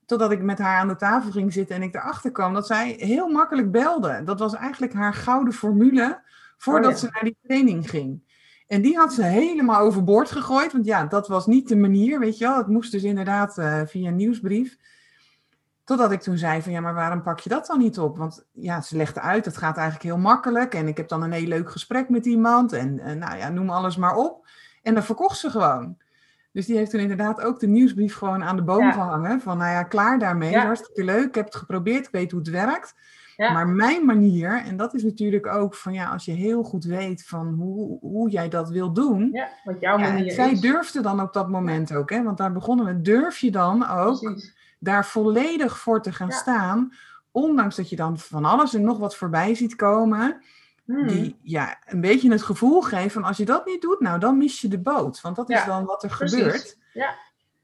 Totdat 0.06 0.32
ik 0.32 0.42
met 0.42 0.58
haar 0.58 0.80
aan 0.80 0.88
de 0.88 0.96
tafel 0.96 1.32
ging 1.32 1.54
zitten 1.54 1.76
en 1.76 1.82
ik 1.82 1.96
erachter 1.96 2.32
kwam 2.32 2.54
dat 2.54 2.68
zij 2.68 2.96
heel 3.00 3.28
makkelijk 3.28 3.72
belde. 3.72 4.22
Dat 4.26 4.40
was 4.40 4.54
eigenlijk 4.56 4.94
haar 4.94 5.14
gouden 5.14 5.54
formule 5.54 6.22
voordat 6.58 6.94
Oh 6.94 7.00
ja. 7.00 7.06
ze 7.06 7.10
naar 7.12 7.24
die 7.24 7.38
training 7.42 7.90
ging. 7.90 8.26
En 8.68 8.82
die 8.82 8.98
had 8.98 9.14
ze 9.14 9.24
helemaal 9.24 9.82
overboord 9.82 10.32
gegooid. 10.32 10.72
Want 10.72 10.86
ja, 10.86 11.06
dat 11.06 11.28
was 11.28 11.46
niet 11.46 11.68
de 11.68 11.76
manier, 11.76 12.20
weet 12.20 12.38
je 12.38 12.46
wel. 12.46 12.58
Het 12.58 12.68
moest 12.68 12.92
dus 12.92 13.04
inderdaad 13.04 13.58
eh, 13.58 13.82
via 13.86 14.08
een 14.08 14.16
nieuwsbrief. 14.16 14.78
Totdat 15.84 16.12
ik 16.12 16.22
toen 16.22 16.38
zei 16.38 16.62
van 16.62 16.72
ja, 16.72 16.80
maar 16.80 16.94
waarom 16.94 17.22
pak 17.22 17.40
je 17.40 17.50
dat 17.50 17.66
dan 17.66 17.80
niet 17.80 18.00
op? 18.00 18.18
Want 18.18 18.46
ja, 18.52 18.82
ze 18.82 18.96
legde 18.98 19.20
uit, 19.20 19.46
het 19.46 19.58
gaat 19.58 19.78
eigenlijk 19.78 20.06
heel 20.06 20.18
makkelijk. 20.18 20.74
En 20.74 20.88
ik 20.88 20.98
heb 20.98 21.08
dan 21.08 21.24
een 21.24 21.32
heel 21.32 21.48
leuk 21.48 21.72
gesprek 21.72 22.10
met 22.10 22.26
iemand. 22.26 22.74
En, 22.74 23.00
eh, 23.00 23.16
nou 23.16 23.38
ja, 23.38 23.50
noem 23.50 23.70
alles 23.70 23.98
maar 23.98 24.16
op. 24.16 24.48
En 24.84 24.94
dan 24.94 25.04
verkocht 25.04 25.38
ze 25.38 25.50
gewoon. 25.50 25.98
Dus 26.58 26.66
die 26.66 26.78
heeft 26.78 26.92
toen 26.92 27.00
inderdaad 27.00 27.42
ook 27.42 27.60
de 27.60 27.68
nieuwsbrief 27.68 28.16
gewoon 28.16 28.44
aan 28.44 28.56
de 28.56 28.62
boom 28.64 28.80
Ja. 28.84 28.92
gehangen. 28.92 29.42
Van 29.42 29.58
nou 29.58 29.72
ja, 29.72 29.84
klaar 29.84 30.20
daarmee. 30.20 30.50
Ja. 30.52 30.66
Hartstikke 30.66 31.04
leuk. 31.04 31.28
Ik 31.28 31.36
heb 31.36 31.46
het 31.46 31.56
geprobeerd. 31.56 32.06
Ik 32.06 32.12
weet 32.12 32.32
hoe 32.32 32.40
het 32.40 32.50
werkt. 32.50 32.94
Ja. 33.36 33.52
Maar 33.52 33.68
mijn 33.68 34.06
manier, 34.06 34.64
en 34.66 34.78
dat 34.78 34.94
is 34.94 35.04
natuurlijk 35.04 35.48
ook 35.48 35.76
van 35.76 35.94
ja, 35.94 36.10
als 36.10 36.26
je 36.26 36.32
heel 36.32 36.64
goed 36.64 36.84
weet 36.84 37.26
van 37.26 37.48
hoe, 37.48 38.00
hoe 38.00 38.30
jij 38.30 38.50
dat 38.50 38.70
wil 38.70 38.94
doen. 38.94 39.30
ja 39.34 39.48
wat 39.64 39.80
jouw 39.80 39.98
Ja, 39.98 40.10
manier 40.14 40.32
zij 40.32 40.52
is. 40.52 40.60
durfde 40.62 41.02
dan 41.02 41.22
op 41.22 41.34
dat 41.34 41.50
moment 41.50 41.94
ook, 41.96 42.10
hè, 42.10 42.24
want 42.24 42.38
daar 42.38 42.52
begonnen 42.52 42.86
we. 42.86 43.02
Durf 43.02 43.38
je 43.38 43.52
dan 43.52 43.88
ook 43.90 44.20
Precies. 44.20 44.56
daar 44.80 45.06
volledig 45.06 45.80
voor 45.80 46.02
te 46.02 46.12
gaan 46.12 46.32
staan, 46.32 46.94
ondanks 47.32 47.76
dat 47.76 47.90
je 47.90 47.96
dan 47.96 48.18
van 48.20 48.46
alles 48.46 48.74
en 48.74 48.82
nog 48.82 48.98
wat 48.98 49.16
voorbij 49.16 49.56
ziet 49.56 49.76
komen, 49.76 50.42
Hmm. 50.88 51.08
die 51.08 51.40
ja, 51.42 51.78
een 51.86 52.02
beetje 52.02 52.32
het 52.32 52.42
gevoel 52.44 52.82
geven 52.82 53.12
van 53.12 53.24
als 53.24 53.38
je 53.38 53.46
dat 53.46 53.66
niet 53.66 53.82
doet, 53.82 54.00
nou 54.00 54.20
dan 54.20 54.38
mis 54.38 54.62
je 54.62 54.68
de 54.68 54.80
boot, 54.80 55.22
want 55.22 55.36
dat 55.36 55.50
is 55.50 55.66
dan 55.66 55.86
wat 55.86 56.04
er 56.04 56.10
precies. 56.18 56.38
gebeurt. 56.40 56.78
Ja, 56.94 57.16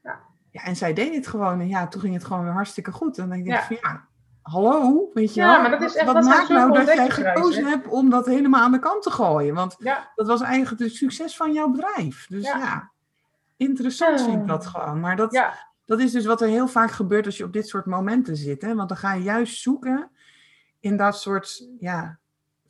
ja. 0.02 0.20
Ja, 0.50 0.62
en 0.62 0.76
zij 0.76 0.92
deed 0.92 1.14
het 1.14 1.26
gewoon. 1.26 1.60
En 1.60 1.68
ja, 1.68 1.86
toen 1.88 2.00
ging 2.00 2.14
het 2.14 2.24
gewoon 2.24 2.42
weer 2.44 2.52
hartstikke 2.52 2.92
goed. 2.92 3.18
En 3.18 3.28
dan 3.28 3.42
denk 3.42 3.46
ik 3.48 3.52
Ja. 3.52 3.62
van 3.66 3.76
ja, 3.82 4.04
hallo, 4.42 5.10
weet 5.14 5.34
je 5.34 5.40
Ja, 5.40 5.50
wel. 5.52 5.60
maar 5.60 5.70
dat 5.70 5.82
is 5.90 5.94
echt- 5.96 6.06
wat 6.06 6.14
dat 6.14 6.24
maakt 6.24 6.48
nou 6.48 6.72
dat 6.72 6.86
jij 6.86 7.10
gekozen 7.10 7.64
hebt 7.64 7.86
om 7.86 8.10
dat 8.10 8.26
helemaal 8.26 8.62
aan 8.62 8.72
de 8.72 8.78
kant 8.78 9.02
te 9.02 9.10
gooien? 9.10 9.54
Want 9.54 9.76
dat 10.14 10.26
was 10.26 10.40
eigenlijk 10.40 10.82
het 10.82 10.94
succes 10.94 11.36
van 11.36 11.52
jouw 11.52 11.68
bedrijf. 11.68 12.26
Dus 12.28 12.42
ja, 12.44 12.90
interessant 13.56 14.20
vind 14.20 14.34
ik 14.34 14.40
Ah. 14.40 14.46
dat 14.48 14.66
gewoon. 14.66 15.00
Maar 15.00 15.16
dat, 15.16 15.32
dat 15.86 16.00
is 16.00 16.12
dus 16.12 16.24
wat 16.24 16.40
er 16.40 16.48
heel 16.48 16.68
vaak 16.68 16.90
gebeurt 16.90 17.26
als 17.26 17.36
je 17.36 17.44
op 17.44 17.52
dit 17.52 17.68
soort 17.68 17.86
momenten 17.86 18.36
zit. 18.36 18.62
Hè? 18.62 18.74
Want 18.74 18.88
dan 18.88 18.98
ga 18.98 19.12
je 19.14 19.22
juist 19.22 19.60
zoeken 19.62 20.10
in 20.80 20.96
dat 20.96 21.20
soort 21.20 21.68
ja, 21.78 22.18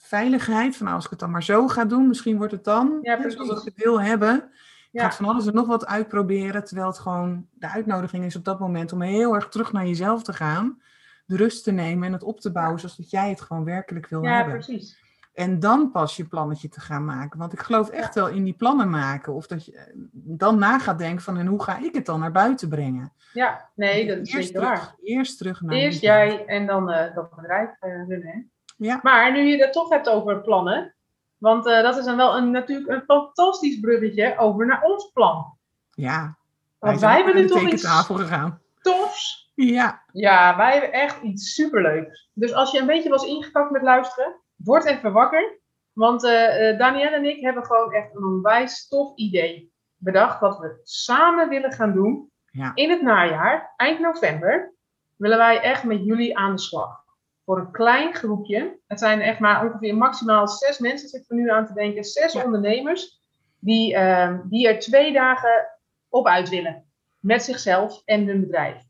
veiligheid. 0.07 0.77
Van 0.77 0.85
nou, 0.85 0.97
als 0.97 1.05
ik 1.05 1.11
het 1.11 1.21
dan 1.21 1.31
maar 1.31 1.43
zo 1.43 1.69
ga 1.69 1.85
doen, 1.85 2.09
misschien 2.09 2.37
wordt 2.37 2.53
het 2.53 2.65
dan 2.65 2.99
Ja, 3.03 3.21
zoals 3.21 3.35
precies. 3.35 3.59
ik 3.59 3.65
het 3.65 3.85
wil 3.85 4.01
hebben. 4.01 4.51
Ja. 4.91 5.03
gaat 5.03 5.15
van 5.17 5.25
alles 5.25 5.47
en 5.47 5.55
nog 5.55 5.67
wat 5.67 5.87
uitproberen. 5.87 6.65
Terwijl 6.65 6.87
het 6.89 6.99
gewoon 6.99 7.47
de 7.53 7.69
uitnodiging 7.69 8.25
is 8.25 8.37
op 8.37 8.45
dat 8.45 8.61
moment 8.61 8.93
om 8.93 9.01
heel 9.01 9.35
erg 9.35 9.49
terug 9.49 9.73
naar 9.73 9.87
jezelf 9.87 10.23
te 10.23 10.33
gaan. 10.33 10.83
De 11.27 11.37
rust 11.37 11.65
te 11.65 11.73
nemen 11.73 12.07
en 12.07 12.13
het 12.13 12.23
op 12.23 12.41
te 12.41 12.53
bouwen 12.53 12.79
zoals 12.79 12.97
dat 12.97 13.11
jij 13.11 13.29
het 13.29 13.41
gewoon 13.41 13.65
werkelijk 13.65 14.09
wil 14.09 14.23
ja, 14.23 14.35
hebben. 14.37 14.53
precies. 14.53 15.03
En 15.35 15.61
dan 15.61 15.91
pas 15.91 16.17
je 16.17 16.25
plannetje 16.25 16.69
te 16.69 16.81
gaan 16.81 17.05
maken. 17.05 17.39
Want 17.39 17.53
ik 17.53 17.61
geloof 17.61 17.89
echt 17.89 18.15
wel 18.15 18.29
in 18.29 18.45
die 18.45 18.55
plannen 18.55 18.91
maken. 18.91 19.33
Of 19.33 19.47
dat 19.47 19.65
je 19.65 19.77
eh, 19.77 19.85
dan 20.13 20.59
na 20.59 20.79
gaat 20.79 20.99
denken 20.99 21.23
van 21.25 21.37
en 21.39 21.47
hoe 21.47 21.63
ga 21.63 21.79
ik 21.79 21.95
het 21.95 22.07
dan 22.07 22.21
naar 22.21 22.33
buiten 22.33 22.69
brengen? 22.69 23.13
Ja, 23.33 23.71
nee, 23.75 24.07
dat 24.07 24.19
is 24.19 24.33
eerst 24.33 24.53
terug, 24.55 24.69
waar. 24.69 24.95
Eerst 25.03 25.39
terug 25.39 25.61
naar 25.61 25.75
Eerst 25.75 26.01
jij 26.01 26.45
en 26.47 26.67
dan 26.67 26.91
eh, 26.91 27.15
dat 27.15 27.35
bedrijf 27.37 27.71
eh, 27.81 28.09
runnen. 28.09 28.51
Ja. 28.77 29.01
Maar 29.03 29.33
nu 29.33 29.43
je 29.43 29.63
het 29.63 29.73
toch 29.73 29.89
hebt 29.89 30.09
over 30.09 30.41
plannen, 30.41 30.95
want 31.39 31.67
eh, 31.67 31.83
dat 31.83 31.97
is 31.97 32.05
dan 32.05 32.17
wel 32.17 32.37
een, 32.37 32.51
natuurlijk 32.51 32.89
een 32.91 33.03
fantastisch 33.07 33.81
bruggetje 33.81 34.39
over 34.39 34.67
naar 34.67 34.83
ons 34.83 35.11
plan. 35.13 35.57
Ja. 35.91 36.37
Want 36.79 37.01
wij 37.01 37.17
hebben 37.17 37.37
de 37.37 37.45
toch 37.45 37.69
iets 37.69 37.87
gegaan. 37.87 38.61
tofs. 38.81 39.51
Ja. 39.55 40.03
Ja, 40.13 40.57
wij 40.57 40.73
hebben 40.73 40.93
echt 40.93 41.23
iets 41.23 41.55
superleuks. 41.55 42.31
Dus 42.33 42.53
als 42.55 42.71
je 42.71 42.81
een 42.81 42.87
beetje 42.87 43.09
was 43.09 43.25
ingekakt 43.27 43.71
met 43.71 43.83
luisteren, 43.83 44.35
word 44.57 44.85
even 44.85 45.13
wakker. 45.13 45.59
Want 45.93 46.25
eh, 46.25 46.79
Danielle 46.79 47.17
en 47.17 47.25
ik 47.25 47.41
hebben 47.41 47.65
gewoon 47.65 47.93
echt 47.93 48.15
een 48.15 48.25
onwijs 48.25 48.89
tof 48.89 49.17
idee 49.17 49.73
bedacht. 49.97 50.41
Wat 50.41 50.59
we 50.59 50.81
samen 50.83 51.49
willen 51.49 51.73
gaan 51.73 51.93
doen 51.93 52.31
Ja. 52.51 52.71
in 52.75 52.91
het 52.91 53.03
najaar, 53.03 53.73
eind 53.77 54.01
november, 54.01 54.73
willen 55.17 55.39
wij 55.39 55.61
echt 55.61 55.85
met 55.85 56.05
jullie 56.05 56.39
aan 56.39 56.55
de 56.55 56.61
slag. 56.61 57.04
Voor 57.45 57.59
een 57.59 57.71
klein 57.71 58.15
groepje. 58.15 58.79
Het 58.87 58.99
zijn 58.99 59.21
echt 59.21 59.39
maar 59.39 59.65
ongeveer 59.67 59.97
maximaal 59.97 60.49
zes 60.49 60.79
mensen, 60.79 61.09
zit 61.09 61.23
ik 61.23 61.31
er 61.31 61.37
nu 61.37 61.51
aan 61.51 61.67
te 61.67 61.73
denken. 61.75 62.05
Zes 62.05 62.33
Ja. 62.33 62.45
ondernemers 62.45 63.21
die, 63.59 63.95
eh, 63.95 64.39
die 64.45 64.69
er 64.69 64.79
twee 64.79 65.13
dagen 65.13 65.67
op 66.09 66.27
uit 66.27 66.49
willen. 66.49 66.85
Met 67.21 67.43
zichzelf 67.43 68.03
en 68.05 68.27
hun 68.27 68.41
bedrijf. 68.41 68.83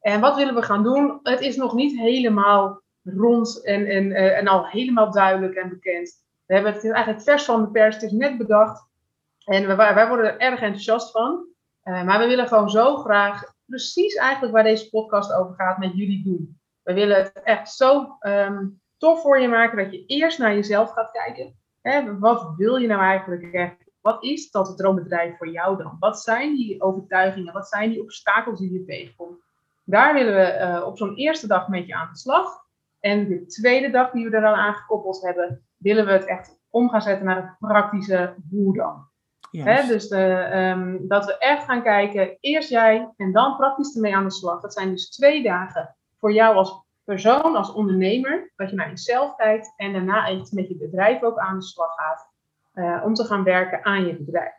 En 0.00 0.20
wat 0.20 0.36
willen 0.36 0.54
we 0.54 0.62
gaan 0.62 0.82
doen? 0.82 1.20
Het 1.22 1.40
is 1.40 1.56
nog 1.56 1.74
niet 1.74 1.98
helemaal 1.98 2.82
rond 3.02 3.64
en, 3.64 3.86
en, 3.86 4.12
eh, 4.12 4.38
en 4.38 4.48
al 4.48 4.66
helemaal 4.66 5.10
duidelijk 5.12 5.54
en 5.54 5.68
bekend. 5.68 6.22
We 6.46 6.54
hebben 6.54 6.72
het 6.72 6.84
eigenlijk 6.84 7.22
vers 7.22 7.44
van 7.44 7.60
de 7.62 7.70
pers, 7.70 7.94
het 7.94 8.04
is 8.04 8.12
net 8.12 8.38
bedacht. 8.38 8.88
En 9.44 9.66
we, 9.66 9.74
wij 9.74 10.08
worden 10.08 10.26
er 10.26 10.38
erg 10.38 10.60
enthousiast 10.60 11.10
van. 11.10 11.44
Eh, 11.82 12.04
maar 12.04 12.18
we 12.18 12.26
willen 12.26 12.48
gewoon 12.48 12.70
zo 12.70 12.96
graag 12.96 13.52
precies 13.64 14.14
eigenlijk 14.14 14.52
waar 14.52 14.62
deze 14.62 14.88
podcast 14.90 15.32
over 15.32 15.54
gaat 15.54 15.78
met 15.78 15.92
jullie 15.94 16.22
doen. 16.24 16.58
We 16.84 16.92
willen 16.92 17.16
het 17.16 17.42
echt 17.42 17.72
zo 17.72 18.16
ehm, 18.20 18.66
tof 18.98 19.20
voor 19.20 19.40
je 19.40 19.48
maken 19.48 19.76
dat 19.76 19.92
je 19.92 20.06
eerst 20.06 20.38
naar 20.38 20.54
jezelf 20.54 20.90
gaat 20.90 21.10
kijken. 21.10 21.54
Hè, 21.82 22.18
wat 22.18 22.52
wil 22.56 22.76
je 22.76 22.86
nou 22.86 23.02
eigenlijk 23.02 23.52
echt? 23.52 23.76
Wat 24.00 24.24
is 24.24 24.50
dat 24.50 24.76
droombedrijf 24.76 25.36
voor 25.36 25.48
jou 25.48 25.76
dan? 25.76 25.96
Wat 25.98 26.20
zijn 26.20 26.54
die 26.54 26.82
overtuigingen? 26.82 27.52
Wat 27.52 27.68
zijn 27.68 27.90
die 27.90 28.02
obstakels 28.02 28.58
die 28.58 28.72
je 28.72 28.84
tegenkomt? 28.84 29.42
Daar 29.84 30.14
willen 30.14 30.34
we 30.34 30.42
eh, 30.42 30.86
op 30.86 30.96
zo'n 30.96 31.14
eerste 31.14 31.46
dag 31.46 31.68
met 31.68 31.86
je 31.86 31.94
aan 31.94 32.08
de 32.12 32.18
slag. 32.18 32.62
En 33.00 33.28
de 33.28 33.46
tweede 33.46 33.90
dag 33.90 34.10
die 34.10 34.28
we 34.28 34.36
er 34.36 34.42
dan 34.42 34.54
aan 34.54 34.74
gekoppeld 34.74 35.22
hebben, 35.22 35.66
willen 35.76 36.06
we 36.06 36.12
het 36.12 36.24
echt 36.24 36.60
om 36.70 36.88
gaan 36.88 37.02
zetten 37.02 37.26
naar 37.26 37.36
het 37.36 37.56
praktische 37.58 38.34
hoe 38.50 38.76
dan. 38.76 39.08
Dus 39.86 40.08
de, 40.08 40.24
ehm, 40.32 40.96
dat 41.00 41.24
we 41.24 41.38
echt 41.38 41.64
gaan 41.64 41.82
kijken, 41.82 42.36
eerst 42.40 42.68
jij 42.68 43.12
en 43.16 43.32
dan 43.32 43.56
praktisch 43.56 43.94
ermee 43.94 44.16
aan 44.16 44.24
de 44.24 44.30
slag. 44.30 44.60
Dat 44.60 44.72
zijn 44.72 44.90
dus 44.90 45.10
twee 45.10 45.42
dagen 45.42 45.96
voor 46.24 46.32
jou 46.32 46.56
als 46.56 46.82
persoon, 47.04 47.56
als 47.56 47.72
ondernemer, 47.72 48.52
dat 48.56 48.70
je 48.70 48.76
naar 48.76 48.88
jezelf 48.88 49.36
kijkt 49.36 49.72
en 49.76 49.92
daarna 49.92 50.28
echt 50.28 50.52
met 50.52 50.68
je 50.68 50.76
bedrijf 50.76 51.22
ook 51.22 51.38
aan 51.38 51.58
de 51.58 51.64
slag 51.64 51.94
gaat 51.94 52.28
eh, 52.72 53.04
om 53.04 53.14
te 53.14 53.24
gaan 53.24 53.44
werken 53.44 53.84
aan 53.84 54.06
je 54.06 54.16
bedrijf. 54.16 54.52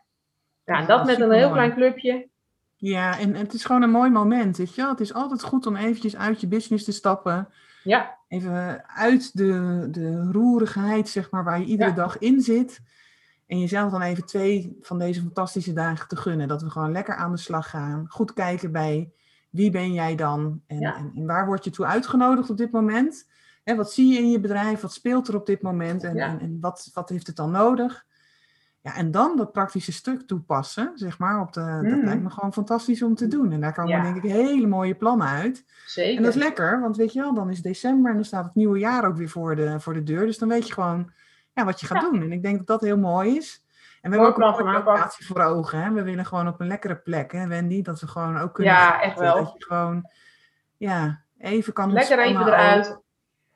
Ja, 0.64 0.78
en 0.78 0.86
dat 0.86 1.04
met 1.06 1.20
een 1.20 1.32
heel 1.32 1.50
klein 1.50 1.74
clubje. 1.74 2.28
Ja, 2.76 3.18
en 3.18 3.34
het 3.34 3.52
is 3.52 3.64
gewoon 3.64 3.82
een 3.82 3.90
mooi 3.90 4.10
moment, 4.10 4.56
weet 4.56 4.74
je 4.74 4.80
wel. 4.80 4.90
Het 4.90 5.00
is 5.00 5.14
altijd 5.14 5.42
goed 5.42 5.66
om 5.66 5.76
eventjes 5.76 6.16
uit 6.16 6.40
je 6.40 6.46
business 6.48 6.84
te 6.84 6.92
stappen. 6.92 7.48
Ja, 7.82 8.18
Even 8.28 8.84
uit 8.88 9.36
de, 9.36 9.86
de 9.90 10.28
roerigheid, 10.32 11.08
zeg 11.08 11.30
maar, 11.30 11.44
waar 11.44 11.58
je 11.58 11.64
iedere 11.64 11.90
Ja. 11.90 11.96
dag 11.96 12.18
in 12.18 12.40
zit. 12.40 12.80
En 13.46 13.58
jezelf 13.60 13.90
dan 13.90 14.02
even 14.02 14.26
twee 14.26 14.76
van 14.80 14.98
deze 14.98 15.20
fantastische 15.20 15.72
dagen 15.72 16.08
te 16.08 16.16
gunnen. 16.16 16.48
Dat 16.48 16.62
we 16.62 16.70
gewoon 16.70 16.92
lekker 16.92 17.14
aan 17.14 17.30
de 17.30 17.38
slag 17.38 17.70
gaan. 17.70 18.06
Goed 18.08 18.32
kijken 18.32 18.72
bij 18.72 19.10
wie 19.50 19.70
ben 19.70 19.92
jij 19.92 20.14
dan? 20.16 20.60
En, 20.66 20.78
Ja. 20.80 20.96
en, 20.96 21.12
en 21.14 21.26
waar 21.26 21.46
word 21.46 21.64
je 21.64 21.70
toe 21.70 21.86
uitgenodigd 21.86 22.50
op 22.50 22.56
dit 22.56 22.70
moment? 22.70 23.28
Hè, 23.64 23.74
wat 23.76 23.92
zie 23.92 24.12
je 24.12 24.18
in 24.18 24.30
je 24.30 24.40
bedrijf? 24.40 24.80
Wat 24.80 24.92
speelt 24.92 25.28
er 25.28 25.34
op 25.36 25.46
dit 25.46 25.62
moment? 25.62 26.04
En, 26.04 26.14
Ja. 26.16 26.26
en, 26.28 26.40
en 26.40 26.58
wat, 26.60 26.90
wat 26.94 27.08
heeft 27.08 27.26
het 27.26 27.36
dan 27.36 27.50
nodig? 27.50 28.04
Ja, 28.80 28.94
en 28.96 29.10
dan 29.10 29.36
dat 29.36 29.52
praktische 29.52 29.92
stuk 29.92 30.26
toepassen, 30.26 30.90
zeg 30.94 31.18
maar. 31.18 31.40
Op 31.40 31.52
de, 31.52 31.60
Dat 31.60 31.82
Mhm. 31.82 32.04
lijkt 32.04 32.22
me 32.22 32.30
gewoon 32.30 32.52
fantastisch 32.52 33.02
om 33.02 33.14
te 33.14 33.28
doen. 33.28 33.52
En 33.52 33.60
daar 33.60 33.72
komen 33.74 33.90
Ja. 33.96 34.02
denk 34.02 34.16
ik 34.16 34.30
hele 34.30 34.66
mooie 34.66 34.94
plannen 34.94 35.26
uit. 35.26 35.64
zeker. 35.86 36.16
En 36.16 36.22
dat 36.22 36.34
is 36.34 36.42
lekker, 36.42 36.80
want 36.80 36.96
weet 36.96 37.12
je 37.12 37.20
wel, 37.20 37.34
dan 37.34 37.50
is 37.50 37.62
december 37.62 38.10
en 38.10 38.16
dan 38.16 38.24
staat 38.24 38.44
het 38.44 38.54
nieuwe 38.54 38.78
jaar 38.78 39.04
ook 39.06 39.16
weer 39.16 39.28
voor 39.28 39.56
de, 39.56 39.80
voor 39.80 39.94
de 39.94 40.02
deur. 40.02 40.26
Dus 40.26 40.38
dan 40.38 40.48
weet 40.48 40.66
je 40.66 40.72
gewoon 40.72 41.10
ja, 41.54 41.64
wat 41.64 41.80
je 41.80 41.86
gaat 41.86 42.00
doen. 42.10 42.22
En 42.22 42.32
ik 42.32 42.42
denk 42.42 42.56
dat 42.56 42.66
dat 42.66 42.80
heel 42.80 42.98
mooi 42.98 43.36
is. 43.36 43.64
En 44.06 44.12
we 44.12 44.18
hebben 44.18 44.46
ook 44.46 44.58
een 44.58 44.72
locatie 44.72 45.26
voor 45.26 45.42
ogen. 45.42 45.78
Hè? 45.82 45.92
We 45.92 46.02
willen 46.02 46.24
gewoon 46.24 46.48
op 46.48 46.60
een 46.60 46.66
lekkere 46.66 46.96
plek, 46.96 47.32
hè, 47.32 47.46
Wendy? 47.46 47.82
Dat 47.82 48.00
we 48.00 48.06
gewoon 48.06 48.38
ook 48.38 48.54
kunnen 48.54 48.72
Ja, 48.72 49.00
echt 49.00 49.18
wel. 49.18 49.36
Dat 49.36 49.52
je 49.58 49.64
gewoon 49.64 50.10
ja, 50.76 51.22
even 51.38 51.72
kan 51.72 51.92
Lekker 51.92 52.18
even 52.18 52.40
ook. 52.40 52.46
eruit. 52.46 53.00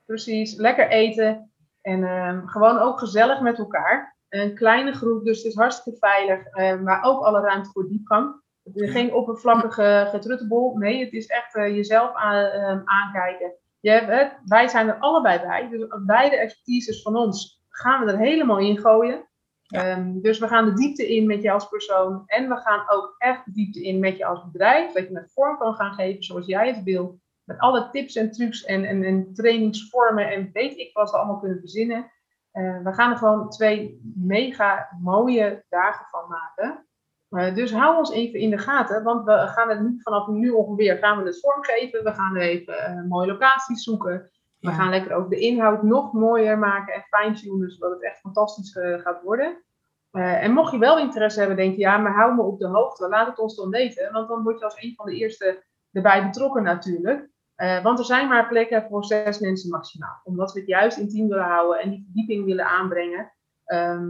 Precies, 0.06 0.54
lekker 0.56 0.88
eten. 0.88 1.50
En 1.82 2.04
ehm, 2.04 2.46
gewoon 2.46 2.78
ook 2.78 2.98
gezellig 2.98 3.40
met 3.40 3.58
elkaar. 3.58 4.16
Een 4.28 4.54
kleine 4.54 4.92
groep, 4.92 5.24
dus 5.24 5.36
het 5.36 5.46
is 5.46 5.54
hartstikke 5.54 5.98
veilig. 5.98 6.44
eh, 6.46 6.76
maar 6.80 7.02
ook 7.02 7.22
alle 7.24 7.40
ruimte 7.40 7.70
voor 7.70 7.88
diepgang. 7.88 8.34
Het 8.64 8.76
is 8.76 8.90
geen 8.90 9.14
oppervlakkige 9.14 10.08
getruttebol. 10.10 10.76
Nee, 10.76 11.04
het 11.04 11.12
is 11.12 11.26
echt 11.26 11.54
eh, 11.54 11.74
jezelf 11.76 12.14
aan, 12.14 12.44
ehm, 12.44 12.80
aankijken. 12.84 13.52
Je 13.80 13.90
hebt, 13.90 14.34
wij 14.44 14.68
zijn 14.68 14.88
er 14.88 14.98
allebei 14.98 15.40
bij. 15.40 15.68
Dus 15.68 15.86
beide 16.06 16.36
expertises 16.36 17.02
van 17.02 17.16
ons 17.16 17.62
gaan 17.68 18.04
we 18.04 18.12
er 18.12 18.18
helemaal 18.18 18.58
in 18.58 18.78
gooien. 18.78 19.28
Ehm, 19.70 20.20
dus 20.20 20.38
we 20.38 20.48
gaan 20.48 20.64
de 20.64 20.74
diepte 20.74 21.14
in 21.14 21.26
met 21.26 21.42
je 21.42 21.50
als 21.50 21.68
persoon. 21.68 22.22
En 22.26 22.48
we 22.48 22.56
gaan 22.56 22.84
ook 22.88 23.14
echt 23.18 23.44
de 23.44 23.52
diepte 23.52 23.82
in 23.82 23.98
met 23.98 24.16
je 24.16 24.24
als 24.24 24.44
bedrijf. 24.50 24.92
Dat 24.92 25.08
je 25.08 25.18
het 25.18 25.32
vorm 25.32 25.58
kan 25.58 25.74
gaan 25.74 25.92
geven 25.92 26.22
zoals 26.22 26.46
jij 26.46 26.66
het 26.66 26.82
wil. 26.82 27.20
Met 27.44 27.58
alle 27.58 27.90
tips 27.90 28.16
en 28.16 28.30
trucs 28.30 28.64
en, 28.64 28.84
en, 28.84 29.02
en 29.02 29.34
trainingsvormen 29.34 30.30
en 30.30 30.50
weet 30.52 30.76
ik 30.76 30.92
wat 30.92 31.10
we 31.10 31.16
allemaal 31.16 31.38
kunnen 31.38 31.58
verzinnen. 31.58 32.10
Eh, 32.50 32.82
we 32.82 32.92
gaan 32.92 33.10
er 33.10 33.16
gewoon 33.16 33.50
twee 33.50 34.00
mega 34.16 34.88
mooie 35.00 35.64
dagen 35.68 36.06
van 36.10 36.28
maken. 36.28 36.86
Eh, 37.28 37.54
dus 37.54 37.72
hou 37.72 37.96
ons 37.96 38.12
even 38.12 38.40
in 38.40 38.50
de 38.50 38.58
gaten, 38.58 39.02
want 39.02 39.24
we 39.24 39.32
gaan 39.32 39.68
het 39.68 39.80
nu 39.80 40.00
vanaf 40.02 40.26
nu 40.26 40.50
ongeveer 40.50 40.96
gaan 40.96 41.18
we 41.18 41.24
het 41.24 41.40
vormgeven. 41.40 42.04
We 42.04 42.12
gaan 42.12 42.36
even 42.36 42.78
eh, 42.78 43.02
mooie 43.02 43.26
locaties 43.26 43.82
zoeken. 43.82 44.30
We 44.60 44.68
Ja. 44.68 44.74
gaan 44.74 44.90
lekker 44.90 45.12
ook 45.14 45.30
de 45.30 45.38
inhoud 45.38 45.82
nog 45.82 46.12
mooier 46.12 46.58
maken 46.58 46.94
en 46.94 47.04
fine-tunen, 47.10 47.70
zodat 47.70 47.90
het 47.90 48.02
echt 48.02 48.20
fantastisch 48.20 48.76
eh, 48.76 48.98
gaat 48.98 49.22
worden. 49.22 49.62
Eh, 50.10 50.42
en 50.44 50.52
mocht 50.52 50.72
je 50.72 50.78
wel 50.78 50.98
interesse 50.98 51.38
hebben, 51.38 51.56
denk 51.56 51.72
je, 51.74 51.80
ja, 51.80 51.96
maar 51.98 52.14
hou 52.14 52.34
me 52.34 52.42
op 52.42 52.58
de 52.58 52.66
hoogte. 52.66 53.08
Laat 53.08 53.26
het 53.26 53.38
ons 53.38 53.56
dan 53.56 53.70
weten, 53.70 54.12
want 54.12 54.28
dan 54.28 54.42
word 54.42 54.58
je 54.58 54.64
als 54.64 54.82
een 54.82 54.94
van 54.96 55.06
de 55.06 55.14
eerste 55.16 55.62
erbij 55.92 56.24
betrokken 56.26 56.62
natuurlijk. 56.62 57.28
Eh, 57.54 57.82
want 57.82 57.98
er 57.98 58.04
zijn 58.04 58.28
maar 58.28 58.48
plekken 58.48 58.86
voor 58.88 59.04
zes 59.04 59.38
mensen 59.38 59.70
maximaal. 59.70 60.20
Omdat 60.24 60.52
we 60.52 60.58
het 60.60 60.68
juist 60.68 60.96
intiem 60.98 61.28
willen 61.28 61.44
houden 61.44 61.80
en 61.80 61.90
die 61.90 62.02
verdieping 62.04 62.44
willen 62.44 62.66
aanbrengen, 62.66 63.32
eh, 63.64 64.00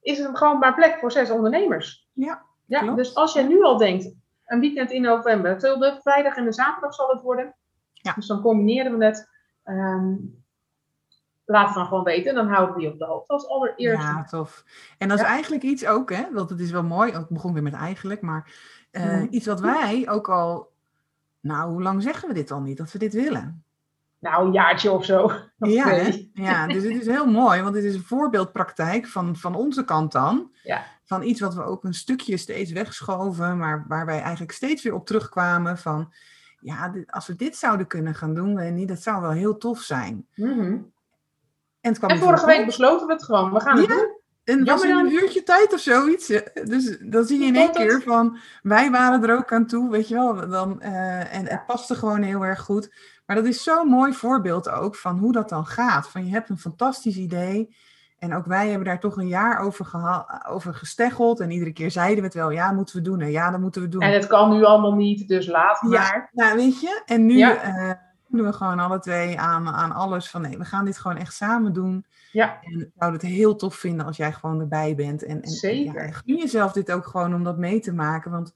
is 0.00 0.18
het 0.18 0.38
gewoon 0.38 0.58
maar 0.58 0.74
plek 0.74 0.98
voor 0.98 1.12
zes 1.12 1.30
ondernemers. 1.30 2.08
Ja, 2.12 2.42
Ja, 2.66 2.80
klopt. 2.80 2.96
dus 2.96 3.14
als 3.14 3.32
je 3.32 3.42
nu 3.42 3.62
al 3.62 3.76
denkt, 3.76 4.14
een 4.46 4.60
weekend 4.60 4.90
in 4.90 5.02
november, 5.02 5.58
de 5.58 5.98
vrijdag 6.02 6.36
en 6.36 6.44
de 6.44 6.52
zaterdag 6.52 6.94
zal 6.94 7.08
het 7.08 7.22
worden. 7.22 7.54
Ja. 8.04 8.12
Dus 8.12 8.26
dan 8.26 8.40
combineren 8.40 8.98
we 8.98 9.04
het. 9.04 9.28
Ehm, 9.62 10.14
laat 11.44 11.66
het 11.66 11.74
dan 11.74 11.86
gewoon 11.86 12.04
weten, 12.04 12.34
dan 12.34 12.48
houden 12.48 12.74
we 12.76 12.80
je 12.82 12.92
op 12.92 12.98
de 12.98 13.04
hoogte 13.04 13.32
als 13.32 13.48
allereerste. 13.48 14.06
Ja, 14.06 14.24
tof. 14.24 14.64
En 14.98 15.08
dat 15.08 15.18
is 15.18 15.24
Ja. 15.24 15.30
eigenlijk 15.30 15.62
iets 15.62 15.86
ook, 15.86 16.12
hè, 16.12 16.32
want 16.32 16.50
het 16.50 16.60
is 16.60 16.70
wel 16.70 16.82
mooi. 16.82 17.14
oh, 17.14 17.20
Ik 17.20 17.28
begon 17.28 17.52
weer 17.52 17.62
met 17.62 17.72
eigenlijk, 17.72 18.20
maar 18.20 18.52
eh, 18.90 19.22
iets 19.30 19.46
wat 19.46 19.60
wij 19.60 20.08
ook 20.08 20.28
al, 20.28 20.72
nou, 21.40 21.70
hoe 21.70 21.82
lang 21.82 22.02
zeggen 22.02 22.28
we 22.28 22.34
dit 22.34 22.50
al 22.50 22.60
niet, 22.60 22.76
dat 22.76 22.92
we 22.92 22.98
dit 22.98 23.12
willen? 23.12 23.64
Nou, 24.18 24.46
een 24.46 24.52
jaartje 24.52 24.90
of 24.90 25.04
zo. 25.04 25.30
ja, 25.58 25.90
ja, 26.32 26.66
dus 26.66 26.82
het 26.82 27.00
is 27.00 27.06
heel 27.06 27.26
mooi, 27.30 27.62
want 27.62 27.74
dit 27.74 27.84
is 27.84 27.94
een 27.94 28.02
voorbeeldpraktijk 28.02 29.06
van, 29.06 29.36
van 29.36 29.54
onze 29.54 29.84
kant 29.84 30.12
dan. 30.12 30.50
Ja. 30.62 30.84
Van 31.04 31.22
iets 31.22 31.40
wat 31.40 31.54
we 31.54 31.62
ook 31.62 31.84
een 31.84 31.94
stukje 31.94 32.36
steeds 32.36 32.72
wegschoven, 32.72 33.58
maar 33.58 33.84
waar 33.88 34.06
wij 34.06 34.20
eigenlijk 34.20 34.52
steeds 34.52 34.82
weer 34.82 34.94
op 34.94 35.06
terugkwamen 35.06 35.78
van, 35.78 36.12
ja, 36.64 36.88
dit, 36.88 37.10
als 37.10 37.26
we 37.26 37.36
dit 37.36 37.56
zouden 37.56 37.86
kunnen 37.86 38.14
gaan 38.14 38.34
doen, 38.34 38.54
Wendy, 38.54 38.84
dat 38.84 39.02
zou 39.02 39.20
wel 39.20 39.30
heel 39.30 39.56
tof 39.56 39.80
zijn. 39.80 40.26
Mhm. 40.34 40.60
En, 40.60 40.92
het 41.80 41.98
kwam 41.98 42.10
En 42.10 42.16
dus 42.16 42.24
vorige 42.24 42.46
week 42.46 42.66
besloten 42.66 43.06
we 43.06 43.12
het 43.12 43.24
gewoon. 43.24 43.52
We 43.52 43.60
gaan 43.60 43.78
het 43.78 43.88
doen. 43.88 44.22
En 44.44 44.64
was 44.64 44.82
in 44.82 44.96
een 44.96 45.12
uurtje 45.12 45.42
tijd 45.42 45.72
of 45.72 45.80
zoiets. 45.80 46.26
Dus 46.64 46.98
dan 47.00 47.24
zie 47.24 47.40
je 47.40 47.46
in 47.46 47.56
één 47.56 47.72
keer 47.72 48.02
van, 48.02 48.38
wij 48.62 48.90
waren 48.90 49.22
er 49.22 49.36
ook 49.36 49.52
aan 49.52 49.66
toe, 49.66 49.90
weet 49.90 50.08
je 50.08 50.14
wel. 50.14 50.48
Dan, 50.48 50.80
eh, 50.80 51.34
en 51.34 51.46
het 51.46 51.66
paste 51.66 51.94
gewoon 51.94 52.22
heel 52.22 52.44
erg 52.44 52.60
goed. 52.60 52.94
Maar 53.26 53.36
dat 53.36 53.46
is 53.46 53.62
zo'n 53.62 53.88
mooi 53.88 54.12
voorbeeld 54.12 54.68
ook 54.68 54.96
van 54.96 55.18
hoe 55.18 55.32
dat 55.32 55.48
dan 55.48 55.66
gaat. 55.66 56.08
Van 56.08 56.26
je 56.26 56.32
hebt 56.32 56.48
een 56.48 56.58
fantastisch 56.58 57.16
idee. 57.16 57.76
En 58.24 58.34
ook 58.34 58.46
wij 58.46 58.68
hebben 58.68 58.86
daar 58.86 59.00
toch 59.00 59.16
een 59.16 59.28
jaar 59.28 59.58
over, 59.58 59.86
over 60.48 60.74
gesteggeld. 60.74 61.40
En 61.40 61.50
iedere 61.50 61.72
keer 61.72 61.90
zeiden 61.90 62.16
we 62.18 62.24
het 62.24 62.34
wel, 62.34 62.50
ja, 62.50 62.72
moeten 62.72 62.96
we 62.96 63.02
doen. 63.02 63.20
En 63.20 63.30
ja, 63.30 63.50
dat 63.50 63.60
moeten 63.60 63.82
we 63.82 63.88
doen. 63.88 64.00
En 64.02 64.12
het 64.12 64.26
kan 64.26 64.50
nu 64.50 64.64
allemaal 64.64 64.94
niet, 64.94 65.28
dus 65.28 65.46
laat 65.46 65.78
Ja. 65.80 65.88
maar. 65.88 66.30
Nou, 66.32 66.56
weet 66.56 66.80
je, 66.80 67.02
en 67.06 67.26
nu 67.26 67.36
Ja. 67.36 67.56
eh, 67.62 67.90
doen 68.28 68.46
we 68.46 68.52
gewoon 68.52 68.78
alle 68.78 68.98
twee 68.98 69.38
aan, 69.40 69.68
aan 69.68 69.92
alles 69.92 70.30
van 70.30 70.40
nee, 70.40 70.58
we 70.58 70.64
gaan 70.64 70.84
dit 70.84 70.98
gewoon 70.98 71.16
echt 71.16 71.34
samen 71.34 71.72
doen. 71.72 72.04
Ja. 72.32 72.58
En 72.62 72.80
ik 72.80 72.90
zou 72.98 73.12
het 73.12 73.22
heel 73.22 73.56
tof 73.56 73.74
vinden 73.74 74.06
als 74.06 74.16
jij 74.16 74.32
gewoon 74.32 74.60
erbij 74.60 74.94
bent. 74.94 75.24
En, 75.24 75.42
en 75.42 75.48
Zeker. 75.50 75.94
Ja, 75.94 76.00
en 76.00 76.12
gun 76.14 76.36
jezelf 76.36 76.72
dit 76.72 76.92
ook 76.92 77.06
gewoon 77.06 77.34
om 77.34 77.44
dat 77.44 77.58
mee 77.58 77.80
te 77.80 77.92
maken, 77.92 78.30
want 78.30 78.54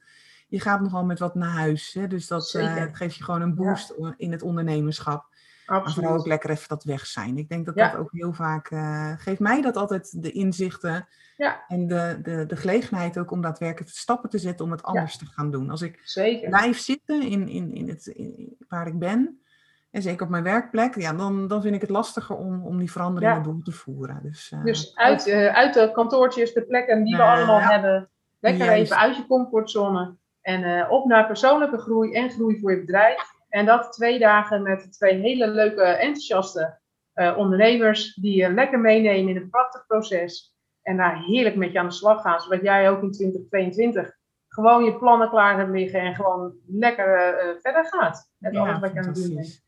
je 0.49 0.61
gaat 0.61 0.81
nogal 0.81 1.05
met 1.05 1.19
wat 1.19 1.35
naar 1.35 1.51
huis. 1.51 1.93
Hè? 1.93 2.07
Dus 2.07 2.27
dat 2.27 2.55
eh, 2.55 2.83
geeft 2.93 3.16
je 3.16 3.25
gewoon 3.25 3.41
een 3.41 3.55
boost 3.55 3.95
in 4.16 4.33
het 4.33 4.43
ondernemerschap. 4.43 5.27
Maar 5.69 5.81
vooral 5.81 6.03
ook 6.03 6.05
Absoluut. 6.05 6.27
lekker 6.27 6.51
even 6.51 6.69
dat 6.69 6.85
weg 6.85 7.07
zijn. 7.07 7.37
Ik 7.39 7.49
denk 7.49 7.66
dat 7.66 7.75
Ja. 7.75 7.91
dat 7.91 8.01
ook 8.01 8.12
heel 8.12 8.33
vaak, 8.33 8.71
eh, 8.71 9.12
geeft 9.16 9.41
mij 9.41 9.62
dat 9.62 9.77
altijd 9.77 10.23
de 10.23 10.33
inzichten 10.33 11.09
Ja. 11.37 11.64
en 11.69 11.87
de, 11.87 12.19
de, 12.23 12.47
de 12.47 12.57
gelegenheid 12.57 13.19
ook 13.19 13.31
om 13.31 13.41
daadwerkelijk 13.41 13.91
stappen 13.95 14.31
te 14.31 14.39
zetten 14.39 14.64
om 14.64 14.71
het 14.71 14.83
anders 14.83 15.16
te 15.19 15.27
gaan 15.27 15.51
doen. 15.51 15.71
Als 15.71 15.83
ik 15.83 16.01
Zeker. 16.05 16.49
blijf 16.49 16.79
zitten 16.79 17.23
in, 17.23 17.49
in, 17.49 17.75
in 17.75 17.89
het, 17.89 18.07
in- 18.07 18.57
waar 18.69 18.87
ik 18.87 18.99
ben, 18.99 19.43
en 19.91 20.03
zeker 20.03 20.23
op 20.25 20.29
mijn 20.31 20.43
werkplek, 20.43 20.95
ja, 20.95 21.12
dan, 21.12 21.49
dan 21.49 21.62
vind 21.62 21.75
ik 21.75 21.81
het 21.81 21.91
lastiger 21.91 22.37
om, 22.37 22.66
om 22.66 22.79
die 22.79 22.91
veranderingen 22.93 23.43
door 23.43 23.62
te 23.62 23.73
voeren. 23.73 24.21
Dus, 24.23 24.51
eh, 24.53 24.64
Dus 24.64 24.97
uit, 24.97 25.27
eh, 25.27 25.55
uit 25.55 25.75
de 25.75 25.91
kantoortjes, 25.93 26.53
de 26.53 26.62
plekken 26.62 27.05
die 27.05 27.16
we 27.16 27.23
allemaal 27.23 27.61
hebben. 27.61 28.11
Lekker 28.41 28.64
Juist. 28.64 28.83
even 28.83 28.97
uit 29.03 29.16
je 29.16 29.27
comfortzone. 29.27 30.16
En 30.41 30.91
op 30.91 31.07
naar 31.07 31.27
persoonlijke 31.27 31.79
groei 31.79 32.12
en 32.12 32.31
groei 32.31 32.59
voor 32.61 32.71
je 32.71 32.81
bedrijf. 32.81 33.37
En 33.49 33.66
dat 33.66 33.92
twee 33.92 34.18
dagen 34.18 34.62
met 34.62 34.92
twee 34.92 35.14
hele 35.14 35.49
leuke, 35.49 35.82
enthousiaste 35.82 36.78
eh, 37.12 37.36
ondernemers. 37.36 38.14
Die 38.14 38.36
je 38.36 38.53
lekker 38.53 38.78
meenemen 38.78 39.28
in 39.28 39.36
een 39.36 39.51
prachtig 39.51 39.86
proces. 39.86 40.57
En 40.82 40.96
daar 40.96 41.22
heerlijk 41.24 41.57
met 41.57 41.72
je 41.72 41.78
aan 41.78 41.86
de 41.86 41.92
slag 41.92 42.22
gaan. 42.22 42.40
Zodat 42.40 42.62
jij 42.62 42.90
ook 42.90 43.03
in 43.03 43.12
2022 43.12 44.16
gewoon 44.49 44.84
je 44.84 44.99
plannen 44.99 45.28
klaar 45.28 45.59
hebt 45.59 45.70
liggen. 45.70 46.01
En 46.01 46.14
gewoon 46.14 46.53
lekker 46.66 47.14
eh, 47.14 47.28
eh, 47.28 47.57
verder 47.61 47.86
gaat. 47.86 48.30
Met 48.38 48.53
ja, 48.53 48.61
alles 48.61 48.78
wat 48.78 48.92
je 48.92 48.99
aan 48.99 49.07
het 49.07 49.14
doen 49.14 49.34
bent. 49.34 49.62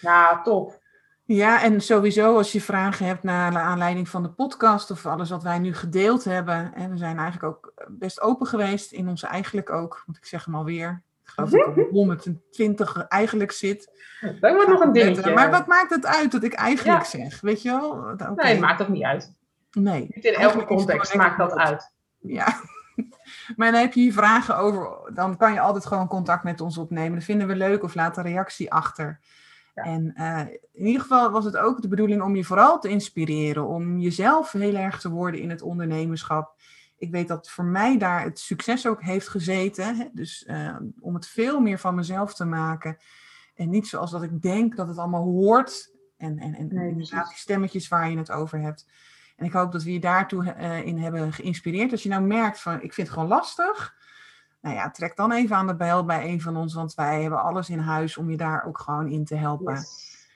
Ja, 0.00 0.42
tof. 0.42 0.78
Ja, 1.24 1.62
en 1.62 1.80
sowieso 1.80 2.36
als 2.36 2.52
je 2.52 2.60
vragen 2.60 3.06
hebt 3.06 3.22
naar 3.22 3.58
aanleiding 3.58 4.08
van 4.08 4.22
de 4.22 4.30
podcast 4.30 4.90
of 4.90 5.06
alles 5.06 5.30
wat 5.30 5.42
wij 5.42 5.58
nu 5.58 5.74
gedeeld 5.74 6.24
hebben. 6.24 6.74
En 6.74 6.90
we 6.90 6.96
zijn 6.96 7.18
eigenlijk 7.18 7.54
ook 7.54 7.72
best 7.88 8.20
open 8.20 8.46
geweest 8.46 8.92
in 8.92 9.08
onze 9.08 9.26
eigenlijk 9.26 9.70
ook, 9.70 10.02
want 10.06 10.18
ik 10.18 10.24
zeg 10.24 10.44
hem 10.44 10.54
alweer. 10.54 11.02
Geloof 11.30 11.50
dat 11.50 11.76
ik 11.76 11.84
op 11.86 11.90
120 11.90 13.06
eigenlijk 13.08 13.52
zit. 13.52 13.92
Dat 14.40 14.54
wordt 14.54 14.68
nog 14.68 14.80
een 14.80 14.92
dingetje. 14.92 15.34
Maar 15.34 15.50
wat 15.50 15.66
maakt 15.66 15.90
het 15.90 16.06
uit 16.06 16.32
dat 16.32 16.42
ik 16.42 16.52
eigenlijk 16.52 17.04
zeg? 17.04 17.40
Weet 17.40 17.62
je 17.62 17.70
wel? 17.70 17.90
Oké. 17.90 18.42
Nee, 18.42 18.58
maakt 18.58 18.82
ook 18.82 18.88
niet 18.88 19.02
uit. 19.02 19.34
Nee. 19.72 20.06
Niet 20.10 20.24
in 20.24 20.34
elke 20.34 20.58
het 20.58 20.66
context 20.66 21.14
maakt 21.14 21.38
dat 21.38 21.54
uit. 21.54 21.92
Ja. 22.18 22.46
Maar 23.56 23.72
dan 23.72 23.80
heb 23.80 23.92
je 23.92 24.00
hier 24.00 24.12
vragen 24.12 24.56
over, 24.56 25.12
dan 25.14 25.36
kan 25.36 25.52
je 25.52 25.60
altijd 25.60 25.86
gewoon 25.86 26.08
contact 26.08 26.44
met 26.44 26.60
ons 26.60 26.78
opnemen. 26.78 27.14
Dat 27.14 27.24
vinden 27.24 27.46
we 27.46 27.56
leuk 27.56 27.82
of 27.82 27.94
laat 27.94 28.16
een 28.16 28.22
reactie 28.22 28.72
achter. 28.72 29.20
Ja. 29.74 29.82
En 29.82 30.12
eh, 30.14 30.54
in 30.72 30.86
ieder 30.86 31.00
geval 31.00 31.30
was 31.30 31.44
het 31.44 31.56
ook 31.56 31.82
de 31.82 31.88
bedoeling 31.88 32.22
om 32.22 32.36
je 32.36 32.44
vooral 32.44 32.80
te 32.80 32.88
inspireren, 32.88 33.66
om 33.66 33.98
jezelf 33.98 34.52
heel 34.52 34.74
erg 34.74 35.00
te 35.00 35.10
worden 35.10 35.40
in 35.40 35.50
het 35.50 35.62
ondernemerschap. 35.62 36.59
Ik 37.00 37.10
weet 37.10 37.28
dat 37.28 37.50
voor 37.50 37.64
mij 37.64 37.98
daar 37.98 38.22
het 38.22 38.38
succes 38.38 38.86
ook 38.86 39.02
heeft 39.02 39.28
gezeten. 39.28 39.96
Hè? 39.96 40.04
Dus 40.12 40.44
eh, 40.44 40.76
om 41.00 41.14
het 41.14 41.26
veel 41.26 41.60
meer 41.60 41.78
van 41.78 41.94
mezelf 41.94 42.34
te 42.34 42.44
maken. 42.44 42.96
En 43.54 43.70
niet 43.70 43.86
zoals 43.88 44.10
dat 44.10 44.22
ik 44.22 44.42
denk 44.42 44.76
dat 44.76 44.88
het 44.88 44.98
allemaal 44.98 45.24
hoort. 45.24 45.94
En, 46.16 46.38
en, 46.38 46.54
en 46.54 46.68
Nee, 46.74 46.88
inderdaad 46.88 47.28
die 47.28 47.36
stemmetjes 47.38 47.88
waar 47.88 48.10
je 48.10 48.16
het 48.18 48.30
over 48.30 48.60
hebt. 48.60 48.86
En 49.36 49.46
ik 49.46 49.52
hoop 49.52 49.72
dat 49.72 49.82
we 49.82 49.92
je 49.92 50.00
daartoe 50.00 50.50
eh, 50.52 50.86
in 50.86 50.98
hebben 50.98 51.32
geïnspireerd. 51.32 51.92
Als 51.92 52.02
je 52.02 52.08
nou 52.08 52.22
merkt 52.22 52.60
van 52.60 52.74
ik 52.74 52.92
vind 52.92 53.06
het 53.06 53.16
gewoon 53.16 53.28
lastig. 53.28 53.94
Nou 54.60 54.74
ja, 54.74 54.90
trek 54.90 55.16
dan 55.16 55.32
even 55.32 55.56
aan 55.56 55.66
de 55.66 55.76
bel 55.76 56.04
bij 56.04 56.28
een 56.28 56.40
van 56.40 56.56
ons. 56.56 56.74
Want 56.74 56.94
wij 56.94 57.22
hebben 57.22 57.42
alles 57.42 57.68
in 57.68 57.78
huis 57.78 58.16
om 58.16 58.30
je 58.30 58.36
daar 58.36 58.64
ook 58.64 58.78
gewoon 58.78 59.08
in 59.08 59.24
te 59.24 59.34
helpen. 59.34 59.74
Yes. 59.74 60.28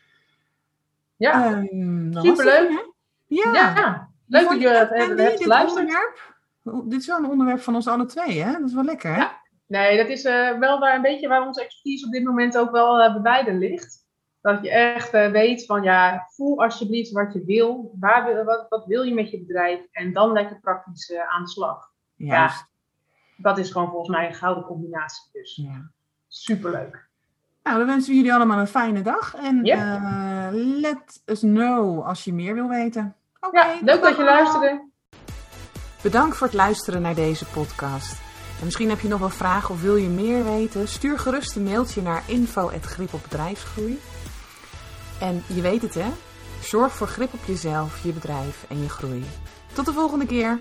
Ja, 1.16 1.54
Ehm, 1.54 2.12
superleuk. 2.12 2.68
het? 2.68 2.92
Ja. 3.24 3.52
ja. 3.52 4.10
leuk 4.26 4.48
dat 4.48 4.60
je 4.60 4.68
het 4.68 5.16
hebt, 5.18 5.42
geluisterd. 5.42 5.88
Oh, 5.90 6.33
Dit 6.64 7.00
is 7.00 7.06
wel 7.06 7.18
een 7.18 7.30
onderwerp 7.30 7.60
van 7.60 7.74
ons 7.74 7.88
alle 7.88 8.06
twee, 8.06 8.42
hè? 8.42 8.52
Dat 8.52 8.68
is 8.68 8.74
wel 8.74 8.84
lekker, 8.84 9.14
hè? 9.14 9.20
Ja. 9.20 9.42
Nee, 9.66 9.96
dat 9.96 10.08
is 10.08 10.24
eh, 10.24 10.58
wel 10.58 10.78
waar 10.78 10.94
een 10.96 11.02
beetje 11.02 11.28
waar 11.28 11.46
onze 11.46 11.62
expertise 11.64 12.06
op 12.06 12.12
dit 12.12 12.24
moment 12.24 12.58
ook 12.58 12.70
wel 12.70 13.00
eh, 13.02 13.12
bij 13.12 13.22
beiden 13.22 13.58
ligt. 13.58 14.02
Dat 14.40 14.62
je 14.62 14.70
echt 14.70 15.12
eh, 15.12 15.30
weet 15.30 15.66
van 15.66 15.82
ja, 15.82 16.26
voel 16.30 16.62
alsjeblieft 16.62 17.10
wat 17.12 17.32
je 17.32 17.44
wil. 17.44 17.94
Waar, 18.00 18.24
wil- 18.24 18.44
wat, 18.44 18.66
wat 18.68 18.86
wil 18.86 19.02
je 19.02 19.14
met 19.14 19.30
je 19.30 19.38
bedrijf? 19.40 19.80
En 19.92 20.12
dan 20.12 20.32
lekker 20.32 20.60
praktisch 20.60 21.14
aan 21.28 21.42
de 21.42 21.48
slag. 21.48 21.90
Juist. 22.16 22.66
Dat 23.36 23.58
is 23.58 23.70
gewoon 23.70 23.88
volgens 23.90 24.16
mij 24.16 24.26
een 24.26 24.34
gouden 24.34 24.64
combinatie. 24.64 25.28
Dus 25.32 25.56
Ja. 25.56 25.90
superleuk. 26.28 27.08
Nou, 27.62 27.78
dan 27.78 27.86
wensen 27.86 28.10
we 28.10 28.16
jullie 28.16 28.34
allemaal 28.34 28.58
een 28.58 28.66
fijne 28.66 29.02
dag. 29.02 29.34
En 29.34 29.64
Ja. 29.64 30.50
let 30.52 31.22
us 31.26 31.40
know 31.40 32.06
als 32.06 32.24
je 32.24 32.32
meer 32.32 32.54
wil 32.54 32.68
weten. 32.68 33.16
Oké, 33.40 33.60
Ja, 33.60 33.74
leuk 33.82 34.02
dat 34.02 34.16
je 34.16 34.24
luisterde. 34.24 34.88
Bedankt 36.04 36.36
voor 36.36 36.46
het 36.46 36.56
luisteren 36.56 37.02
naar 37.02 37.14
deze 37.14 37.44
podcast. 37.44 38.12
En 38.58 38.64
misschien 38.64 38.88
heb 38.88 39.00
je 39.00 39.08
nog 39.08 39.18
wel 39.20 39.30
vragen 39.30 39.74
of 39.74 39.80
wil 39.80 39.96
je 39.96 40.08
meer 40.08 40.44
weten? 40.44 40.88
Stuur 40.88 41.18
gerust 41.18 41.56
een 41.56 41.62
mailtje 41.62 42.02
naar 42.02 42.22
info.grip 42.26 43.14
op 43.14 43.22
bedrijfsgroei. 43.22 44.00
En 45.20 45.42
je 45.46 45.60
weet 45.60 45.82
het 45.82 45.94
hè, 45.94 46.08
zorg 46.62 46.92
voor 46.92 47.06
grip 47.06 47.32
op 47.32 47.44
jezelf, 47.44 48.02
je 48.02 48.12
bedrijf 48.12 48.64
en 48.68 48.82
je 48.82 48.88
groei. 48.88 49.24
Tot 49.72 49.86
de 49.86 49.92
volgende 49.92 50.26
keer! 50.26 50.58